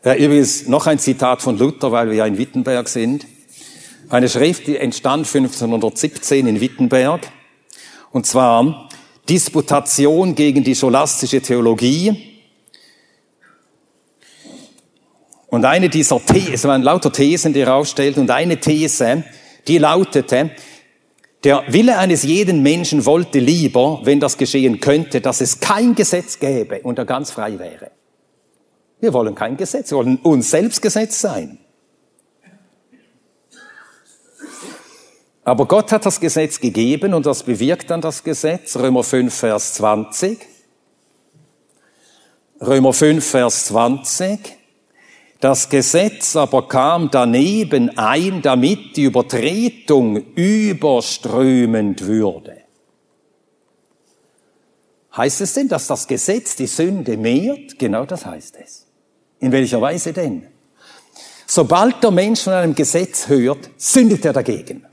Ja, 0.04 0.14
übrigens 0.14 0.68
noch 0.68 0.86
ein 0.86 0.98
Zitat 0.98 1.42
von 1.42 1.58
Luther, 1.58 1.90
weil 1.90 2.08
wir 2.08 2.16
ja 2.16 2.26
in 2.26 2.38
Wittenberg 2.38 2.88
sind. 2.88 3.26
Eine 4.10 4.28
Schrift, 4.28 4.66
die 4.66 4.76
entstand 4.76 5.26
1517 5.26 6.46
in 6.46 6.60
Wittenberg. 6.60 7.26
Und 8.12 8.26
zwar 8.26 8.88
Disputation 9.28 10.34
gegen 10.34 10.62
die 10.62 10.74
scholastische 10.74 11.40
Theologie. 11.40 12.40
Und 15.48 15.64
eine 15.64 15.88
dieser 15.88 16.24
Thesen, 16.24 16.52
es 16.52 16.64
waren 16.64 16.82
lauter 16.82 17.10
Thesen, 17.10 17.54
die 17.54 17.60
er 17.60 17.74
aufstellt, 17.74 18.18
und 18.18 18.30
eine 18.30 18.60
These, 18.60 19.24
die 19.68 19.78
lautete, 19.78 20.50
der 21.44 21.64
Wille 21.68 21.98
eines 21.98 22.22
jeden 22.22 22.62
Menschen 22.62 23.04
wollte 23.04 23.38
lieber, 23.38 24.00
wenn 24.04 24.18
das 24.18 24.38
geschehen 24.38 24.80
könnte, 24.80 25.20
dass 25.20 25.42
es 25.42 25.60
kein 25.60 25.94
Gesetz 25.94 26.38
gäbe 26.38 26.80
und 26.80 26.98
er 26.98 27.04
ganz 27.04 27.30
frei 27.30 27.58
wäre. 27.58 27.90
Wir 29.00 29.12
wollen 29.12 29.34
kein 29.34 29.58
Gesetz, 29.58 29.90
wir 29.90 29.98
wollen 29.98 30.16
uns 30.16 30.50
selbst 30.50 30.80
Gesetz 30.80 31.20
sein. 31.20 31.58
Aber 35.44 35.66
Gott 35.66 35.92
hat 35.92 36.06
das 36.06 36.20
Gesetz 36.20 36.58
gegeben 36.58 37.12
und 37.12 37.26
was 37.26 37.42
bewirkt 37.42 37.90
dann 37.90 38.00
das 38.00 38.24
Gesetz? 38.24 38.76
Römer 38.76 39.04
5, 39.04 39.34
Vers 39.34 39.74
20. 39.74 40.38
Römer 42.62 42.94
5, 42.94 43.22
Vers 43.22 43.66
20. 43.66 44.40
Das 45.44 45.68
Gesetz 45.68 46.36
aber 46.36 46.66
kam 46.68 47.10
daneben 47.10 47.98
ein, 47.98 48.40
damit 48.40 48.96
die 48.96 49.02
Übertretung 49.02 50.32
überströmend 50.34 52.06
würde. 52.06 52.62
Heißt 55.14 55.42
es 55.42 55.52
denn, 55.52 55.68
dass 55.68 55.86
das 55.86 56.08
Gesetz 56.08 56.56
die 56.56 56.66
Sünde 56.66 57.18
mehrt? 57.18 57.78
Genau 57.78 58.06
das 58.06 58.24
heißt 58.24 58.56
es. 58.64 58.86
In 59.38 59.52
welcher 59.52 59.82
Weise 59.82 60.14
denn? 60.14 60.46
Sobald 61.46 62.02
der 62.02 62.10
Mensch 62.10 62.40
von 62.40 62.54
einem 62.54 62.74
Gesetz 62.74 63.28
hört, 63.28 63.68
sündigt 63.76 64.24
er 64.24 64.32
dagegen. 64.32 64.86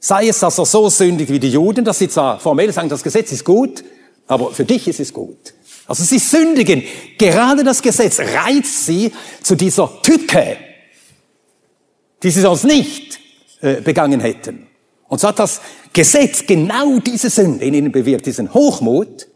Sei 0.00 0.28
es, 0.28 0.40
dass 0.40 0.56
er 0.56 0.64
so 0.64 0.88
sündigt 0.88 1.30
wie 1.30 1.40
die 1.40 1.50
Juden, 1.50 1.84
dass 1.84 1.98
sie 1.98 2.08
zwar 2.08 2.40
formell 2.40 2.72
sagen, 2.72 2.88
das 2.88 3.02
Gesetz 3.02 3.32
ist 3.32 3.44
gut, 3.44 3.84
aber 4.28 4.50
für 4.50 4.64
dich 4.64 4.88
ist 4.88 5.00
es 5.00 5.12
gut. 5.12 5.52
Also 5.86 6.04
sie 6.04 6.18
sündigen. 6.18 6.82
Gerade 7.18 7.62
das 7.64 7.82
Gesetz 7.82 8.18
reizt 8.18 8.86
sie 8.86 9.12
zu 9.42 9.54
dieser 9.54 10.00
Tücke, 10.02 10.56
die 12.22 12.30
sie 12.30 12.40
sonst 12.40 12.64
nicht 12.64 13.20
äh, 13.60 13.80
begangen 13.80 14.20
hätten. 14.20 14.66
Und 15.08 15.20
so 15.20 15.28
hat 15.28 15.38
das 15.38 15.60
Gesetz 15.92 16.46
genau 16.46 16.98
diese 16.98 17.30
Sünde 17.30 17.64
in 17.64 17.74
ihnen 17.74 17.92
bewirkt, 17.92 18.26
diesen 18.26 18.52
Hochmut, 18.52 19.28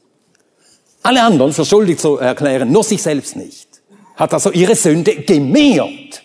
alle 1.02 1.22
anderen 1.22 1.52
für 1.52 1.64
schuldig 1.64 1.98
zu 1.98 2.16
erklären, 2.16 2.72
nur 2.72 2.82
sich 2.82 3.02
selbst 3.02 3.36
nicht. 3.36 3.68
Hat 4.16 4.34
also 4.34 4.50
ihre 4.50 4.74
Sünde 4.74 5.16
gemehrt. 5.16 6.22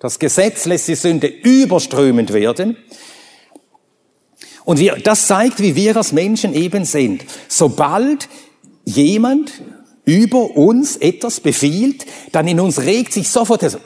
Das 0.00 0.18
Gesetz 0.18 0.64
lässt 0.64 0.88
die 0.88 0.94
Sünde 0.94 1.28
überströmend 1.28 2.32
werden. 2.32 2.76
Und 4.64 4.78
wir, 4.78 4.96
das 4.96 5.26
zeigt, 5.26 5.60
wie 5.60 5.76
wir 5.76 5.96
als 5.96 6.12
Menschen 6.12 6.54
eben 6.54 6.84
sind. 6.84 7.24
Sobald 7.48 8.28
jemand 8.84 9.52
über 10.04 10.56
uns 10.56 10.96
etwas 10.96 11.40
befiehlt, 11.40 12.06
dann 12.32 12.48
in 12.48 12.60
uns 12.60 12.80
regt 12.80 13.12
sich 13.12 13.28
sofort 13.28 13.62
das, 13.62 13.78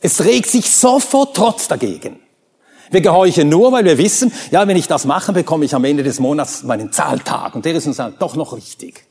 es 0.00 0.24
regt 0.24 0.48
sich 0.48 0.70
sofort 0.70 1.36
Trotz 1.36 1.68
dagegen. 1.68 2.20
Wir 2.90 3.02
gehorchen 3.02 3.48
nur, 3.48 3.70
weil 3.70 3.84
wir 3.84 3.98
wissen, 3.98 4.32
ja, 4.50 4.66
wenn 4.66 4.76
ich 4.76 4.88
das 4.88 5.04
mache, 5.04 5.32
bekomme 5.32 5.64
ich 5.64 5.74
am 5.74 5.84
Ende 5.84 6.02
des 6.02 6.18
Monats 6.18 6.64
meinen 6.64 6.90
Zahltag. 6.90 7.54
Und 7.54 7.64
der 7.64 7.74
ist 7.74 7.86
uns 7.86 7.98
dann 7.98 8.16
doch 8.18 8.34
noch 8.34 8.56
richtig. 8.56 9.04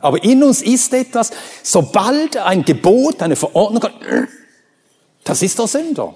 Aber 0.00 0.22
in 0.22 0.44
uns 0.44 0.62
ist 0.62 0.92
etwas, 0.94 1.32
sobald 1.64 2.36
ein 2.36 2.64
Gebot, 2.64 3.20
eine 3.22 3.34
Verordnung 3.34 3.82
das 5.24 5.42
ist 5.42 5.58
der 5.58 5.66
Sünder. 5.66 6.14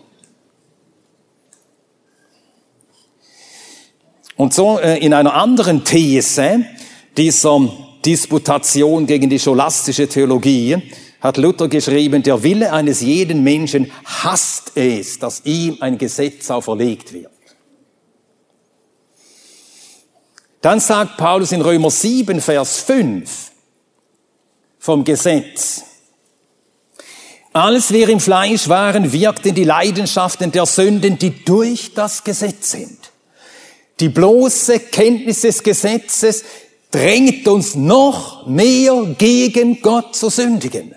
Und 4.42 4.52
so 4.52 4.80
äh, 4.80 4.98
in 4.98 5.14
einer 5.14 5.34
anderen 5.34 5.84
These 5.84 6.64
dieser 7.16 7.60
Disputation 8.04 9.06
gegen 9.06 9.30
die 9.30 9.38
scholastische 9.38 10.08
Theologie 10.08 10.78
hat 11.20 11.36
Luther 11.36 11.68
geschrieben, 11.68 12.24
der 12.24 12.42
Wille 12.42 12.72
eines 12.72 13.02
jeden 13.02 13.44
Menschen 13.44 13.92
hasst 14.04 14.72
es, 14.74 15.20
dass 15.20 15.44
ihm 15.44 15.76
ein 15.78 15.96
Gesetz 15.96 16.50
auferlegt 16.50 17.12
wird. 17.12 17.30
Dann 20.60 20.80
sagt 20.80 21.18
Paulus 21.18 21.52
in 21.52 21.60
Römer 21.60 21.92
7, 21.92 22.40
Vers 22.40 22.80
5 22.80 23.52
vom 24.80 25.04
Gesetz, 25.04 25.82
als 27.52 27.92
wir 27.92 28.08
im 28.08 28.18
Fleisch 28.18 28.68
waren, 28.68 29.12
wirkten 29.12 29.54
die 29.54 29.62
Leidenschaften 29.62 30.50
der 30.50 30.66
Sünden, 30.66 31.16
die 31.16 31.44
durch 31.44 31.94
das 31.94 32.24
Gesetz 32.24 32.72
sind. 32.72 33.11
Die 34.02 34.08
bloße 34.08 34.80
Kenntnis 34.80 35.42
des 35.42 35.62
Gesetzes 35.62 36.42
drängt 36.90 37.46
uns 37.46 37.76
noch 37.76 38.48
mehr 38.48 39.14
gegen 39.16 39.80
Gott 39.80 40.16
zu 40.16 40.28
sündigen. 40.28 40.96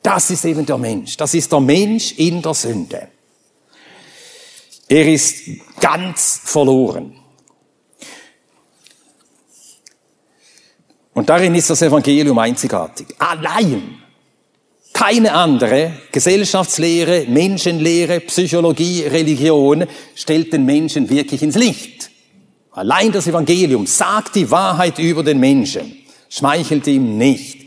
Das 0.00 0.30
ist 0.30 0.44
eben 0.44 0.64
der 0.64 0.78
Mensch. 0.78 1.16
Das 1.16 1.34
ist 1.34 1.50
der 1.50 1.58
Mensch 1.58 2.12
in 2.18 2.40
der 2.40 2.54
Sünde. 2.54 3.08
Er 4.86 5.12
ist 5.12 5.42
ganz 5.80 6.40
verloren. 6.44 7.18
Und 11.14 11.28
darin 11.28 11.56
ist 11.56 11.68
das 11.68 11.82
Evangelium 11.82 12.38
einzigartig. 12.38 13.08
Allein 13.18 14.03
keine 14.94 15.34
andere 15.34 15.90
Gesellschaftslehre, 16.12 17.26
Menschenlehre, 17.28 18.20
Psychologie, 18.20 19.02
Religion 19.02 19.84
stellt 20.14 20.52
den 20.52 20.64
Menschen 20.64 21.10
wirklich 21.10 21.42
ins 21.42 21.56
Licht. 21.56 22.10
Allein 22.70 23.12
das 23.12 23.26
Evangelium 23.26 23.86
sagt 23.86 24.36
die 24.36 24.50
Wahrheit 24.50 24.98
über 24.98 25.22
den 25.22 25.40
Menschen, 25.40 25.96
schmeichelt 26.30 26.86
ihm 26.86 27.18
nicht. 27.18 27.66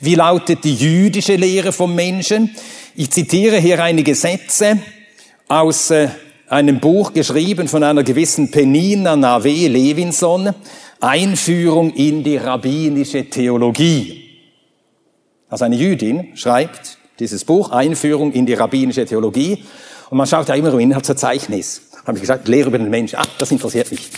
Wie 0.00 0.16
lautet 0.16 0.64
die 0.64 0.74
jüdische 0.74 1.36
Lehre 1.36 1.72
vom 1.72 1.94
Menschen? 1.94 2.50
Ich 2.96 3.10
zitiere 3.10 3.56
hier 3.58 3.82
einige 3.82 4.14
Sätze 4.14 4.78
aus 5.48 5.90
äh, 5.90 6.08
einem 6.48 6.80
Buch 6.80 7.12
geschrieben 7.12 7.68
von 7.68 7.84
einer 7.84 8.02
gewissen 8.02 8.50
Penina 8.50 9.16
Nave 9.16 9.48
Levinson, 9.48 10.52
Einführung 11.00 11.94
in 11.94 12.24
die 12.24 12.36
rabbinische 12.36 13.30
Theologie. 13.30 14.23
Also 15.54 15.66
eine 15.66 15.76
Jüdin 15.76 16.36
schreibt 16.36 16.98
dieses 17.20 17.44
Buch, 17.44 17.70
Einführung 17.70 18.32
in 18.32 18.44
die 18.44 18.54
rabbinische 18.54 19.06
Theologie. 19.06 19.62
Und 20.10 20.18
man 20.18 20.26
schaut 20.26 20.48
ja 20.48 20.56
immer 20.56 20.72
im 20.72 20.80
Inhaltsverzeichnis. 20.80 21.82
Habe 22.04 22.18
ich 22.18 22.22
gesagt, 22.22 22.48
Lehre 22.48 22.70
über 22.70 22.78
den 22.78 22.90
Menschen. 22.90 23.20
Ah, 23.20 23.26
das 23.38 23.52
interessiert 23.52 23.88
mich. 23.92 24.10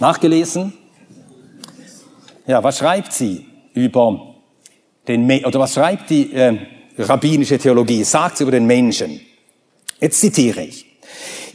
Nachgelesen. 0.00 0.74
Ja, 2.46 2.62
was 2.62 2.76
schreibt 2.76 3.14
sie 3.14 3.46
über 3.72 4.34
den, 5.08 5.24
Me 5.26 5.40
oder 5.46 5.60
was 5.60 5.72
schreibt 5.72 6.10
die 6.10 6.30
äh, 6.34 6.58
rabbinische 6.98 7.56
Theologie? 7.56 8.04
Sagt 8.04 8.36
sie 8.36 8.42
über 8.42 8.52
den 8.52 8.66
Menschen. 8.66 9.18
Jetzt 9.98 10.20
zitiere 10.20 10.60
ich. 10.60 10.84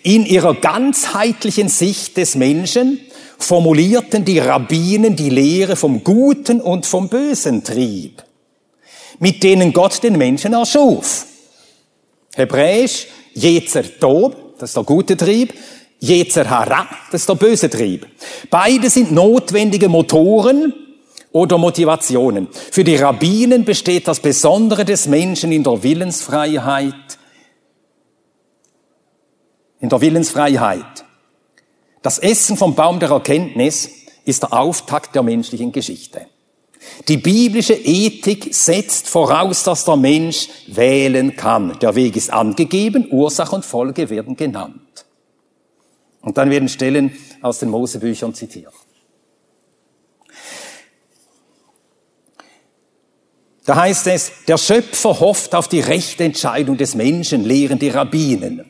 In 0.01 0.25
ihrer 0.25 0.55
ganzheitlichen 0.55 1.69
Sicht 1.69 2.17
des 2.17 2.33
Menschen 2.33 3.01
formulierten 3.37 4.25
die 4.25 4.39
Rabbinen 4.39 5.15
die 5.15 5.29
Lehre 5.29 5.75
vom 5.75 6.03
guten 6.03 6.59
und 6.59 6.87
vom 6.87 7.07
bösen 7.07 7.63
Trieb 7.63 8.23
mit 9.19 9.43
denen 9.43 9.73
Gott 9.73 10.01
den 10.03 10.17
Menschen 10.17 10.53
erschuf. 10.53 11.25
Hebräisch, 12.35 13.07
Jezer 13.33 13.83
Tob, 13.99 14.57
das 14.59 14.71
ist 14.71 14.77
der 14.77 14.83
gute 14.83 15.17
Trieb, 15.17 15.53
Jezer 15.99 16.49
Hara, 16.49 16.87
das 17.11 17.21
ist 17.21 17.29
der 17.29 17.35
böse 17.35 17.69
Trieb. 17.69 18.05
Beide 18.49 18.89
sind 18.89 19.11
notwendige 19.11 19.89
Motoren 19.89 20.73
oder 21.31 21.57
Motivationen. 21.57 22.47
Für 22.51 22.83
die 22.83 22.95
Rabbinen 22.95 23.65
besteht 23.65 24.07
das 24.07 24.19
Besondere 24.19 24.85
des 24.85 25.07
Menschen 25.07 25.51
in 25.51 25.63
der 25.63 25.81
Willensfreiheit. 25.83 26.93
In 29.79 29.89
der 29.89 30.01
Willensfreiheit. 30.01 31.05
Das 32.01 32.19
Essen 32.19 32.57
vom 32.57 32.75
Baum 32.75 32.99
der 32.99 33.09
Erkenntnis 33.09 33.89
ist 34.25 34.43
der 34.43 34.53
Auftakt 34.53 35.15
der 35.15 35.23
menschlichen 35.23 35.71
Geschichte. 35.71 36.27
Die 37.07 37.17
biblische 37.17 37.73
Ethik 37.73 38.53
setzt 38.53 39.07
voraus, 39.07 39.63
dass 39.63 39.85
der 39.85 39.95
Mensch 39.95 40.49
wählen 40.67 41.35
kann. 41.35 41.77
Der 41.79 41.95
Weg 41.95 42.15
ist 42.15 42.31
angegeben, 42.31 43.07
Ursache 43.11 43.55
und 43.55 43.65
Folge 43.65 44.09
werden 44.09 44.35
genannt. 44.35 45.05
Und 46.21 46.37
dann 46.37 46.49
werden 46.49 46.67
Stellen 46.67 47.15
aus 47.41 47.59
den 47.59 47.69
Mosebüchern 47.69 48.33
zitiert. 48.33 48.73
Da 53.67 53.75
heißt 53.75 54.07
es, 54.07 54.31
der 54.47 54.57
Schöpfer 54.57 55.19
hofft 55.19 55.53
auf 55.53 55.67
die 55.67 55.81
rechte 55.81 56.23
Entscheidung 56.23 56.77
des 56.77 56.95
Menschen, 56.95 57.43
lehren 57.43 57.77
die 57.77 57.89
Rabbinen. 57.89 58.65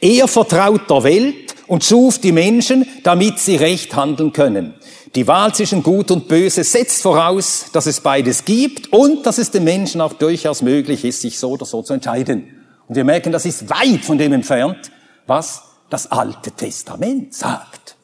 Er 0.00 0.26
vertraut 0.26 0.88
der 0.88 1.04
Welt 1.04 1.54
und 1.66 1.84
schuf 1.84 2.18
die 2.18 2.32
Menschen, 2.32 2.86
damit 3.02 3.38
sie 3.38 3.56
recht 3.56 3.94
handeln 3.94 4.32
können. 4.32 4.72
Die 5.14 5.26
Wahl 5.26 5.54
zwischen 5.54 5.82
Gut 5.82 6.10
und 6.10 6.28
Böse 6.28 6.64
setzt 6.64 7.02
voraus, 7.02 7.66
dass 7.72 7.86
es 7.86 8.00
beides 8.00 8.44
gibt 8.44 8.92
und 8.92 9.24
dass 9.24 9.38
es 9.38 9.50
dem 9.50 9.64
Menschen 9.64 10.00
auch 10.00 10.12
durchaus 10.12 10.62
möglich 10.62 11.04
ist, 11.04 11.22
sich 11.22 11.38
so 11.38 11.50
oder 11.50 11.64
so 11.64 11.82
zu 11.82 11.94
entscheiden. 11.94 12.64
Und 12.86 12.94
wir 12.94 13.04
merken, 13.04 13.32
das 13.32 13.46
ist 13.46 13.70
weit 13.70 14.04
von 14.04 14.18
dem 14.18 14.32
entfernt, 14.32 14.90
was 15.26 15.62
das 15.88 16.10
Alte 16.10 16.50
Testament 16.50 17.34
sagt. 17.34 17.96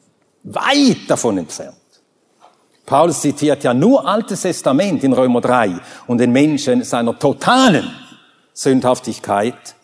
Weit 0.43 1.07
davon 1.07 1.37
entfernt. 1.37 1.75
Paulus 2.85 3.21
zitiert 3.21 3.63
ja 3.63 3.73
nur 3.73 4.07
Altes 4.07 4.41
Testament 4.41 5.03
in 5.03 5.13
Römer 5.13 5.41
3 5.41 5.79
um 6.07 6.17
den 6.17 6.31
Menschen 6.31 6.83
seiner 6.83 7.17
totalen 7.17 7.91
Sündhaftigkeit 8.53 9.75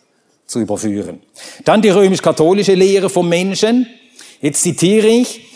zu 0.45 0.59
überführen. 0.59 1.21
Dann 1.65 1.81
die 1.81 1.89
römisch-katholische 1.89 2.75
Lehre 2.75 3.09
vom 3.09 3.27
Menschen. 3.27 3.87
Jetzt 4.39 4.61
zitiere 4.61 5.07
ich, 5.07 5.50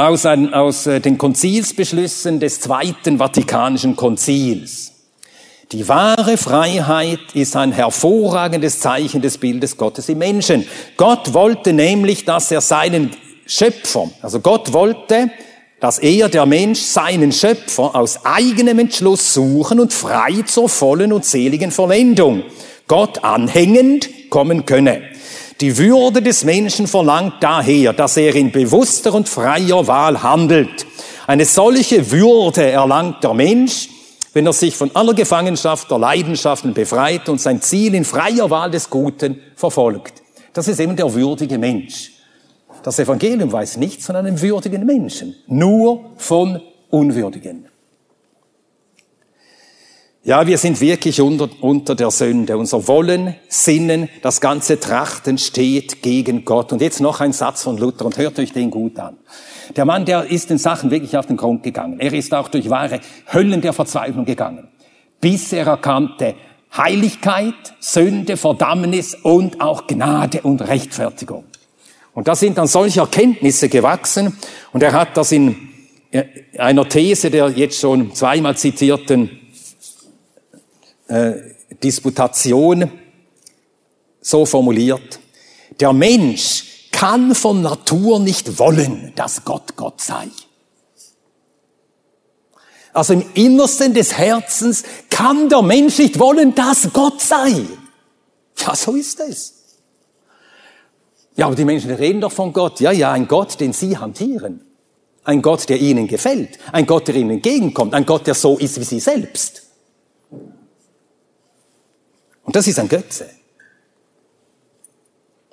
aus, 0.00 0.24
ein, 0.26 0.54
aus 0.54 0.86
äh, 0.86 1.00
den 1.00 1.18
Konzilsbeschlüssen 1.18 2.40
des 2.40 2.60
Zweiten 2.60 3.18
Vatikanischen 3.18 3.96
Konzils. 3.96 4.92
Die 5.72 5.86
wahre 5.88 6.36
Freiheit 6.36 7.20
ist 7.34 7.54
ein 7.54 7.70
hervorragendes 7.70 8.80
Zeichen 8.80 9.20
des 9.20 9.38
Bildes 9.38 9.76
Gottes 9.76 10.08
im 10.08 10.18
Menschen. 10.18 10.66
Gott 10.96 11.32
wollte 11.32 11.72
nämlich, 11.72 12.24
dass 12.24 12.50
er 12.50 12.60
seinen 12.60 13.10
Schöpfer, 13.46 14.10
also 14.22 14.40
Gott 14.40 14.72
wollte, 14.72 15.30
dass 15.78 15.98
er, 15.98 16.28
der 16.28 16.46
Mensch, 16.46 16.80
seinen 16.80 17.30
Schöpfer 17.30 17.94
aus 17.94 18.24
eigenem 18.24 18.80
Entschluss 18.80 19.32
suchen 19.32 19.80
und 19.80 19.92
frei 19.92 20.42
zur 20.46 20.68
vollen 20.68 21.12
und 21.12 21.24
seligen 21.24 21.70
Verwendung, 21.70 22.42
Gott 22.88 23.22
anhängend 23.22 24.08
kommen 24.28 24.66
könne. 24.66 25.09
Die 25.60 25.76
Würde 25.76 26.22
des 26.22 26.44
Menschen 26.44 26.86
verlangt 26.86 27.34
daher, 27.40 27.92
dass 27.92 28.16
er 28.16 28.34
in 28.34 28.50
bewusster 28.50 29.12
und 29.12 29.28
freier 29.28 29.86
Wahl 29.86 30.22
handelt. 30.22 30.86
Eine 31.26 31.44
solche 31.44 32.10
Würde 32.10 32.70
erlangt 32.70 33.22
der 33.22 33.34
Mensch, 33.34 33.90
wenn 34.32 34.46
er 34.46 34.54
sich 34.54 34.74
von 34.74 34.90
aller 34.94 35.12
Gefangenschaft 35.12 35.90
der 35.90 35.98
Leidenschaften 35.98 36.72
befreit 36.72 37.28
und 37.28 37.42
sein 37.42 37.60
Ziel 37.60 37.94
in 37.94 38.06
freier 38.06 38.48
Wahl 38.48 38.70
des 38.70 38.88
Guten 38.88 39.38
verfolgt. 39.54 40.22
Das 40.54 40.66
ist 40.66 40.80
eben 40.80 40.96
der 40.96 41.12
würdige 41.12 41.58
Mensch. 41.58 42.12
Das 42.82 42.98
Evangelium 42.98 43.52
weiß 43.52 43.76
nichts 43.76 44.06
von 44.06 44.16
einem 44.16 44.40
würdigen 44.40 44.86
Menschen, 44.86 45.34
nur 45.46 46.12
von 46.16 46.62
Unwürdigen. 46.88 47.69
Ja, 50.22 50.46
wir 50.46 50.58
sind 50.58 50.82
wirklich 50.82 51.22
unter, 51.22 51.48
unter 51.62 51.94
der 51.94 52.10
Sünde. 52.10 52.58
Unser 52.58 52.86
Wollen, 52.88 53.36
Sinnen, 53.48 54.10
das 54.20 54.42
ganze 54.42 54.78
Trachten 54.78 55.38
steht 55.38 56.02
gegen 56.02 56.44
Gott. 56.44 56.74
Und 56.74 56.82
jetzt 56.82 57.00
noch 57.00 57.20
ein 57.20 57.32
Satz 57.32 57.62
von 57.62 57.78
Luther 57.78 58.04
und 58.04 58.18
hört 58.18 58.38
euch 58.38 58.52
den 58.52 58.70
gut 58.70 58.98
an. 58.98 59.16
Der 59.76 59.86
Mann, 59.86 60.04
der 60.04 60.26
ist 60.30 60.50
den 60.50 60.58
Sachen 60.58 60.90
wirklich 60.90 61.16
auf 61.16 61.24
den 61.24 61.38
Grund 61.38 61.62
gegangen. 61.62 62.00
Er 62.00 62.12
ist 62.12 62.34
auch 62.34 62.48
durch 62.48 62.68
wahre 62.68 63.00
Höllen 63.32 63.62
der 63.62 63.72
Verzweiflung 63.72 64.26
gegangen, 64.26 64.68
bis 65.22 65.54
er 65.54 65.66
erkannte 65.66 66.34
Heiligkeit, 66.76 67.54
Sünde, 67.78 68.36
Verdammnis 68.36 69.14
und 69.14 69.62
auch 69.62 69.86
Gnade 69.86 70.42
und 70.42 70.60
Rechtfertigung. 70.60 71.44
Und 72.12 72.28
da 72.28 72.34
sind 72.34 72.58
dann 72.58 72.66
solche 72.66 73.00
Erkenntnisse 73.00 73.70
gewachsen 73.70 74.36
und 74.72 74.82
er 74.82 74.92
hat 74.92 75.16
das 75.16 75.32
in 75.32 75.56
einer 76.58 76.88
These 76.88 77.30
der 77.30 77.48
jetzt 77.50 77.80
schon 77.80 78.14
zweimal 78.14 78.56
zitierten 78.56 79.39
äh, 81.10 81.34
Disputation 81.82 82.90
so 84.20 84.46
formuliert. 84.46 85.18
Der 85.78 85.92
Mensch 85.92 86.88
kann 86.92 87.34
von 87.34 87.62
Natur 87.62 88.20
nicht 88.20 88.58
wollen, 88.58 89.12
dass 89.16 89.44
Gott 89.44 89.76
Gott 89.76 90.00
sei. 90.00 90.28
Also 92.92 93.14
im 93.14 93.24
Innersten 93.34 93.94
des 93.94 94.18
Herzens 94.18 94.82
kann 95.08 95.48
der 95.48 95.62
Mensch 95.62 95.98
nicht 95.98 96.18
wollen, 96.18 96.54
dass 96.54 96.92
Gott 96.92 97.20
sei. 97.20 97.64
Ja, 98.58 98.74
so 98.74 98.94
ist 98.94 99.20
es. 99.20 99.54
Ja, 101.36 101.46
aber 101.46 101.54
die 101.54 101.64
Menschen 101.64 101.90
reden 101.92 102.20
doch 102.20 102.32
von 102.32 102.52
Gott. 102.52 102.80
Ja, 102.80 102.92
ja, 102.92 103.12
ein 103.12 103.28
Gott, 103.28 103.60
den 103.60 103.72
sie 103.72 103.96
hantieren. 103.96 104.60
Ein 105.22 105.42
Gott, 105.42 105.68
der 105.68 105.78
ihnen 105.78 106.08
gefällt. 106.08 106.58
Ein 106.72 106.86
Gott, 106.86 107.08
der 107.08 107.14
ihnen 107.14 107.30
entgegenkommt. 107.30 107.94
Ein 107.94 108.04
Gott, 108.04 108.26
der 108.26 108.34
so 108.34 108.58
ist 108.58 108.78
wie 108.80 108.84
sie 108.84 109.00
selbst. 109.00 109.69
Und 112.50 112.56
das 112.56 112.66
ist 112.66 112.80
ein 112.80 112.88
Götze. 112.88 113.30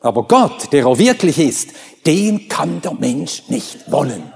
Aber 0.01 0.23
Gott, 0.23 0.73
der 0.73 0.83
er 0.83 0.97
wirklich 0.97 1.37
ist, 1.37 1.69
den 2.07 2.49
kann 2.49 2.81
der 2.81 2.95
Mensch 2.95 3.43
nicht 3.49 3.91
wollen. 3.91 4.33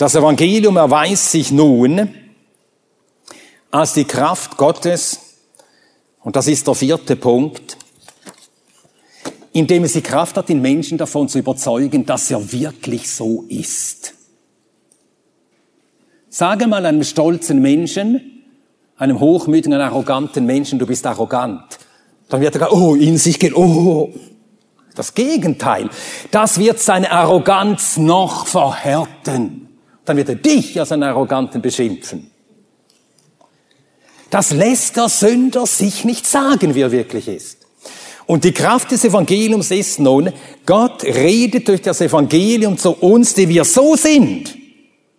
Das 0.00 0.16
Evangelium 0.16 0.76
erweist 0.78 1.30
sich 1.30 1.52
nun 1.52 2.12
als 3.70 3.92
die 3.92 4.04
Kraft 4.04 4.56
Gottes, 4.56 5.20
und 6.22 6.34
das 6.34 6.48
ist 6.48 6.66
der 6.66 6.74
vierte 6.74 7.14
Punkt, 7.14 7.76
indem 9.52 9.84
es 9.84 9.92
die 9.92 10.02
Kraft 10.02 10.36
hat, 10.36 10.48
den 10.48 10.60
Menschen 10.60 10.98
davon 10.98 11.28
zu 11.28 11.38
überzeugen, 11.38 12.04
dass 12.04 12.32
er 12.32 12.50
wirklich 12.50 13.08
so 13.08 13.44
ist. 13.48 14.14
Sage 16.28 16.66
mal 16.66 16.84
einem 16.84 17.04
stolzen 17.04 17.62
Menschen, 17.62 18.31
einem 19.02 19.18
hochmütigen, 19.18 19.80
arroganten 19.80 20.46
Menschen, 20.46 20.78
du 20.78 20.86
bist 20.86 21.04
arrogant. 21.06 21.64
Dann 22.28 22.40
wird 22.40 22.54
er, 22.54 22.72
oh, 22.72 22.94
in 22.94 23.18
sich 23.18 23.38
gehen, 23.38 23.54
oh. 23.54 24.10
Das 24.94 25.14
Gegenteil. 25.14 25.88
Das 26.30 26.58
wird 26.58 26.78
seine 26.78 27.10
Arroganz 27.10 27.96
noch 27.96 28.46
verhärten. 28.46 29.68
Dann 30.04 30.16
wird 30.16 30.28
er 30.28 30.34
dich 30.36 30.78
als 30.78 30.92
einen 30.92 31.02
Arroganten 31.04 31.60
beschimpfen. 31.60 32.30
Das 34.30 34.52
lässt 34.52 34.96
der 34.96 35.08
Sünder 35.08 35.66
sich 35.66 36.04
nicht 36.04 36.26
sagen, 36.26 36.74
wie 36.74 36.82
er 36.82 36.92
wirklich 36.92 37.26
ist. 37.26 37.58
Und 38.26 38.44
die 38.44 38.52
Kraft 38.52 38.92
des 38.92 39.04
Evangeliums 39.04 39.70
ist 39.70 39.98
nun, 39.98 40.30
Gott 40.64 41.02
redet 41.02 41.66
durch 41.68 41.82
das 41.82 42.00
Evangelium 42.00 42.78
zu 42.78 42.92
uns, 42.92 43.34
die 43.34 43.48
wir 43.48 43.64
so 43.64 43.96
sind. 43.96 44.56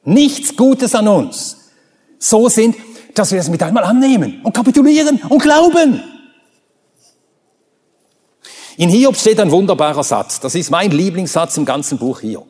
Nichts 0.05 0.55
Gutes 0.55 0.95
an 0.95 1.07
uns. 1.07 1.57
So 2.17 2.47
sind, 2.47 2.75
dass 3.15 3.31
wir 3.31 3.39
es 3.39 3.49
mit 3.49 3.61
einmal 3.63 3.83
annehmen 3.83 4.41
und 4.43 4.53
kapitulieren 4.53 5.21
und 5.29 5.41
glauben. 5.41 6.01
In 8.77 8.89
Hiob 8.89 9.15
steht 9.15 9.39
ein 9.39 9.51
wunderbarer 9.51 10.03
Satz. 10.03 10.39
Das 10.39 10.55
ist 10.55 10.71
mein 10.71 10.91
Lieblingssatz 10.91 11.57
im 11.57 11.65
ganzen 11.65 11.97
Buch 11.97 12.21
Hiob. 12.21 12.47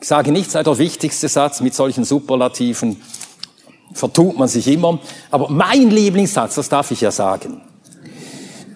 Ich 0.00 0.08
sage 0.08 0.30
nicht, 0.30 0.50
sei 0.50 0.62
der 0.62 0.78
wichtigste 0.78 1.28
Satz 1.28 1.60
mit 1.60 1.74
solchen 1.74 2.04
Superlativen. 2.04 3.02
Vertut 3.92 4.38
man 4.38 4.46
sich 4.46 4.68
immer. 4.68 5.00
Aber 5.30 5.48
mein 5.48 5.90
Lieblingssatz, 5.90 6.54
das 6.54 6.68
darf 6.68 6.90
ich 6.92 7.00
ja 7.00 7.10
sagen. 7.10 7.62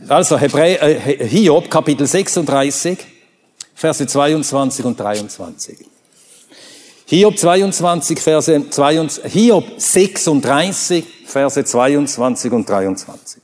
Also 0.09 0.37
Hebrä 0.37 0.75
äh, 0.75 1.29
Hiob, 1.29 1.71
Kapitel 1.71 2.05
36, 2.05 2.99
Verse 3.75 4.05
22 4.05 4.85
und 4.85 4.99
23. 4.99 5.79
Hiob 7.11 7.37
22, 7.37 8.21
Verse 8.21 8.71
22, 8.71 9.33
Hiob 9.33 9.65
36, 9.79 11.05
Verse 11.27 11.65
22 11.65 12.53
und 12.53 12.69
23. 12.69 13.43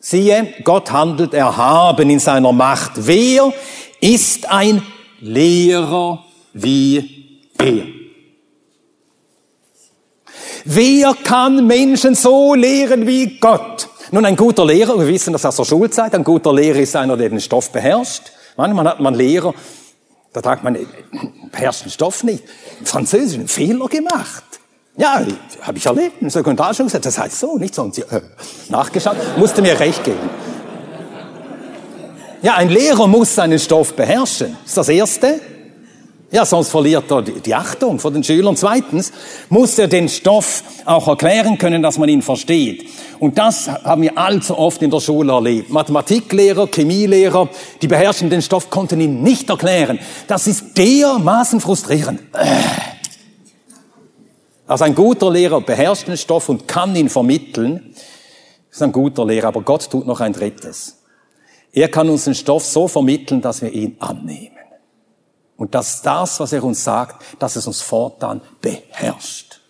Siehe, 0.00 0.54
Gott 0.64 0.90
handelt 0.90 1.34
erhaben 1.34 2.10
in 2.10 2.18
seiner 2.18 2.52
Macht. 2.52 3.06
Wer 3.06 3.52
ist 4.00 4.50
ein 4.50 4.82
Lehrer 5.20 6.24
wie 6.52 7.44
er? 7.56 7.84
Wer 10.64 11.14
kann 11.22 11.64
Menschen 11.64 12.16
so 12.16 12.54
lehren 12.54 13.06
wie 13.06 13.38
Gott? 13.38 13.88
Nun, 14.10 14.24
ein 14.24 14.34
guter 14.34 14.66
Lehrer, 14.66 14.98
wir 14.98 15.06
wissen 15.06 15.32
das 15.32 15.44
aus 15.44 15.54
der 15.54 15.64
Schulzeit, 15.64 16.12
ein 16.16 16.24
guter 16.24 16.52
Lehrer 16.52 16.80
ist 16.80 16.96
einer, 16.96 17.16
der 17.16 17.28
den 17.28 17.40
Stoff 17.40 17.70
beherrscht. 17.70 18.32
Manchmal 18.56 18.88
hat 18.88 18.98
man 18.98 19.14
Lehrer, 19.14 19.54
da 20.32 20.40
sagt 20.42 20.62
man, 20.64 20.78
beherrscht 21.50 21.84
den 21.84 21.90
Stoff 21.90 22.22
nicht. 22.22 22.44
Französisch 22.84 23.38
einen 23.38 23.48
Fehler 23.48 23.88
gemacht. 23.88 24.44
Ja, 24.96 25.24
habe 25.62 25.78
ich 25.78 25.86
erlebt, 25.86 26.20
im 26.20 26.30
Sekundarschule 26.30 26.86
gesagt, 26.86 27.06
das 27.06 27.18
heißt 27.18 27.38
so, 27.38 27.56
nicht 27.56 27.74
so. 27.74 27.82
Und 27.82 27.94
sie, 27.94 28.02
äh, 28.02 28.20
nachgeschaut, 28.68 29.16
musste 29.38 29.62
mir 29.62 29.78
recht 29.80 30.04
geben. 30.04 30.28
Ja, 32.42 32.54
ein 32.56 32.68
Lehrer 32.68 33.06
muss 33.06 33.34
seinen 33.34 33.58
Stoff 33.58 33.94
beherrschen. 33.94 34.56
Das 34.62 34.70
ist 34.70 34.76
das 34.76 34.88
Erste. 34.88 35.40
Ja, 36.32 36.44
sonst 36.44 36.68
verliert 36.68 37.10
er 37.10 37.22
die 37.22 37.54
Achtung 37.54 37.98
vor 37.98 38.12
den 38.12 38.22
Schülern. 38.22 38.56
Zweitens 38.56 39.12
muss 39.48 39.76
er 39.80 39.88
den 39.88 40.08
Stoff 40.08 40.62
auch 40.84 41.08
erklären 41.08 41.58
können, 41.58 41.82
dass 41.82 41.98
man 41.98 42.08
ihn 42.08 42.22
versteht. 42.22 42.86
Und 43.18 43.36
das 43.36 43.68
haben 43.68 44.02
wir 44.02 44.16
allzu 44.16 44.56
oft 44.56 44.80
in 44.80 44.92
der 44.92 45.00
Schule 45.00 45.32
erlebt. 45.32 45.70
Mathematiklehrer, 45.70 46.68
Chemielehrer, 46.68 47.48
die 47.82 47.88
beherrschen 47.88 48.30
den 48.30 48.42
Stoff, 48.42 48.70
konnten 48.70 49.00
ihn 49.00 49.22
nicht 49.24 49.50
erklären. 49.50 49.98
Das 50.28 50.46
ist 50.46 50.78
dermaßen 50.78 51.60
frustrierend. 51.60 52.20
Also 54.68 54.84
ein 54.84 54.94
guter 54.94 55.32
Lehrer 55.32 55.60
beherrscht 55.60 56.06
den 56.06 56.16
Stoff 56.16 56.48
und 56.48 56.68
kann 56.68 56.94
ihn 56.94 57.08
vermitteln. 57.08 57.92
ist 58.70 58.82
ein 58.82 58.92
guter 58.92 59.26
Lehrer, 59.26 59.48
aber 59.48 59.62
Gott 59.62 59.90
tut 59.90 60.06
noch 60.06 60.20
ein 60.20 60.32
drittes. 60.32 60.96
Er 61.72 61.88
kann 61.88 62.08
uns 62.08 62.24
den 62.26 62.36
Stoff 62.36 62.64
so 62.64 62.86
vermitteln, 62.86 63.40
dass 63.40 63.62
wir 63.62 63.72
ihn 63.72 63.96
annehmen. 63.98 64.59
Und 65.60 65.74
dass 65.74 66.00
das, 66.00 66.40
was 66.40 66.54
er 66.54 66.64
uns 66.64 66.82
sagt, 66.82 67.22
dass 67.38 67.54
es 67.54 67.66
uns 67.66 67.82
fortan 67.82 68.40
beherrscht. 68.62 69.60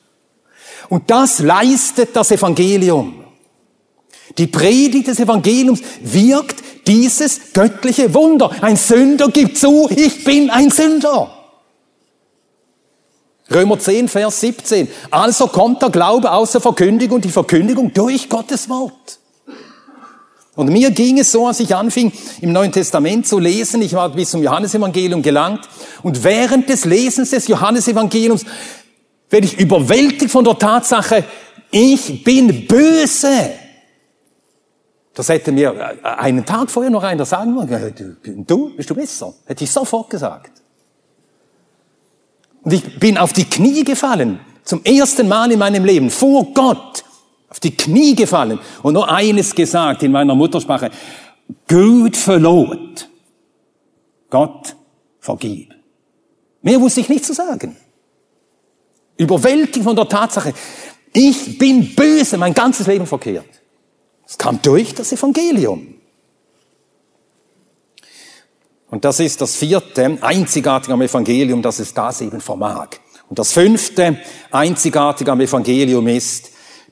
Und 0.89 1.11
das 1.11 1.41
leistet 1.41 2.15
das 2.15 2.31
Evangelium. 2.31 3.25
Die 4.39 4.47
Predigt 4.47 5.09
des 5.09 5.19
Evangeliums 5.19 5.81
wirkt 6.01 6.63
dieses 6.87 7.53
göttliche 7.53 8.15
Wunder. 8.15 8.53
Ein 8.61 8.77
Sünder 8.77 9.31
gibt 9.31 9.59
zu, 9.59 9.91
ich 9.91 10.23
bin 10.23 10.49
ein 10.49 10.71
Sünder. 10.71 11.29
Römer 13.53 13.81
10, 13.81 14.07
Vers 14.07 14.41
17. 14.43 14.87
Also 15.11 15.49
kommt 15.49 15.83
der 15.83 15.91
Glaube 15.91 16.31
aus 16.31 16.53
der 16.53 16.61
Verkündigung, 16.61 17.21
die 17.21 17.31
Verkündigung 17.31 17.93
durch 17.93 18.29
Gottes 18.29 18.69
Wort. 18.69 19.20
Und 20.61 20.73
mir 20.73 20.91
ging 20.91 21.19
es 21.19 21.33
so, 21.33 21.47
als 21.47 21.61
ich 21.61 21.75
anfing, 21.75 22.13
im 22.41 22.53
Neuen 22.53 22.73
Testament 22.73 23.27
zu 23.27 23.39
lesen, 23.39 23.83
ich 23.83 23.95
war 23.95 24.09
bis 24.11 24.31
zum 24.31 24.43
Johannesevangelium 24.43 25.23
gelangt, 25.23 25.69
und 26.03 26.23
während 26.25 26.69
des 26.69 26.85
Lesens 26.85 27.31
des 27.31 27.49
Johannesevangeliums 27.49 28.45
werde 29.29 29.47
ich 29.47 29.59
überwältigt 29.59 30.31
von 30.31 30.45
der 30.45 30.59
Tatsache, 30.59 31.25
ich 31.71 32.25
bin 32.25 32.67
böse. 32.67 33.51
Das 35.15 35.29
hätte 35.29 35.53
mir 35.53 35.99
einen 36.03 36.45
Tag 36.45 36.71
vorher 36.71 36.91
noch 36.91 37.03
einer 37.03 37.27
sagen 37.27 37.55
wollen, 37.55 38.15
du, 38.47 38.75
bist 38.77 38.91
du 38.91 38.95
besser? 38.95 39.35
Hätte 39.45 39.65
ich 39.65 39.71
sofort 39.71 40.11
gesagt. 40.11 40.53
Und 42.63 42.73
ich 42.73 42.99
bin 42.99 43.19
auf 43.19 43.33
die 43.33 43.45
Knie 43.45 43.85
gefallen, 43.85 44.41
zum 44.65 44.85
ersten 44.85 45.29
Mal 45.29 45.51
in 45.53 45.59
meinem 45.59 45.85
Leben, 45.85 46.11
vor 46.11 46.45
Gott, 46.55 47.05
auf 47.51 47.61
die 47.61 47.77
Knie 47.77 48.15
gefallen 48.15 48.61
und 48.83 48.95
nur 48.95 49.11
eines 49.11 49.55
gesagt 49.55 50.03
in 50.05 50.13
meiner 50.13 50.35
Muttersprache, 50.35 50.91
gut 51.69 52.17
verlot, 52.17 53.09
Gott 54.31 54.77
vergib. 55.19 55.75
Mehr 56.63 56.81
wusste 56.81 57.01
ich 57.01 57.09
nicht 57.09 57.25
zu 57.25 57.35
sagen. 57.35 57.77
Überwältigt 59.17 59.85
von 59.85 59.97
der 59.97 60.09
Tatsache, 60.09 60.55
ich 61.13 61.59
bin 61.59 61.95
böse, 61.95 62.39
mein 62.39 62.55
ganzes 62.55 62.87
Leben 62.87 63.07
verkehrt. 63.07 63.49
Es 64.27 64.39
kam 64.39 64.63
durch 64.63 64.95
das 64.95 65.11
Evangelium. 65.11 65.95
Und 68.91 69.05
das 69.05 69.21
ist 69.21 69.41
das 69.41 69.57
vierte, 69.57 70.19
einzigartige 70.21 70.95
am 70.95 71.03
Evangelium, 71.03 71.63
dass 71.63 71.81
es 71.81 71.93
das 71.93 72.21
eben 72.21 72.41
vermag. 72.41 72.91
Und 73.29 73.39
das 73.39 73.53
fünfte, 73.53 74.19
einzigartige 74.51 75.31
am 75.31 75.41
Evangelium 75.41 76.07
ist, 76.09 76.51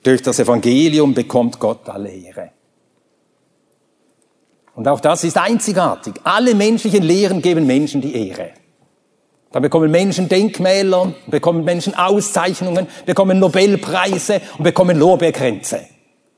durch 0.08 0.22
das 0.22 0.38
Evangelium 0.38 1.12
bekommt 1.12 1.58
Gott 1.58 1.86
alle 1.86 2.08
Ehre. 2.08 2.50
Und 4.74 4.88
auch 4.88 5.00
das 5.00 5.22
ist 5.22 5.36
einzigartig. 5.36 6.14
Alle 6.24 6.54
menschlichen 6.54 7.02
Lehren 7.02 7.42
geben 7.42 7.66
Menschen 7.66 8.00
die 8.00 8.28
Ehre. 8.28 8.52
Da 9.52 9.60
bekommen 9.60 9.90
Menschen 9.90 10.26
Denkmäler, 10.26 11.12
bekommen 11.26 11.62
Menschen 11.62 11.94
Auszeichnungen, 11.94 12.86
bekommen 13.04 13.38
Nobelpreise 13.38 14.40
und 14.56 14.64
bekommen 14.64 14.98
Lorbeerkränze. 14.98 15.80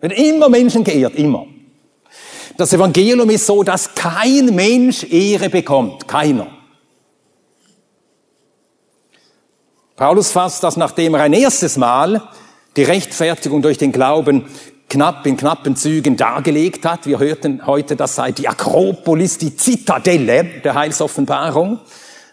Werden 0.01 0.17
immer 0.17 0.49
Menschen 0.49 0.83
geehrt, 0.83 1.15
immer. 1.15 1.47
Das 2.57 2.73
Evangelium 2.73 3.31
ist 3.31 3.47
so, 3.47 3.63
dass 3.63 3.95
kein 3.95 4.47
Mensch 4.47 5.05
Ehre 5.05 5.49
bekommt. 5.49 6.09
Keiner. 6.09 6.49
Paulus 9.95 10.33
fasst 10.33 10.65
das, 10.65 10.77
nachdem 10.77 11.15
er 11.15 11.21
ein 11.21 11.35
erstes 11.35 11.77
Mal 11.77 12.21
die 12.77 12.83
Rechtfertigung 12.83 13.63
durch 13.63 13.79
den 13.79 13.93
Glauben 13.93 14.45
knapp 14.89 15.25
in 15.27 15.37
knappen 15.37 15.77
Zügen 15.77 16.17
dargelegt 16.17 16.85
hat. 16.85 17.07
Wir 17.07 17.19
hörten 17.19 17.67
heute, 17.67 17.97
das 17.97 18.17
sei 18.17 18.33
die 18.33 18.49
Akropolis, 18.49 19.39
die 19.39 19.57
Zitadelle 19.57 20.45
der 20.65 20.75
Heilsoffenbarung. 20.75 21.81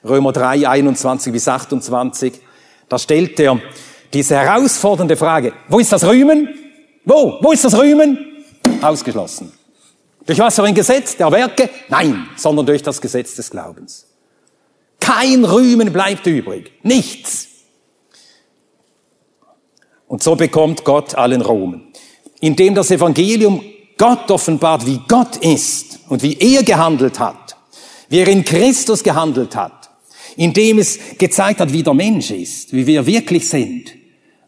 Römer 0.03 0.31
3, 0.31 0.67
21 0.67 1.31
bis 1.31 1.47
28. 1.47 2.33
Da 2.89 2.97
stellt 2.97 3.39
er 3.39 3.59
diese 4.13 4.35
herausfordernde 4.37 5.15
Frage, 5.17 5.53
wo 5.69 5.79
ist 5.79 5.91
das 5.91 6.05
Rühmen? 6.05 6.49
Wo? 7.05 7.37
Wo 7.41 7.51
ist 7.51 7.63
das 7.63 7.77
Rühmen? 7.77 8.17
Ausgeschlossen. 8.81 9.51
Durch 10.25 10.39
was 10.39 10.55
für 10.55 10.63
ein 10.63 10.75
Gesetz 10.75 11.15
der 11.15 11.31
Werke? 11.31 11.69
Nein, 11.89 12.27
sondern 12.35 12.65
durch 12.65 12.83
das 12.83 12.99
Gesetz 12.99 13.35
des 13.35 13.49
Glaubens. 13.49 14.07
Kein 14.99 15.45
Rühmen 15.45 15.93
bleibt 15.93 16.25
übrig. 16.27 16.71
Nichts. 16.83 17.47
Und 20.07 20.23
so 20.23 20.35
bekommt 20.35 20.83
Gott 20.83 21.15
allen 21.15 21.41
Ruhm. 21.41 21.83
Indem 22.39 22.75
das 22.75 22.91
Evangelium 22.91 23.61
Gott 23.97 24.29
offenbart, 24.29 24.85
wie 24.85 24.99
Gott 25.07 25.37
ist 25.37 25.99
und 26.07 26.23
wie 26.23 26.37
er 26.37 26.63
gehandelt 26.63 27.19
hat, 27.19 27.57
wie 28.09 28.19
er 28.19 28.27
in 28.27 28.45
Christus 28.45 29.03
gehandelt 29.03 29.55
hat, 29.55 29.89
indem 30.35 30.77
es 30.77 30.99
gezeigt 31.17 31.59
hat, 31.59 31.73
wie 31.73 31.83
der 31.83 31.95
Mensch 31.95 32.31
ist, 32.31 32.73
wie 32.73 32.85
wir 32.85 33.05
wirklich 33.05 33.49
sind. 33.49 33.91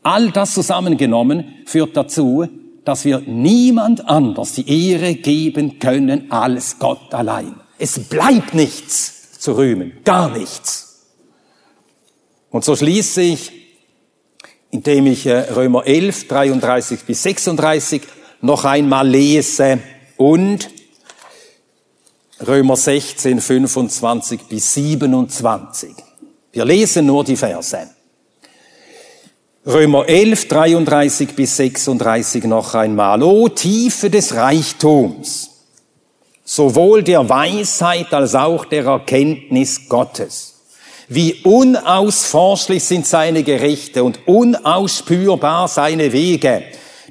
All 0.03 0.31
das 0.31 0.53
zusammengenommen 0.53 1.55
führt 1.65 1.97
dazu, 1.97 2.47
dass 2.85 3.05
wir 3.05 3.19
niemand 3.19 4.07
anders 4.07 4.53
die 4.53 4.91
Ehre 4.91 5.15
geben 5.15 5.79
können 5.79 6.31
als 6.31 6.79
Gott 6.79 7.13
allein. 7.13 7.55
Es 7.77 7.99
bleibt 7.99 8.53
nichts 8.53 9.39
zu 9.39 9.57
rühmen, 9.57 9.93
gar 10.03 10.29
nichts. 10.37 11.07
Und 12.51 12.63
so 12.63 12.75
schließe 12.75 13.21
ich 13.21 13.58
indem 14.71 15.07
ich 15.07 15.25
äh, 15.25 15.51
Römer 15.51 15.85
11, 15.85 16.27
33 16.27 16.99
bis 17.01 17.23
36 17.23 18.01
noch 18.41 18.65
einmal 18.65 19.07
lese 19.07 19.79
und 20.17 20.69
Römer 22.45 22.77
16, 22.77 23.41
25 23.41 24.41
bis 24.43 24.73
27. 24.73 25.93
Wir 26.53 26.65
lesen 26.65 27.05
nur 27.05 27.23
die 27.23 27.35
Verse. 27.35 27.89
Römer 29.65 30.07
11, 30.07 30.47
33 30.47 31.35
bis 31.35 31.57
36 31.57 32.45
noch 32.45 32.73
einmal. 32.75 33.21
O 33.21 33.49
Tiefe 33.49 34.09
des 34.09 34.33
Reichtums, 34.33 35.49
sowohl 36.45 37.03
der 37.03 37.27
Weisheit 37.27 38.13
als 38.13 38.35
auch 38.35 38.65
der 38.65 38.85
Erkenntnis 38.85 39.89
Gottes. 39.89 40.58
Wie 41.11 41.41
unausforschlich 41.43 42.83
sind 42.83 43.07
seine 43.07 43.41
Gerichte 43.41 44.03
und 44.03 44.27
unausspürbar 44.27 45.67
seine 45.67 46.13
Wege. 46.13 46.63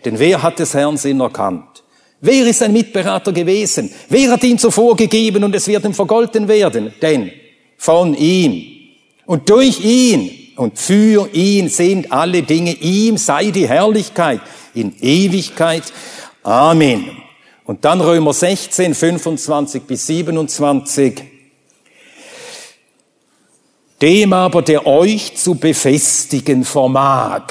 Denn 0.04 0.20
wer 0.20 0.40
hat 0.40 0.60
des 0.60 0.72
Herrn 0.72 0.96
Sinn 0.96 1.18
erkannt? 1.18 1.82
Wer 2.20 2.46
ist 2.46 2.62
ein 2.62 2.72
Mitberater 2.72 3.32
gewesen? 3.32 3.90
Wer 4.08 4.30
hat 4.30 4.44
ihm 4.44 4.56
zuvor 4.56 4.96
gegeben 4.96 5.42
und 5.42 5.54
es 5.54 5.66
wird 5.66 5.84
ihm 5.84 5.94
vergolten 5.94 6.46
werden? 6.46 6.94
Denn 7.02 7.32
von 7.76 8.14
ihm 8.14 8.64
und 9.26 9.50
durch 9.50 9.84
ihn 9.84 10.30
und 10.54 10.78
für 10.78 11.28
ihn 11.32 11.68
sind 11.68 12.12
alle 12.12 12.42
Dinge. 12.42 12.74
Ihm 12.74 13.16
sei 13.16 13.50
die 13.50 13.68
Herrlichkeit 13.68 14.40
in 14.74 14.94
Ewigkeit. 15.00 15.84
Amen. 16.44 17.10
Und 17.64 17.84
dann 17.84 18.00
Römer 18.00 18.32
16, 18.32 18.94
25 18.94 19.82
bis 19.82 20.06
27 20.06 21.37
dem 24.00 24.32
aber, 24.32 24.62
der 24.62 24.86
euch 24.86 25.36
zu 25.36 25.56
befestigen 25.56 26.64
vermag. 26.64 27.42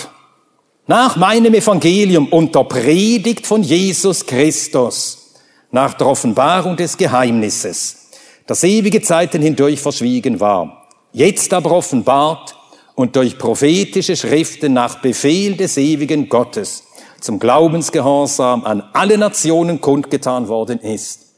Nach 0.86 1.18
meinem 1.18 1.54
Evangelium 1.54 2.28
und 2.28 2.56
der 2.56 2.64
Predigt 2.64 3.46
von 3.46 3.62
Jesus 3.62 4.26
Christus, 4.26 5.34
nach 5.72 5.94
der 5.96 6.08
Offenbarung 6.08 6.78
des 6.78 6.96
Geheimnisses, 6.96 8.10
das 8.46 8.64
ewige 8.64 9.02
Zeiten 9.02 9.42
hindurch 9.42 9.82
verschwiegen 9.82 10.40
war, 10.40 10.88
jetzt 11.12 11.54
aber 11.54 11.72
offenbart 11.72 12.56
und 12.96 13.18
durch 13.18 13.38
prophetische 13.38 14.16
Schriften 14.16 14.74
nach 14.74 15.02
Befehl 15.02 15.58
des 15.58 15.78
ewigen 15.78 16.30
Gottes 16.30 16.84
zum 17.20 17.40
Glaubensgehorsam 17.40 18.64
an 18.64 18.84
alle 18.94 19.18
Nationen 19.18 19.82
kundgetan 19.82 20.48
worden 20.48 20.80
ist, 20.80 21.34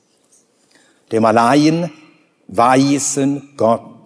dem 1.12 1.26
allein 1.26 1.92
weisen 2.48 3.50
Gott 3.58 3.99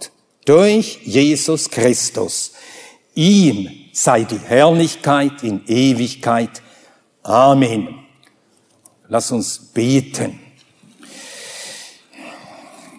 durch 0.46 1.00
Jesus 1.04 1.70
Christus. 1.70 2.54
Ihm 3.16 3.70
sei 3.92 4.24
die 4.24 4.40
Herrlichkeit 4.40 5.44
in 5.44 5.62
Ewigkeit. 5.68 6.62
Amen. 7.22 7.90
Lass 9.08 9.32
uns 9.32 9.60
beten. 9.60 10.40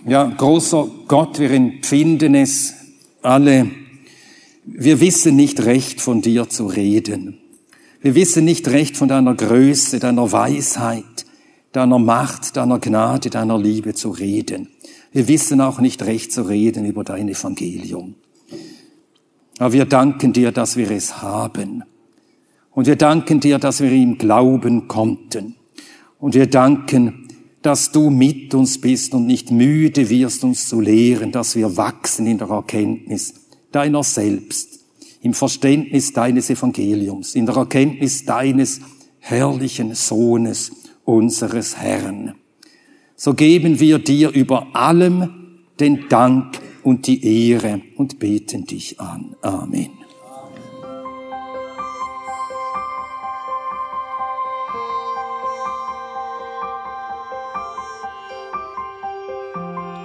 Ja, 0.06 0.24
großer 0.24 0.88
Gott, 1.08 1.38
wir 1.38 1.50
empfinden 1.50 2.34
es 2.34 2.74
alle. 3.22 3.70
Wir 4.64 5.00
wissen 5.00 5.36
nicht 5.36 5.60
recht 5.64 6.00
von 6.00 6.20
dir 6.20 6.48
zu 6.48 6.66
reden. 6.66 7.40
Wir 8.00 8.14
wissen 8.14 8.44
nicht 8.44 8.68
recht 8.68 8.98
von 8.98 9.08
deiner 9.08 9.34
Größe, 9.34 9.98
deiner 9.98 10.30
Weisheit, 10.30 11.24
deiner 11.72 11.98
Macht, 11.98 12.56
deiner 12.56 12.78
Gnade, 12.78 13.30
deiner 13.30 13.58
Liebe 13.58 13.94
zu 13.94 14.10
reden. 14.10 14.68
Wir 15.14 15.28
wissen 15.28 15.60
auch 15.60 15.78
nicht 15.78 16.02
recht 16.02 16.32
zu 16.32 16.42
reden 16.42 16.84
über 16.84 17.04
dein 17.04 17.28
Evangelium. 17.28 18.16
Aber 19.58 19.72
wir 19.72 19.84
danken 19.84 20.32
dir, 20.32 20.50
dass 20.50 20.76
wir 20.76 20.90
es 20.90 21.22
haben. 21.22 21.84
Und 22.72 22.88
wir 22.88 22.96
danken 22.96 23.38
dir, 23.38 23.60
dass 23.60 23.80
wir 23.80 23.92
ihm 23.92 24.18
glauben 24.18 24.88
konnten. 24.88 25.54
Und 26.18 26.34
wir 26.34 26.48
danken, 26.50 27.28
dass 27.62 27.92
du 27.92 28.10
mit 28.10 28.54
uns 28.54 28.80
bist 28.80 29.14
und 29.14 29.26
nicht 29.26 29.52
müde 29.52 30.10
wirst, 30.10 30.42
uns 30.42 30.68
zu 30.68 30.80
lehren, 30.80 31.30
dass 31.30 31.54
wir 31.54 31.76
wachsen 31.76 32.26
in 32.26 32.38
der 32.38 32.48
Erkenntnis 32.48 33.34
deiner 33.70 34.02
selbst, 34.02 34.80
im 35.22 35.32
Verständnis 35.32 36.12
deines 36.12 36.50
Evangeliums, 36.50 37.36
in 37.36 37.46
der 37.46 37.54
Erkenntnis 37.54 38.24
deines 38.24 38.80
herrlichen 39.20 39.94
Sohnes, 39.94 40.72
unseres 41.04 41.76
Herrn 41.76 42.34
so 43.24 43.32
geben 43.32 43.80
wir 43.80 43.98
dir 44.00 44.28
über 44.28 44.66
allem 44.74 45.62
den 45.80 46.10
Dank 46.10 46.58
und 46.82 47.06
die 47.06 47.48
Ehre 47.48 47.80
und 47.96 48.18
beten 48.18 48.66
dich 48.66 49.00
an. 49.00 49.34
Amen. 49.40 49.88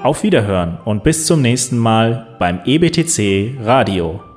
Auf 0.01 0.24
Wiederhören 0.24 0.78
und 0.86 1.03
bis 1.03 1.26
zum 1.26 1.41
nächsten 1.41 1.78
Mal 1.78 2.38
beim 2.39 2.61
EBTC 2.63 3.57
Radio. 3.61 4.28